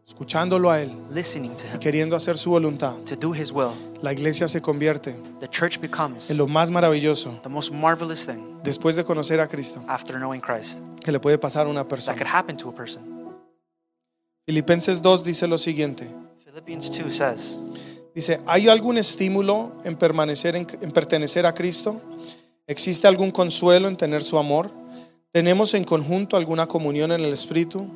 [0.07, 3.73] escuchándolo a Él listening to y him, queriendo hacer su voluntad, to do his will,
[4.03, 8.61] la iglesia se convierte the church becomes en lo más maravilloso the most marvelous thing
[8.63, 11.89] después de conocer a Cristo after knowing Christ que le puede pasar a una that
[11.89, 12.31] could persona.
[12.31, 13.03] happen to a person.
[14.47, 16.13] Filipenses 2 dice lo siguiente.
[16.45, 17.59] Philippians 2 says,
[18.15, 22.01] Dice, ¿hay algún estímulo en permanecer en, en pertenecer a Cristo?
[22.67, 24.73] ¿Existe algún consuelo en tener su amor?
[25.31, 27.89] ¿Tenemos en conjunto alguna comunión en el Espíritu?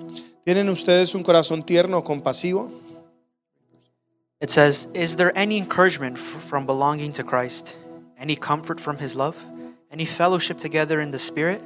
[0.45, 2.71] ¿Tienen ustedes un corazón tierno o compasivo?
[4.41, 7.79] it says, Is there any encouragement from belonging to Christ?
[8.19, 9.37] Any comfort from his love?
[9.91, 11.63] Any fellowship together in the Spirit?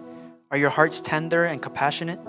[0.53, 2.21] Are your hearts tender and compassionate?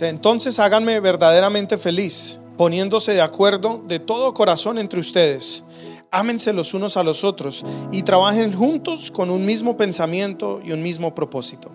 [0.00, 5.64] Entonces háganme verdaderamente feliz, poniéndose de acuerdo de todo corazón entre ustedes.
[6.12, 10.82] Ámense los unos a los otros y trabajen juntos con un mismo pensamiento y un
[10.82, 11.70] mismo propósito.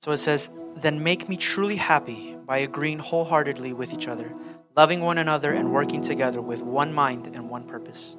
[0.00, 0.50] So it says,
[0.80, 4.32] Then make me truly happy by agreeing wholeheartedly with each other,
[4.76, 8.16] loving one another, and working together with one mind and one purpose.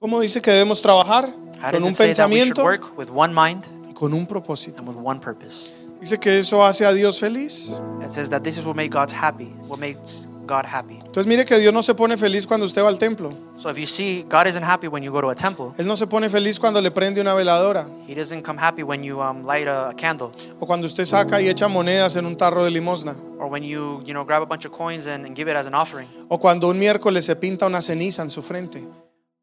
[0.00, 1.28] ¿Cómo dice que debemos trabajar?
[1.60, 3.92] How Con does un it say that we should pensamiento work with one mind y
[3.92, 4.78] con un propósito.
[4.78, 5.68] and with one purpose?
[6.00, 7.78] Dice que eso hace a Dios feliz.
[8.00, 10.94] It says that this is what makes God happy, what makes God happy.
[10.94, 13.30] Entonces mire que Dios no se pone feliz cuando usted va al templo.
[13.56, 15.72] So if you see, God isn't happy when you go to a temple.
[15.78, 19.04] Él no se pone feliz cuando le prende una veladora He doesn't come happy when
[19.04, 22.36] you um, light a, a candle o cuando usted saca y echa monedas en un
[22.36, 25.36] tarro de limosna or when you, you know, grab a bunch of coins and, and
[25.36, 26.08] give it as an offering.
[26.28, 28.84] o cuando un miércoles se pinta una ceniza en su frente.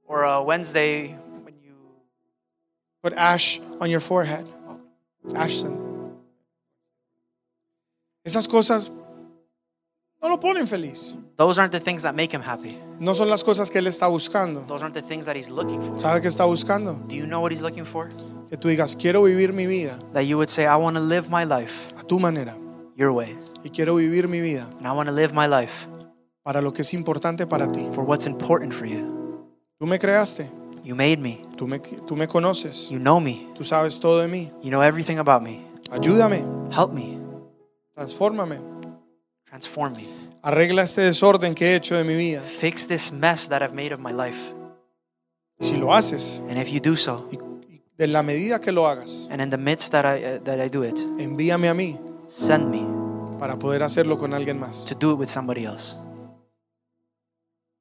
[0.07, 1.75] Or a Wednesday when you,
[3.01, 4.45] Put ash on your forehead.
[5.35, 5.87] Ash Sunday.
[8.23, 8.91] Esas cosas
[10.21, 11.15] no lo ponen feliz.
[11.35, 12.77] those aren't the things that make him happy.
[12.99, 14.61] No son las cosas que él está buscando.
[14.67, 15.97] Those aren't the things that he's looking for.
[15.99, 16.93] ¿Sabe qué está buscando?
[17.07, 18.09] Do you know what he's looking for?
[18.49, 21.29] Que tú digas, quiero vivir mi vida That you would say, I want to live
[21.29, 22.55] my life a tu manera
[22.95, 23.37] your way.
[23.63, 25.87] y quiero vivir mi vida And I want to live my life
[26.43, 27.87] para lo que es importante para ti.
[27.93, 29.45] for what's important for you.
[29.79, 30.49] Tú me creaste,
[30.83, 31.45] You made me.
[31.57, 33.49] tú me, tú me conoces, You know me.
[33.53, 34.49] tú sabes todo de mí.
[34.63, 35.61] You know everything about me.
[35.91, 37.19] Ayúdame, Help me.
[37.93, 38.59] transfórmame,
[39.49, 40.05] Transform me.
[40.43, 42.41] arregla este desorden que he hecho de mi vida.
[42.41, 44.53] Fix this mess that I've made of my life.
[45.59, 47.37] Si lo haces, And if you do so, y,
[47.67, 50.59] y de la medida que lo hagas, and in the midst that I uh, that
[50.59, 52.85] I do it, envíame a mí send me
[53.39, 54.85] para poder hacerlo con alguien más.
[54.85, 55.97] to do it with somebody else.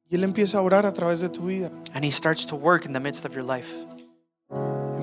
[0.09, 1.71] Y Él empieza a orar a través de tu vida.
[1.93, 3.75] And he starts to work in the midst of your life.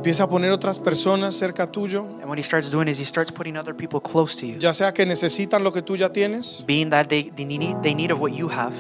[0.04, 3.32] Empieza a poner otras personas cerca tuyo, And what he starts doing is he starts
[3.32, 4.57] putting other people close to you.
[4.60, 7.95] ya sea que necesitan lo que tú ya tienes Being that they, they need they
[7.95, 8.73] need of what you have,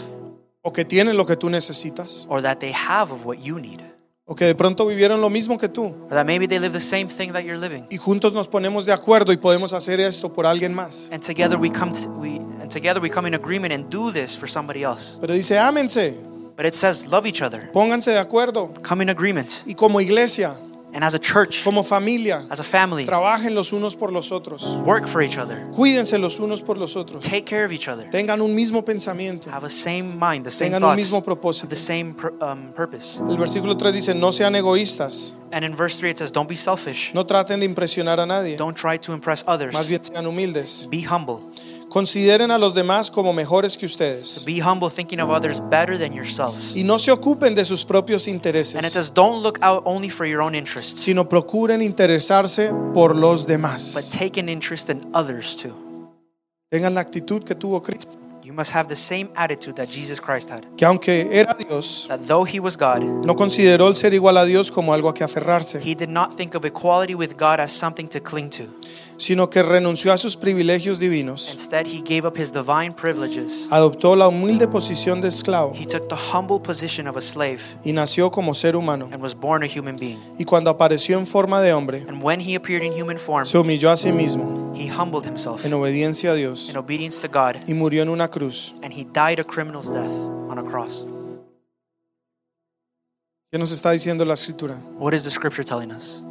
[0.63, 3.79] o que tienen lo que tú necesitas or that they have of what you need,
[4.25, 6.81] o que de pronto vivieron lo mismo que tú or that maybe they live the
[6.81, 7.85] same thing that you're living.
[7.89, 11.07] y juntos nos ponemos de acuerdo y podemos hacer esto por alguien más.
[11.09, 14.35] And together we come to, we and together we come in agreement and do this
[14.35, 15.19] for somebody else.
[15.21, 16.17] Pero dice, ámense,
[16.57, 17.71] But it says love each other.
[17.71, 19.63] pónganse de acuerdo Come in agreement.
[19.65, 20.53] y como iglesia,
[20.95, 24.63] And as a church, como familia, as a family, trabajen los unos por los otros.
[24.85, 25.57] work for each other.
[25.75, 27.19] Cuídense los unos por los otros.
[27.23, 28.07] Take care of each other.
[28.11, 29.49] Tengan un mismo pensamiento.
[29.49, 31.67] Have a same mind, the same Tengan un thoughts, mismo have propósito.
[31.69, 33.17] the same pur- um, purpose.
[33.27, 36.55] El versículo 3 dice, no sean egoístas, And in verse 3 it says, Don't be
[36.55, 37.11] selfish.
[37.15, 39.73] no traten de impresionar a nadie, Don't try to impress others.
[39.73, 40.87] más bien sean humildes.
[40.91, 41.41] Be humble.
[41.93, 46.11] Consideren a los demás como mejores que ustedes Be humble, thinking of others better than
[46.11, 46.75] yourselves.
[46.75, 50.09] y no se ocupen de sus propios And it intereses, says, Don't look out only
[50.09, 54.09] for your own interests, sino procuren interesarse por los but demás.
[54.11, 55.71] take an interest in others too.
[56.71, 60.49] Tengan la actitud que tuvo Cristo, You must have the same attitude that Jesus Christ
[60.49, 60.63] had.
[60.75, 64.45] que aunque era Dios, That though he was God, no consideró el ser igual a
[64.45, 67.71] Dios como algo a que aferrarse, he did not think of equality with God as
[67.71, 68.63] something to cling to.
[69.17, 73.67] Sino que renunció a sus privilegios divinos, Instead, he gave up his divine privileges.
[73.69, 77.93] adoptó la humilde posición de esclavo He took the humble position of a slave y
[77.93, 79.09] nació como ser humano.
[79.11, 80.19] and was born a human being.
[80.37, 83.57] Y cuando apareció en forma de hombre, And when he appeared in human form, se
[83.57, 87.57] humilló a sí mismo he humbled himself en obediencia a Dios in obedience to God,
[87.67, 88.73] y murió en una cruz.
[88.81, 90.09] and he died a criminal's death
[90.49, 91.05] on a cross.
[93.51, 94.75] ¿Qué nos está diciendo la escritura?
[94.97, 96.23] What is the scripture telling us?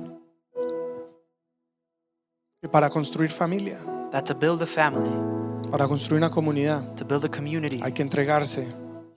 [2.70, 3.76] Para construir familia,
[4.12, 5.10] That to build a family,
[5.70, 8.68] para construir una comunidad, to build a community, hay que entregarse, you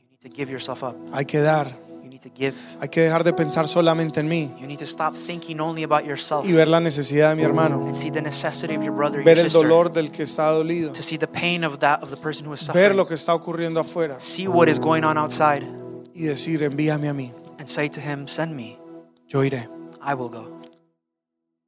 [0.09, 0.95] need to give yourself up.
[1.13, 1.67] hay que dar,
[2.01, 2.55] You need to give.
[2.81, 6.05] hay que dejar de pensar solamente en mí You need to stop thinking only about
[6.05, 9.17] yourself y ver la necesidad de mi hermano, and see the necessity of your brother,
[9.17, 12.01] your ver el sister, dolor del que está dolido, to see the pain of that
[12.01, 14.79] of the person who is ver suffering, lo que está ocurriendo afuera see what is
[14.79, 15.63] going on outside,
[16.15, 18.79] y decir, envíame a mí, and say to him, "Send me.
[19.27, 19.69] yo iré.
[20.01, 20.54] I will go."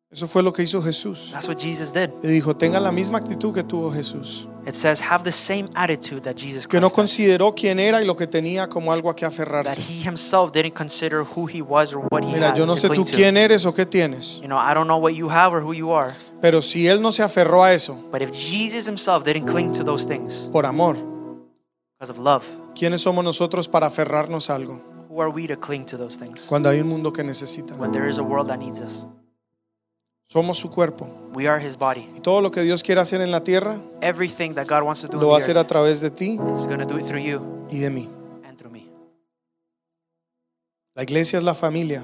[0.10, 1.32] Eso fue lo que hizo Jesús.
[1.34, 2.10] That's what Jesus did.
[2.24, 6.22] Y dijo, tengan la misma actitud que tuvo Jesús, It says, "Have the same attitude
[6.22, 9.10] that Jesus que no Christ had." consideró quién era y lo que tenía como algo
[9.10, 9.82] a que That aferrarse.
[9.82, 12.80] he himself didn't consider who he was or what he Mira, had yo no to
[12.80, 13.16] sé cling tú to.
[13.18, 15.74] quién eres o qué tienes, You know, I don't know what you have or who
[15.74, 19.46] you are, pero si Él no se aferró a eso but if Jesus himself didn't
[19.46, 20.96] cling to those things por amor,
[22.00, 22.44] because of love,
[22.76, 26.46] ¿quiénes somos nosotros para aferrarnos a algo who are we to cling to those things
[26.48, 27.74] cuando hay un mundo que necesita?
[27.76, 29.06] when there is a world that needs us?
[30.30, 32.10] Somos su cuerpo We are his body.
[32.16, 35.08] y todo lo que Dios quiere hacer en la tierra Everything that God wants to
[35.08, 37.90] do lo va a hacer a través de ti do it through you y de
[37.90, 38.10] mí.
[38.46, 38.88] and through me.
[40.96, 42.04] La iglesia es la familia,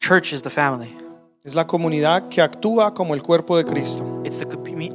[0.00, 0.96] Church is the family.
[1.44, 4.22] es la comunidad que actúa como el cuerpo de Cristo.
[4.24, 4.46] It's the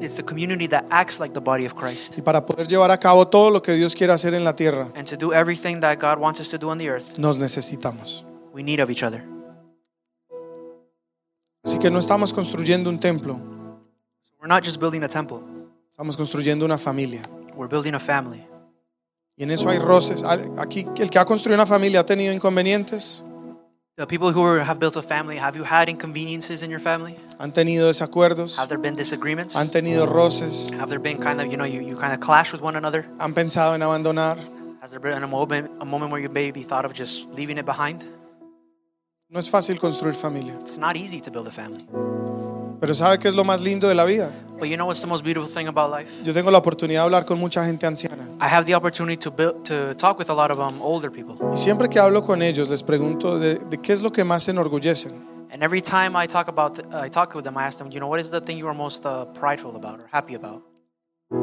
[0.01, 2.17] it's the community that acts like the body of Christ.
[2.17, 4.89] Y para poder llevar a cabo todo lo que Dios quiere hacer en la tierra,
[4.95, 8.25] And to do everything that God wants us to do on the earth, nos necesitamos.
[8.53, 9.23] we need of each other.
[11.69, 13.39] Así que no estamos construyendo un templo,
[14.41, 15.41] We're not just building a temple,
[15.91, 17.21] estamos construyendo una familia.
[17.55, 18.43] we're building a family.
[19.37, 20.23] Y en eso hay roces.
[20.57, 23.23] Aquí el que ha construido una familia ha tenido inconvenientes,
[23.97, 27.15] The people who have built a family, have you had inconveniences in your family?
[27.37, 29.55] han tenido desacuerdos, Have there been disagreements?
[29.55, 32.51] han tenido roces, Have there been kind of, you know, you, you kind of clash
[32.51, 33.05] with one another?
[33.19, 34.37] han pensado en abandonar.
[34.81, 37.65] Has there been a moment, a moment where you maybe thought of just leaving it
[37.67, 38.03] behind?
[39.31, 40.53] No es fácil construir familia.
[40.59, 41.85] It's not easy to build a family.
[42.79, 44.31] Pero ¿sabe qué es lo más lindo de la vida?
[44.57, 46.09] But you know what's the most beautiful thing about life?
[46.25, 48.23] Yo tengo la oportunidad de hablar con mucha gente anciana.
[48.41, 51.35] I have the opportunity to build, to talk with a lot of um, older people.
[51.53, 54.43] Y siempre que hablo con ellos les pregunto de, de qué es lo que más
[54.43, 55.13] se enorgullecen.
[55.51, 57.99] And every time I talk about, th- I talk with them, I ask them, you
[57.99, 60.63] know, what is the thing you are most uh, prideful about or happy about?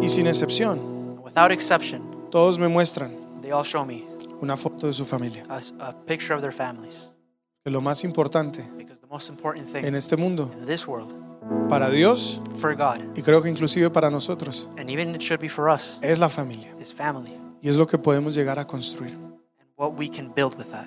[0.02, 2.02] Y sin excepción, Without exception,
[2.32, 4.04] todos me muestran they all show me
[4.42, 5.44] una foto de su familia.
[5.48, 7.10] a, a picture of their families.
[7.66, 11.10] Que lo más importante Because the most important thing en este mundo, in this world,
[11.68, 15.48] para Dios for God, y creo que inclusive para nosotros, and even it should be
[15.48, 16.72] for us, es la familia.
[16.80, 19.10] is family Y es lo que podemos llegar a construir.
[19.14, 20.86] and what we can build with that.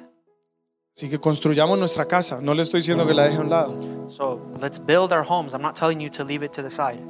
[0.95, 2.39] Así que construyamos nuestra casa.
[2.41, 3.75] No le estoy diciendo que la deje a un lado,
[4.09, 5.53] So let's build our homes.
[5.53, 7.01] I'm not telling you to leave it to the side,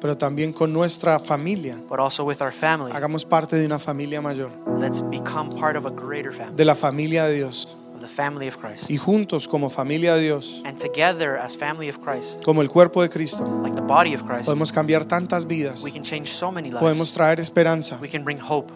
[0.00, 1.76] pero también con nuestra familia.
[1.88, 2.92] but also with our family.
[2.92, 6.76] Hagamos parte de una familia mayor, Let's become part of a greater family, de la
[6.76, 7.76] familia de Dios.
[7.96, 8.90] Of the family of Christ.
[8.90, 13.02] Y juntos como familia de Dios, And together as family of Christ, como el cuerpo
[13.02, 16.52] de Cristo, like the body of Christ, podemos cambiar tantas vidas, we can change so
[16.52, 17.12] many podemos lives.
[17.14, 18.72] traer esperanza We can bring hope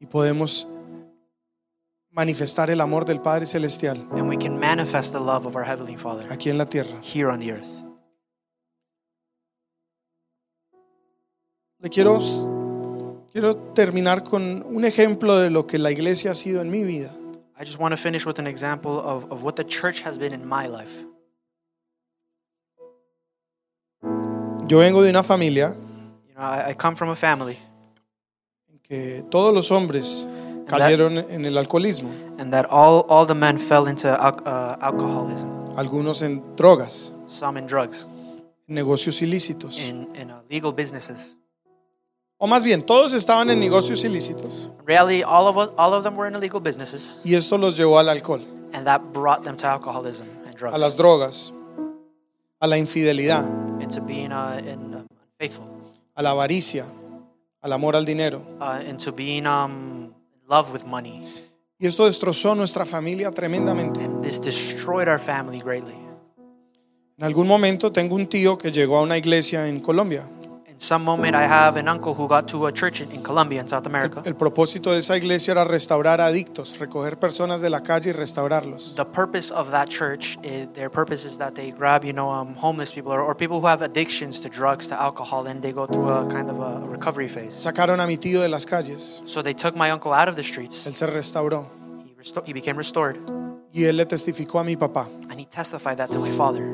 [0.00, 0.66] y podemos
[2.10, 5.96] manifestar el amor del Padre Celestial and we can manifest the love of our Heavenly
[5.96, 6.98] Father aquí en la tierra.
[7.02, 7.82] here on the earth.
[11.78, 12.18] Le quiero,
[13.32, 17.12] quiero terminar con un ejemplo de lo que la iglesia ha sido en mi vida.
[17.58, 20.32] I just want to finish with an example of, of what the church has been
[20.32, 21.04] in my life.
[24.68, 25.74] Yo vengo de una familia
[26.28, 27.56] You know, I, I come from a family,
[28.82, 30.26] que todos los hombres
[30.66, 35.48] cayeron en el alcoholismo, and that all, all the men fell into al- uh, alcoholism,
[35.76, 38.08] algunos en drogas, some in drugs,
[38.68, 39.78] en negocios ilícitos.
[39.78, 41.36] in, in uh, legal businesses.
[42.38, 46.04] O más bien, todos estaban en negocios ilícitos In reality, all of, us, all of
[46.04, 48.42] them were in illegal businesses, y esto los llevó al alcohol,
[48.72, 51.52] and that brought them to alcoholism and a las drugs, drogas,
[52.60, 53.44] a la infidelidad,
[53.80, 55.06] into being uh, in, um,
[55.40, 55.66] unfaithful,
[56.14, 56.84] a la avaricia,
[57.62, 58.44] al amor al dinero.
[58.60, 61.22] uh, into being um, in love with money.
[61.78, 64.04] Y esto destrozó nuestra familia tremendamente.
[64.04, 65.96] And this destroyed our family greatly.
[67.18, 70.28] En algún momento tengo un tío que llegó a una iglesia en Colombia.
[70.76, 73.60] In some moment, I have an uncle who got to a church in, in Colombia,
[73.62, 74.22] in South America.
[74.26, 78.94] El propósito de esa iglesia era restaurar adictos, recoger personas de la calle y restaurarlos.
[78.94, 82.54] The purpose of that church, eh, their purpose is that they grab, you know, um,
[82.56, 85.86] homeless people or, or people who have addictions to drugs, to alcohol, and they go
[85.86, 87.54] through a kind of a recovery phase.
[87.54, 89.22] Sacaron a mi tío de las calles.
[89.24, 90.86] So they took my uncle out of the streets.
[90.86, 91.66] Él se restauró
[92.04, 93.16] He, resto- he became restored,
[93.72, 95.08] y él le testificó a mi papá.
[95.30, 96.70] and he testified that to my father.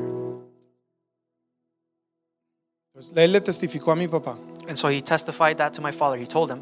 [3.09, 4.37] Entonces, él le testificó a mi papá.
[4.67, 6.17] And so he testified that to my father.
[6.19, 6.59] He told him,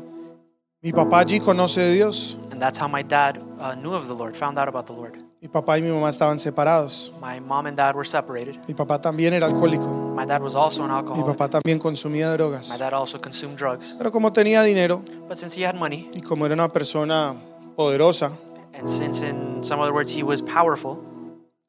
[0.84, 2.38] Mi papá allí conoce de Dios.
[2.52, 5.18] and that's how my dad uh, knew of the Lord, found out about the Lord.
[5.40, 7.12] Mi papá y mi mamá estaban separados.
[7.22, 8.58] My mom and dad were separated.
[8.68, 9.88] Mi papá también era alcohólico.
[10.16, 11.26] My dad was also an Mi alcoholic.
[11.38, 12.78] papá también consumía My drogas.
[12.80, 13.96] dad also consumed drugs.
[13.98, 17.36] Pero como tenía dinero But since he had money, y como era una persona
[17.76, 18.32] poderosa,
[18.74, 21.00] and since in some other words he was powerful,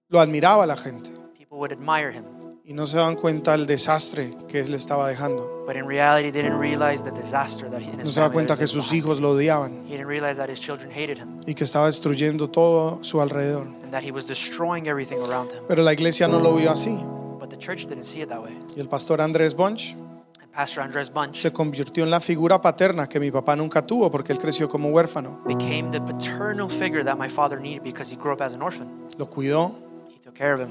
[0.08, 1.10] lo admiraba la gente.
[1.36, 2.24] people would admire him.
[2.64, 5.64] Y no se daban cuenta del desastre que él le estaba dejando.
[5.66, 8.56] But in reality, they didn't realize the disaster that he and No se family cuenta
[8.56, 11.64] que sus hijos lo odiaban He didn't realize that his children hated him y que
[11.64, 13.66] estaba destruyendo todo a su alrededor.
[13.82, 15.64] and that he was destroying everything around him.
[15.66, 16.97] Pero la iglesia no lo vio así.
[17.40, 18.56] But the church didn't see it that way.
[18.76, 19.94] Y el pastor Andrés Bunch
[20.40, 24.09] And Pastor Andres Bunch se convirtió en la figura paterna que mi papá nunca tuvo
[24.10, 25.40] porque él creció como huérfano.
[25.44, 28.89] became the paternal figure that my father needed because he grew up as an orphan.
[29.18, 29.74] Lo cuidó,
[30.14, 30.70] He took care of him.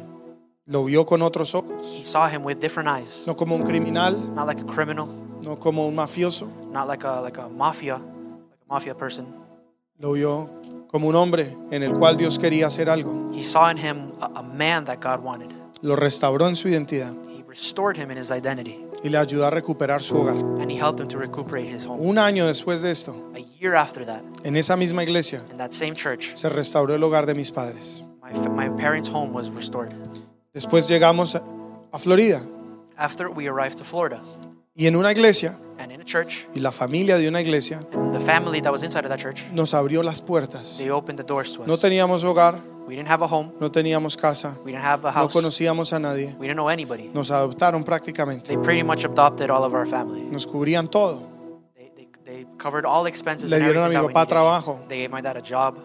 [0.67, 4.13] Lo vio con otros ojos, He saw him with different eyes, no como un criminal,
[4.35, 5.07] not like a criminal,
[5.43, 9.25] no como un mafioso, not like a like a mafia, like a mafia person.
[9.99, 10.49] lo vio
[10.87, 13.31] como un hombre en el cual Dios quería hacer algo.
[13.33, 15.49] He saw in him a, a man that God wanted.
[15.81, 19.49] Lo restauró en su identidad He restored him in his identity, y le ayudó a
[19.49, 20.35] recuperar su hogar.
[20.61, 21.99] and he helped him to recuperate his home.
[22.01, 25.71] Un año después de esto, A year after that, en esa misma iglesia, in that
[25.73, 28.03] same church, se restauró el hogar de mis padres.
[28.21, 29.91] my, my parents' home was restored.
[30.53, 32.41] Después llegamos a- Florida
[32.97, 34.19] After we arrived to Florida,
[34.75, 38.13] y en una iglesia, and in a church, y la familia de una iglesia and
[38.13, 40.75] the family that was inside of that church, nos abrió las puertas.
[40.77, 41.81] they opened the doors to No us.
[41.81, 45.13] teníamos hogar, We didn't have a home, no teníamos casa, we didn't have a no
[45.13, 46.35] house, we conocíamos a nadie.
[46.39, 47.09] didn't know anybody.
[47.13, 48.47] Nos adoptaron prácticamente.
[48.47, 50.21] They pretty much adopted all of our family.
[50.23, 51.21] Nos cubrían todo.
[51.75, 54.79] They, they, they covered all expenses Le dieron a mi we papá trabajo.
[54.89, 55.77] They gave my dad a job.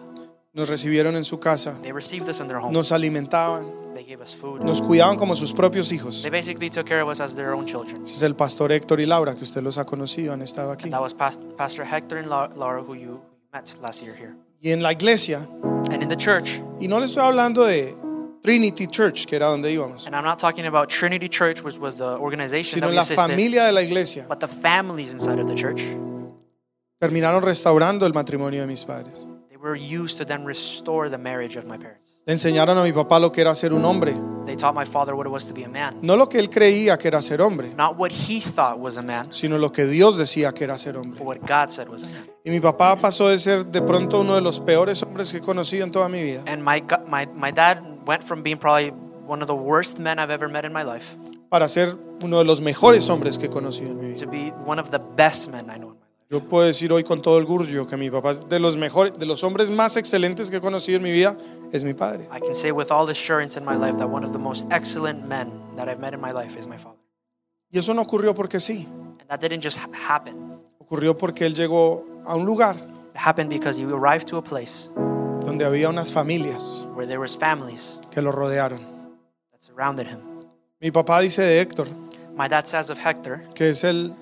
[0.53, 1.77] Nos recibieron en su casa.
[1.81, 2.73] They received us in their home.
[2.73, 3.65] Nos alimentaban.
[3.97, 4.61] They gave us food.
[4.63, 6.21] Nos cuidaban como sus propios hijos.
[6.21, 8.03] They basically took care of us as their own children.
[8.03, 10.91] Ese es el pastor Héctor y Laura, que usted los ha conocido, han estado aquí.
[10.91, 13.19] That was Pas- Pastor Hector and Lau- Laura, who you
[13.51, 14.35] met last year here.
[14.61, 15.47] Y en la iglesia,
[15.89, 17.91] And in the church, y no le estoy hablando de
[18.43, 21.95] Trinity Church, que era donde íbamos, and I'm not talking about Trinity Church, which was
[21.97, 24.27] the organization sino that we la assisted, familia de la iglesia.
[24.29, 25.81] but the families inside of the church.
[26.99, 29.25] Terminaron restaurando el matrimonio de mis padres.
[29.49, 32.16] They were used to then restore the marriage of my parents.
[32.27, 34.13] Le enseñaron a mi papá lo que era ser un hombre,
[34.45, 35.93] They taught my father what it was to be a man.
[36.01, 39.01] no lo que él creía que era ser hombre, Not what he thought was a
[39.01, 41.17] man, sino lo que Dios decía que era ser hombre.
[41.19, 42.25] but what God said was a man.
[42.43, 45.41] Y mi papá pasó de ser de pronto uno de los peores hombres que he
[45.41, 48.91] conocido en toda mi vida And my, go- my, my dad went from being probably
[49.25, 51.15] one of the worst men I've ever met in my life
[51.49, 54.19] para ser uno de los mejores hombres que he conocido en mi vida.
[54.19, 55.96] to be one of the best men I know.
[56.29, 59.25] Yo puedo decir hoy con todo orgullo que mi papá es de los mejores, de
[59.25, 61.37] los hombres más excelentes que he conocido en mi vida,
[61.71, 62.27] es mi padre.
[62.35, 65.25] I can say with all assurance in my life that one of the most excellent
[65.25, 66.97] men that I've met in my life is my father.
[67.71, 68.85] Y eso no ocurrió porque sí,
[69.21, 70.59] And that didn't just ha- happen.
[70.79, 74.89] ocurrió porque él llegó a un lugar It happened because he arrived to a place
[75.45, 78.81] donde había unas familias where there was families que lo rodearon.
[79.51, 80.19] that surrounded him.
[80.81, 81.87] Mi papá dice de Héctor
[82.35, 84.13] My dad says of Hector que es el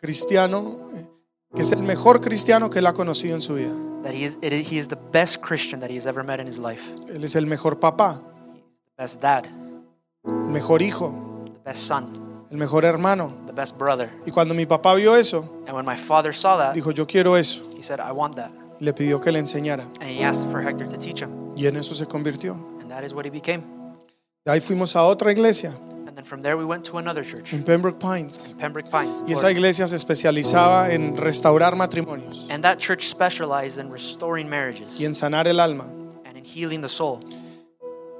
[0.00, 1.06] cristiano, eh,
[1.54, 3.72] que es el mejor cristiano que él ha conocido en su vida.
[4.02, 6.46] that he is, it, he is the best Christian that he has ever met in
[6.46, 8.20] his life, Él es el mejor papá,
[8.96, 9.44] the best dad,
[10.24, 11.12] el mejor hijo,
[11.44, 13.32] the best son, el mejor hermano.
[13.46, 14.10] the best brother.
[14.26, 17.36] Y cuando mi papá vio eso, And when my father saw that, dijo, yo quiero
[17.36, 17.62] eso.
[17.76, 18.50] he said, I want that.
[18.80, 19.84] Le pidió que le enseñara.
[20.00, 21.30] and he asked for Hector to teach him.
[21.56, 22.54] Y en eso se convirtió.
[22.80, 23.62] And that is what he became.
[24.44, 25.72] De ahí fuimos a otra iglesia,
[26.12, 28.54] And then from there, we went to another church, en Pembroke Pines.
[28.58, 29.22] Pembroke Pines.
[29.26, 35.00] Y esa iglesia se especializaba en restaurar matrimonios And that church specialized in restoring marriages
[35.00, 35.84] y en sanar el alma.
[36.26, 37.18] and in healing the soul.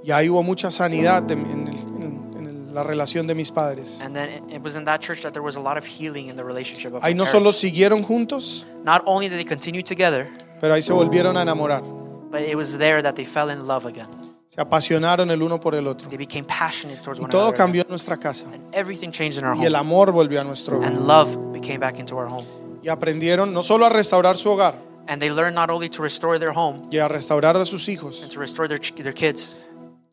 [0.02, 4.00] Y ahí hubo mucha sanidad en, el- en- en la relación de mis padres.
[4.00, 6.36] And then it- was in that church that there was a lot of healing in
[6.36, 10.30] the relationship of Ahí my no solo siguieron juntos, Not only did they continue together,
[10.62, 11.82] pero ahí se volvieron a enamorar.
[12.30, 14.08] but it was there that they fell in love again.
[14.54, 16.10] Se apasionaron el uno por el otro.
[16.10, 17.56] They became passionate towards Y one todo another.
[17.56, 18.44] cambió en nuestra casa.
[18.52, 19.78] And everything changed in our Y el home.
[19.78, 20.88] amor volvió a nuestro hogar.
[20.92, 22.44] And love became back into our home.
[22.82, 24.74] Y aprendieron no solo a restaurar su hogar
[25.08, 28.22] And they learned not only to restore their home y a restaurar a sus hijos,
[28.22, 29.56] and to restore their, ch- their kids,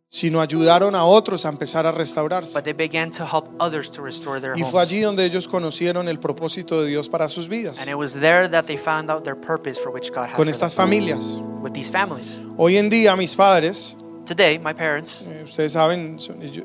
[0.08, 2.54] sino ayudaron a otros a empezar a restaurarse.
[2.54, 4.90] but they began to help others to restore their Y fue homes.
[4.90, 7.80] allí donde ellos conocieron el propósito de Dios para sus vidas.
[7.82, 10.46] And it was there that they found out their purpose for which God had Con
[10.46, 11.42] for estas them, familias.
[11.62, 12.40] with these families.
[12.58, 13.96] Hoy en día mis padres,
[14.30, 16.18] Today, my parents, eh, ustedes saben,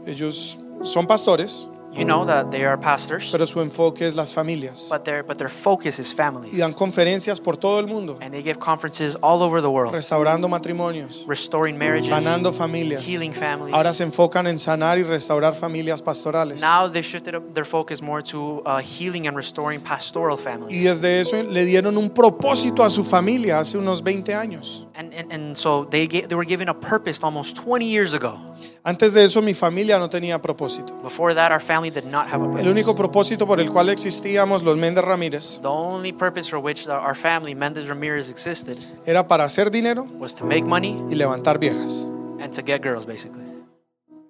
[0.05, 1.67] ellos son pastores,
[1.97, 4.89] you know that they are pastors, pero su enfoque es las familias.
[4.91, 6.53] but their but their focus is families.
[6.53, 9.93] Y dan conferencias por todo el mundo, And they give conferences all over the world,
[9.95, 13.03] restaurando matrimonios, restoring marriages, sanando familias.
[13.05, 13.75] healing families.
[13.75, 16.61] Ahora se enfocan en sanar y restaurar familias pastorales.
[16.61, 20.83] Now they shifted up their focus more to uh, healing and restoring pastoral Y families.
[20.85, 24.87] desde eso le dieron un propósito a su familia hace unos 20 años.
[24.97, 28.39] And, and, and so they, they were given a purpose almost 20 years ago.
[28.87, 30.93] Antes de eso mi familia no tenía propósito.
[31.03, 32.97] Before that, our family did not have a El único purpose.
[32.97, 37.55] propósito por el cual existíamos los Méndez Ramírez The only purpose for which our family,
[37.55, 42.07] Mendez Ramirez, existed era para hacer dinero was to make money y levantar viejas.
[42.41, 43.43] and to get girls, basically.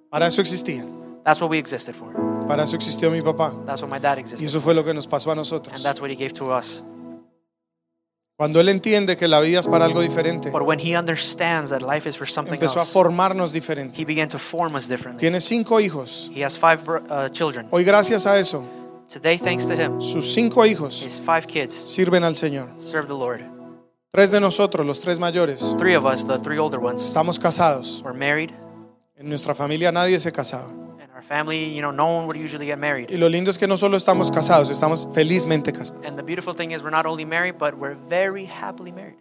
[0.08, 0.86] Para eso existían.
[1.24, 2.12] That's what we existed for.
[2.46, 3.52] Para eso existió mi papá.
[3.66, 4.66] That's what my dad Y existed eso for.
[4.66, 5.82] fue lo que nos pasó a And nosotros.
[5.82, 6.84] that's what he gave to us.
[8.36, 11.82] Cuando él entiende que la vida es para algo diferente, But when he understands that
[11.82, 13.96] life is for something empezó a else, formarnos diferente.
[14.00, 15.20] he began to form us differently.
[15.20, 16.30] Tiene cinco hijos.
[16.34, 17.68] He has five bro- uh, children.
[17.70, 18.64] Hoy gracias a eso,
[19.08, 22.70] Today, thanks to him, sus cinco hijos his five kids sirven al Señor.
[22.78, 23.40] serve the Lord.
[24.10, 28.02] Tres de nosotros, los tres mayores, Three of us, the three older ones, estamos casados.
[28.02, 28.50] were married.
[29.16, 30.68] En nuestra familia nadie se casaba.
[31.26, 33.10] Family, you know, no one would usually get married.
[33.10, 36.04] Y lo lindo es que no solo estamos casados, estamos felizmente casados.
[36.04, 39.16] And the beautiful thing is, we're not only married, but we're very happily married.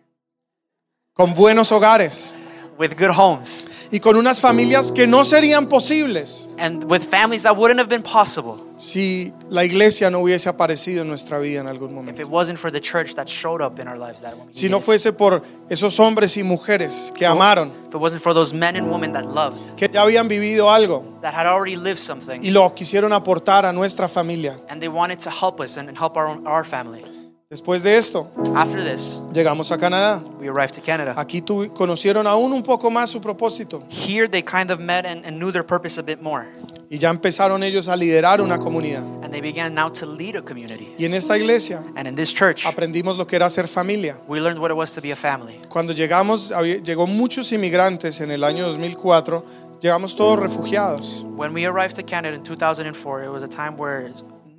[1.16, 2.36] Con buenos hogares.
[2.78, 3.70] With good homes.
[3.92, 6.50] Y con unas familias que no serían posibles.
[6.58, 11.08] And with families that wouldn't have been possible si la iglesia no hubiese aparecido en
[11.08, 12.22] nuestra vida en algún if momento.
[12.22, 14.68] it wasn't for the church that showed up in our lives that when we Si
[14.68, 18.76] no fuese por esos hombres y mujeres que amaron, If it wasn't for those men
[18.76, 22.52] and women that loved, que ya habían vivido algo that had already lived something, y
[22.52, 24.60] lo quisieron aportar a nuestra familia.
[24.68, 27.04] and they wanted to help us and and help our, own, our family.
[27.50, 30.24] Después de esto, After this, llegamos a Canadá.
[30.40, 31.14] we arrived to Canada.
[31.16, 35.24] Aquí tu- conocieron aún un poco más su propósito Here, they kind of met and,
[35.24, 36.48] and knew their purpose a bit more.
[36.94, 39.02] Y ya empezaron ellos a liderar una comunidad.
[39.24, 40.94] And they began now to lead a community.
[40.96, 44.18] Y en esta iglesia And in this church, aprendimos lo que era ser familia.
[44.28, 45.60] we learned what it was to be a family.
[45.70, 46.54] Cuando llegamos,
[46.84, 49.44] llegó muchos inmigrantes en el año 2004,
[49.82, 51.24] llegamos todos refugiados.
[51.36, 54.12] When we arrived to Canada in 2004, it was a time where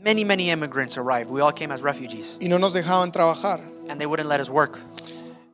[0.02, 1.31] many, many immigrants arrived.
[1.31, 3.61] We all came as refugees, y no nos dejaban trabajar.
[3.89, 4.81] and they wouldn't let us work.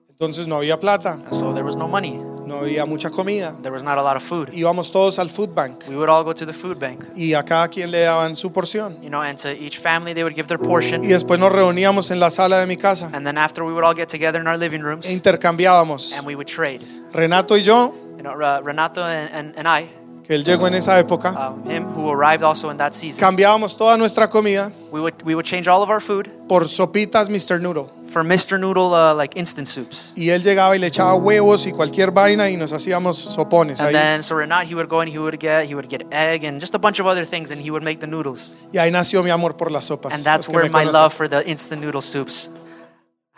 [0.09, 2.19] Entonces no había plata, And so there was no money.
[2.51, 3.55] No había mucha comida.
[3.63, 4.51] There was not a lot of food.
[4.53, 7.43] Íbamos todos al food bank We would all go to the food bank, y a
[7.45, 9.01] cada quien le daban su porción.
[9.03, 11.03] you know, and to each family they would give their portion.
[11.03, 13.85] Y después nos reuníamos en la sala de mi casa And then after we would
[13.85, 16.17] all get together in our living rooms e intercambiábamos.
[16.17, 16.81] and we would trade.
[17.13, 19.89] Renato y yo, You know, uh, Renato and, and, and I,
[20.27, 23.77] que él llegó en esa época, um, him who arrived also in that season, cambiábamos
[23.77, 27.61] toda nuestra comida we would, we would change all of our food por sopitas Mr.
[27.61, 27.91] Noodle.
[28.13, 28.59] For Mr.
[28.59, 30.13] Noodle, uh, like instant soups.
[30.17, 33.89] Y él llegaba y le echaba huevos y cualquier vaina y nos hacíamos sopones And
[33.89, 33.93] ahí.
[33.93, 36.61] then, so Renat, he would go and he would get, he would get egg and
[36.61, 38.55] just a bunch of other things, and he would make the noodles.
[38.73, 40.13] Y ahí nació mi amor por las sopas.
[40.15, 40.93] And that's where my conocen.
[40.93, 42.51] love for the instant noodle soups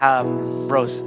[0.01, 1.05] um, rose.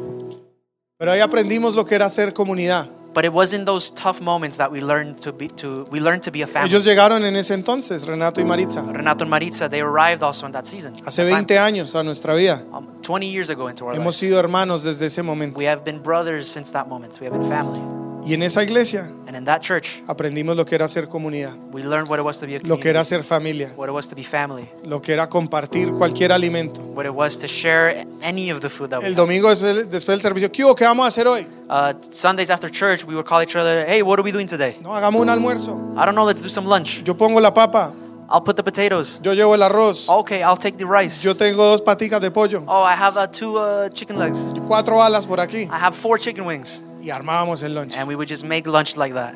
[0.97, 2.87] Pero ahí aprendimos lo que era ser comunidad.
[3.15, 6.23] But it was in those tough moments that we learned to be to we learned
[6.23, 6.69] to be a family.
[6.69, 10.51] Ellos llegaron en ese entonces, Renato y Maritza, Renato and Maritza, they arrived also in
[10.51, 10.93] that season.
[11.05, 11.45] hace that time.
[11.45, 12.65] 20 años a nuestra vida.
[12.73, 14.17] Um, 20 years ago into our Hemos lives.
[14.17, 15.57] sido hermanos desde ese momento.
[15.57, 17.17] We have been brothers since that moment.
[17.21, 17.81] We have been family.
[18.25, 21.83] Y en esa iglesia And in that church, aprendimos lo que era ser comunidad, we
[21.83, 24.07] learned what it was to be a lo que era ser familia, what it was
[24.07, 26.81] to be family, lo que era compartir cualquier alimento.
[26.81, 30.15] what it was to share any of the food that we El domingo después después
[30.15, 30.73] del servicio, ¿qué hubo?
[30.73, 31.45] ¿Qué vamos a hacer hoy?
[31.69, 34.75] Uh, Sundays after church, we would call each other, hey, what are we doing today?
[34.81, 35.93] No, hagamos un almuerzo.
[35.95, 37.03] I don't know, let's do some lunch.
[37.03, 37.93] Yo pongo la papa,
[38.29, 39.19] I'll put the potatoes.
[39.21, 40.09] Yo llevo el arroz.
[40.09, 41.23] Okay, I'll take the rice.
[41.23, 42.63] Yo tengo dos paticas de pollo.
[42.67, 44.53] Oh, I have uh, two uh, chicken legs.
[44.67, 45.69] Cuatro alas por aquí.
[45.69, 46.81] I have four chicken wings.
[47.05, 47.95] Y armábamos el lunch.
[47.95, 49.35] And we would just make lunch like that.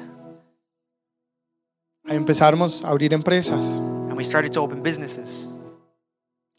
[2.08, 5.48] Ahí empezamos a abrir empresas, And we started to open businesses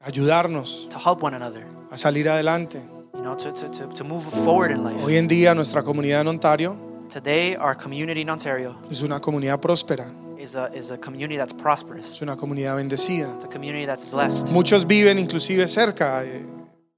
[0.01, 2.79] a ayudarnos to help one another, a salir adelante.
[3.15, 5.03] you know, to, to, to, to move forward in life.
[5.03, 6.77] Hoy en día nuestra comunidad en Ontario
[7.13, 10.07] Today, our community in Ontario es una comunidad próspera,
[10.39, 12.13] is a, is a community that's prosperous.
[12.15, 13.35] es una comunidad bendecida.
[13.35, 14.53] It's a community that's blessed.
[14.53, 16.47] Muchos viven inclusive cerca, eh,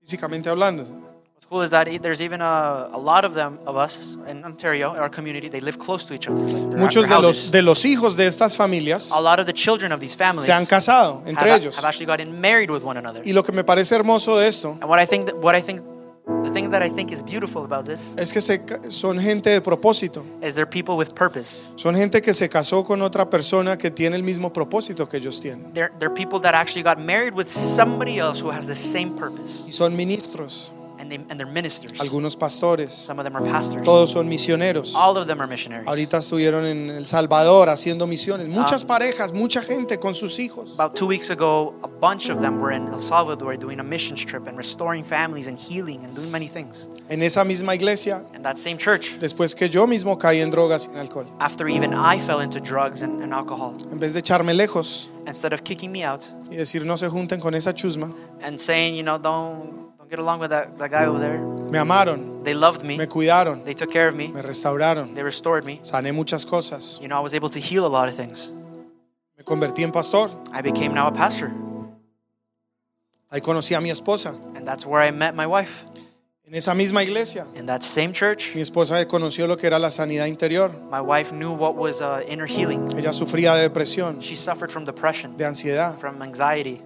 [0.03, 0.85] físicamente hablando.
[1.43, 4.95] What's cool is that there's even a, a lot of them, of us in Ontario,
[4.95, 6.39] in our community, they live close to each other.
[6.39, 9.91] Like Muchos de los, de los hijos de estas familias a lot of the children
[9.91, 11.75] of these families se han casado have, entre ellos.
[11.77, 13.23] have actually gotten married with one another.
[13.25, 15.61] Y lo que me parece hermoso de esto And what I think, that, what I
[15.61, 15.81] think,
[16.45, 18.61] the thing that I think is beautiful about this es que se
[18.91, 20.25] son gente de propósito.
[20.45, 21.65] is they're people with purpose.
[21.75, 25.41] Son gente que se casó con otra persona que tiene el mismo propósito que ellos
[25.41, 25.73] tienen.
[25.75, 29.65] They're, they're people that actually got married with somebody else who has the same purpose.
[29.67, 30.71] Y son ministros,
[31.13, 32.01] And, they, and they're ministers.
[32.01, 33.85] algunos pastores, Some of them are pastors.
[33.85, 34.95] todos son misioneros.
[34.95, 35.87] All of them are missionaries.
[35.87, 38.49] Ahorita estuvieron en El Salvador haciendo misiones.
[38.49, 40.75] Muchas parejas, mucha gente con sus hijos.
[40.75, 44.25] About two weeks ago, a bunch of them were in El Salvador doing a missions
[44.25, 46.89] trip and restoring families and healing and doing many things.
[47.09, 50.87] En esa misma iglesia, And that same church, después que yo mismo caí en drogas
[50.89, 54.21] y en alcohol, after even I fell into drugs and, and alcohol, en vez de
[54.21, 58.13] echarme lejos instead of kicking me out y decir no se junten con esa chusma,
[58.43, 59.82] and saying, you know, don't
[60.13, 63.65] get along with that, that guy over there, me amaron, they loved me, me cuidaron,
[63.65, 65.81] they took care of me, me restauraron, they restored me.
[65.83, 68.53] sané muchas cosas, You know, I was able to heal a lot of things.
[69.39, 70.29] me convertí en pastor.
[70.53, 71.51] I became now a pastor.
[73.33, 74.35] Ahí conocí a mi esposa.
[74.55, 75.87] And that's where I met my wife.
[76.47, 79.89] En esa misma iglesia, In that same church, mi esposa conoció lo que era la
[79.89, 80.71] sanidad interior.
[80.91, 82.93] my wife knew what was uh, inner healing.
[82.99, 85.97] Ella sufría de depresión, She suffered from depression, de ansiedad.
[85.99, 86.83] from anxiety.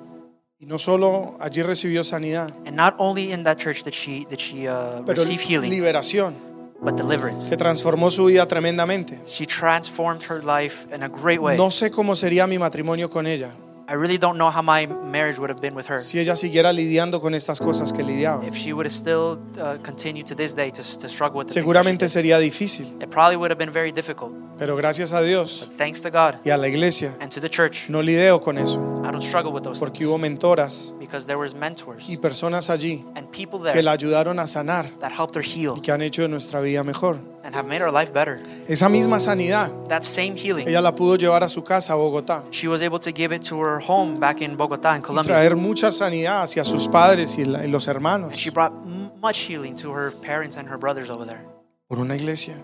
[0.59, 4.39] Y no solo allí recibió sanidad, And not only in that church did she did
[4.39, 6.35] she uh, pero receive healing, liberación,
[6.81, 7.51] but deliverance.
[7.51, 9.21] que transformó su vida tremendamente.
[9.27, 11.59] She transformed her life in a great way.
[11.59, 13.51] No sé cómo sería mi matrimonio con ella
[13.89, 16.73] I really don't know how my marriage would have been with her si ella siguiera
[16.73, 18.45] lidiando con estas cosas que lidiaba.
[18.47, 21.55] if she would have still uh, continued to this day to, to struggle with the
[21.55, 23.01] Seguramente sería difícil.
[23.01, 24.33] It probably would have been very difficult.
[24.59, 27.49] pero gracias a Dios But thanks to God y a la iglesia and to the
[27.49, 31.27] church, no lidio con eso, I don't struggle with those porque things hubo mentoras because
[31.27, 35.13] there was mentors y personas allí and people que there la ayudaron a sanar that
[35.13, 37.19] helped her heal y que han hecho de nuestra vida mejor.
[37.47, 38.41] And have made her life better.
[38.69, 42.43] Esa misma sanidad, That same healing, ella la pudo llevar a su casa, a Bogotá,
[42.51, 45.35] she was able to give it to her home back in Bogota in y Colombia.
[45.35, 49.13] traer mucha sanidad hacia sus padres y, la- y los And hermanos she brought m-
[49.23, 51.41] much healing to her parents and her brothers over there.
[51.89, 52.57] por una iglesia.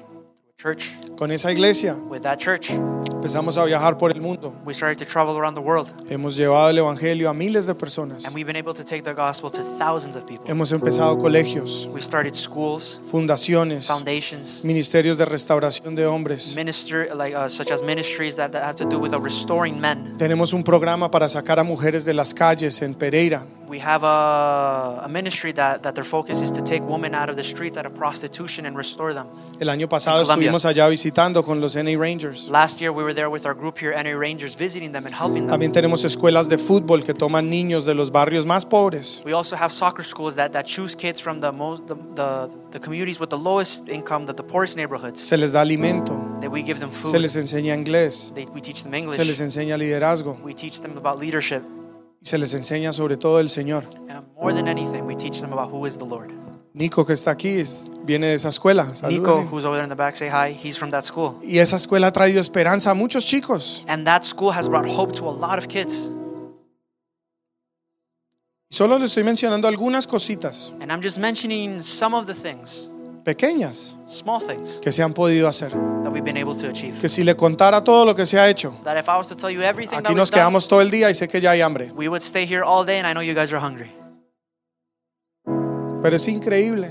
[0.63, 4.55] Church, Con esa iglesia with that church, empezamos a viajar por el mundo.
[4.65, 5.89] we started to travel around the world.
[6.09, 8.25] Hemos llevado el evangelio a miles de personas.
[8.25, 10.47] And we've been able to take the gospel to thousands of people.
[10.47, 16.55] Hemos empezado colegios, We started schools, fundaciones, foundations, ministerios de restauración de hombres.
[16.55, 20.17] minister like uh, such as ministries that, that have to do with uh, restoring men.
[20.17, 23.45] Tenemos un programa para sacar a mujeres de las calles en Pereira.
[23.73, 27.37] We have a, a ministry that, that their focus is to take women out of
[27.37, 29.27] the streets, out of prostitution, and restore them.
[29.61, 32.51] El año pasado estuvimos allá visitando con los NA Rangers.
[32.51, 35.47] Last year, we were there with our group here, NA Rangers, visiting them and helping
[35.47, 35.49] them.
[35.49, 39.23] También tenemos escuelas de fútbol que toman niños de los barrios más pobres.
[39.25, 42.79] We also have soccer schools that, that choose kids from the, most, the, the, the
[42.79, 46.13] communities with the lowest income, the, the poorest neighborhoods, Se les da alimento,
[46.43, 47.13] that we give them food.
[47.13, 49.17] se les enseña inglés, They, we teach them English.
[49.17, 51.63] se les enseña liderazgo We teach them about leadership.
[52.23, 53.85] Y se les enseña sobre todo el Señor.
[54.09, 56.31] And more than anything, we teach them about who is the Lord.
[56.75, 58.85] Nico que está aquí es- viene de esa escuela.
[58.87, 59.49] Nico, Salúdenle.
[59.51, 60.53] who's over there in the back, say hi.
[60.55, 61.35] He's from that school.
[61.43, 63.85] Y esa escuela ha traído esperanza a muchos chicos.
[63.89, 66.11] And that school has brought hope to a lot of kids.
[68.71, 72.89] Solo le estoy mencionando algunas cositas And I'm just mentioning some of the things,
[73.25, 75.71] pequeñas small things, que se han podido hacer.
[76.03, 77.01] that we've been able to achieve.
[77.01, 79.37] Que si le contara todo lo que se ha hecho, That if I was to
[79.37, 81.61] tell you everything aquí nos done, quedamos todo el día y sé que ya hay
[81.61, 81.91] hambre.
[81.95, 83.91] we would stay here all day, and I know you guys are hungry.
[86.03, 86.91] Pero es increíble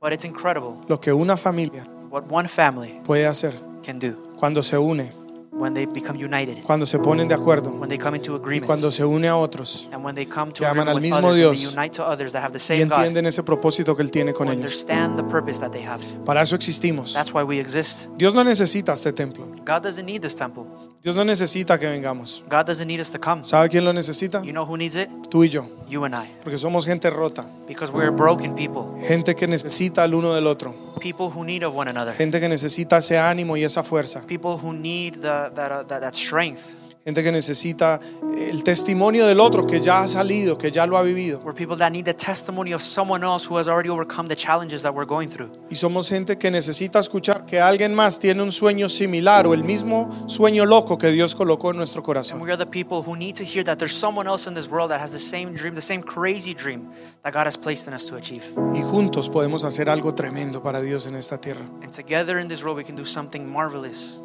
[0.00, 4.62] But it's incredible lo que una familia what one family puede hacer can do cuando
[4.62, 5.10] se une,
[5.56, 8.66] when they become united, cuando se ponen de acuerdo when they come into y agreement,
[8.66, 11.62] cuando se une a otros and when they come to que aman al mismo Dios
[11.62, 14.56] y entienden ese propósito que Él tiene con ellos.
[14.58, 16.02] understand the purpose that they have.
[16.24, 17.14] Para eso existimos.
[17.14, 18.08] That's why we exist.
[18.16, 19.46] Dios no necesita este templo.
[19.64, 20.66] God doesn't need this temple.
[21.06, 22.42] Dios no necesita que vengamos.
[22.50, 23.44] God doesn't need us to come.
[23.44, 24.42] ¿Sabe quién lo necesita?
[24.42, 25.08] You know who needs it?
[25.30, 25.68] Tú y yo.
[25.88, 26.28] You and I.
[26.42, 27.46] Porque somos gente rota.
[27.68, 28.88] Because we're broken people.
[29.06, 30.74] Gente que necesita el uno del otro.
[31.00, 32.12] People who need of one another.
[32.12, 34.26] Gente que necesita ese ánimo y esa fuerza.
[34.26, 36.74] People who need the, that, uh, that, that strength.
[37.06, 38.00] Gente que necesita
[38.36, 41.40] el testimonio del otro que ya ha salido, que ya lo ha vivido.
[41.44, 44.82] We're people that need the testimony of someone else who has already overcome the challenges
[44.82, 45.48] that we're going through.
[45.70, 49.62] Y somos gente que necesita escuchar que alguien más tiene un sueño similar o el
[49.62, 52.40] mismo sueño loco que Dios colocó en nuestro And corazón.
[52.42, 54.90] we are the people who need to hear that there's someone else in this world
[54.90, 56.90] that has the same dream, the same crazy dream
[57.22, 58.52] that God has placed in us to achieve.
[58.72, 61.60] Y juntos podemos hacer algo tremendo para Dios en esta tierra.
[61.84, 64.20] And together in this world, we can do something marvelous.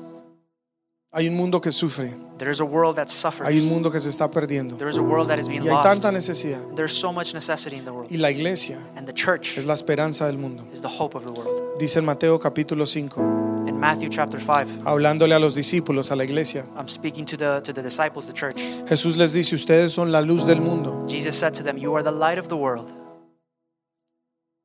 [1.14, 3.46] Hay un mundo que sufre, There is a world that suffers.
[3.46, 5.68] hay un mundo que se está perdiendo There is a world that is being y
[5.68, 5.84] hay lost.
[5.90, 6.60] tanta necesidad.
[6.74, 8.10] There's so much necessity in the world.
[8.10, 10.66] Y la iglesia And the church es la esperanza del mundo.
[10.72, 11.78] is the hope of the world.
[11.78, 16.24] Dice en Mateo capítulo 5, In Matthew chapter 5, hablándole a los discípulos, a la
[16.24, 18.56] iglesia, I'm speaking to the, to the disciples, the church.
[18.88, 21.06] Jesús les dice, ustedes son la luz del mundo.
[21.10, 22.90] Jesus said to them, You are the light of the world.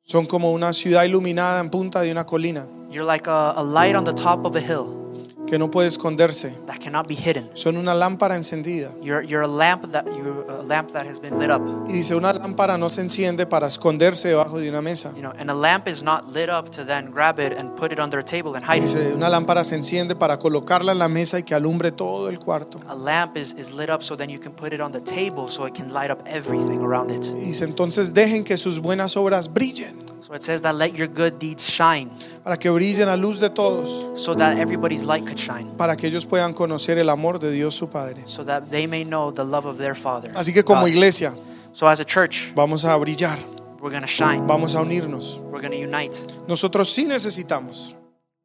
[0.04, 3.96] Son como una ciudad iluminada en punta de una colina You're like a, a light
[3.96, 5.05] on the top of a hill
[5.46, 6.56] que no puede esconderse.
[6.66, 7.48] that cannot be hidden.
[7.54, 8.90] Son una lámpara encendida.
[9.00, 11.62] You're, you're a lamp that you're a lamp that has been lit up.
[11.86, 15.12] Y dice, una lámpara no se enciende para esconderse debajo de una mesa.
[15.14, 17.92] You know, and a lamp is not lit up to then grab it and put
[17.92, 18.94] it under a table and hide it.
[18.94, 22.38] Dice, una lámpara se enciende para colocarla en la mesa y que alumbre todo el
[22.38, 22.80] cuarto.
[22.88, 25.48] A lamp is, is lit up so then you can put it on the table
[25.48, 27.24] so it can light up everything around it.
[27.34, 31.08] Y dice, entonces dejen que sus buenas obras brillen, So it says that let your
[31.08, 32.10] good deeds shine
[32.42, 35.68] para que brillen a luz de todos, so that everybody's light could shine.
[35.76, 38.22] para que ellos puedan conocer el amor de Dios su Padre.
[38.26, 40.32] So that they may know the love of their Father.
[40.34, 41.34] Así que como iglesia
[41.72, 43.38] So as a church, vamos a brillar,
[43.80, 44.46] we're to shine.
[44.46, 45.38] vamos a unirnos.
[45.50, 46.18] We're to unite.
[46.48, 47.94] Nosotros sí necesitamos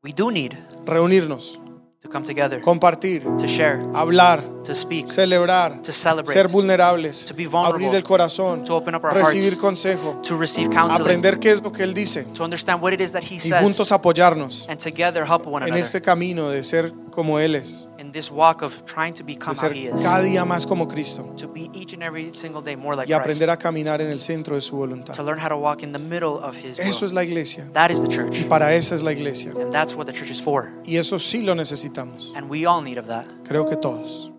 [0.04, 1.60] We do need reunirnos,
[2.02, 7.34] to come together, compartir, to share, hablar, to speak, celebrar, to celebrate, ser vulnerables, to
[7.34, 11.02] be vulnerable, abrir el corazón, to open up our recibir hearts, consejo, to receive counseling,
[11.02, 13.40] aprender qué es lo que Él dice to understand what it is that He y
[13.40, 17.56] says, juntos apoyarnos and together help one en another este camino de ser como Él
[17.56, 20.46] es, in this walk of trying to de become how ser He is, cada día
[20.46, 23.52] más como Cristo to be each and every single day more like y aprender Christ,
[23.52, 25.16] a caminar en el centro de su voluntad.
[25.16, 27.68] to learn how to walk in the middle of His Eso es la iglesia.
[27.74, 29.52] That is the y church, para esa es la iglesia.
[29.52, 32.82] And that's what the church is for, y eso sí lo necesitamos, and we all
[32.82, 34.32] need of that, creo que todos.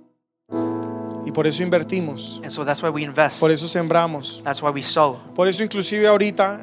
[1.24, 3.40] Y por eso invertimos, and so that's why we invest.
[3.40, 6.60] por eso sembramos, That's why we sow, por eso inclusive ahorita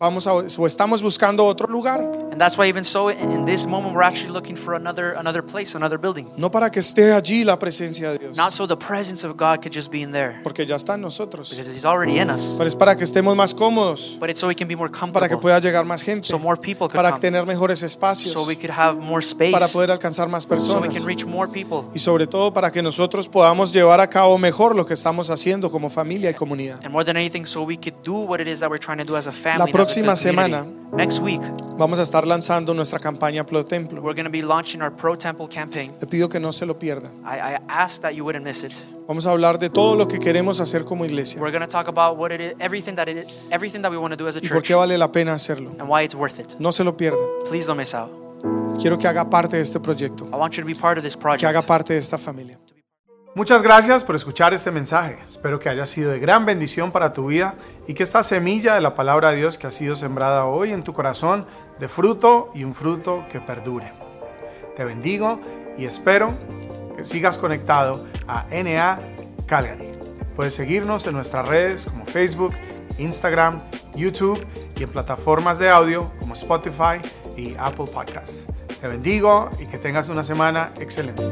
[0.00, 2.00] vamos a, o estamos buscando otro lugar,
[2.32, 5.74] and that's why even so, in this moment, we're actually looking for another another place,
[5.76, 6.26] another building.
[6.38, 9.60] no para que esté allí la presencia de Dios, Not so the presence of God
[9.60, 12.54] could just be in there, porque ya está en nosotros, because He's already in us.
[12.56, 14.96] pero es para que estemos más cómodos, But it's so we can be more para
[14.96, 15.00] que
[15.36, 18.44] comfortable, pueda llegar más gente, so more people could para come, tener mejores espacios, so
[18.46, 20.94] we could have more space, para poder alcanzar más so we personas.
[20.96, 24.74] can reach more people, y sobre todo para que nosotros podamos llevar a cabo mejor
[24.74, 26.80] lo que estamos haciendo como familia y comunidad.
[26.82, 29.04] and more than anything, so we could do what it is that we're trying to
[29.04, 29.70] do as a family.
[29.90, 31.42] Próxima semana next week,
[31.76, 34.02] Vamos a estar lanzando nuestra campaña Pro Templo.
[34.02, 35.92] we're going to be launching our Pro Temple campaign.
[35.98, 37.10] Te pido que no se lo pierdan.
[37.24, 38.84] I, I ask that you wouldn't miss it.
[39.08, 41.88] Vamos a hablar de todo lo que queremos hacer como iglesia We're going to talk
[41.88, 44.40] about what it is, everything that it, everything that we want to do as a
[44.40, 45.70] y por church, qué vale la pena hacerlo.
[45.78, 46.54] and why it's worth it.
[46.60, 47.24] No se lo pierdan.
[47.48, 48.10] Please don't miss out.
[48.78, 51.16] Quiero que haga parte de este proyecto, I want you to be part of this
[51.16, 51.66] que haga project.
[51.66, 52.58] parte de esta familia.
[53.32, 55.16] Muchas gracias por escuchar este mensaje.
[55.28, 57.54] Espero que haya sido de gran bendición para tu vida
[57.86, 60.82] y que esta semilla de la palabra de Dios que ha sido sembrada hoy en
[60.82, 61.46] tu corazón
[61.78, 63.92] de fruto y un fruto que perdure.
[64.74, 65.40] Te bendigo
[65.78, 66.32] y espero
[66.96, 68.98] que sigas conectado a NA
[69.46, 69.92] Calgary.
[70.34, 72.52] Puedes seguirnos en nuestras redes como Facebook,
[72.98, 73.62] Instagram,
[73.94, 74.44] YouTube
[74.74, 77.00] y en plataformas de audio como Spotify
[77.36, 78.44] y Apple Podcasts.
[78.80, 81.22] Te bendigo y que tengas una semana excelente.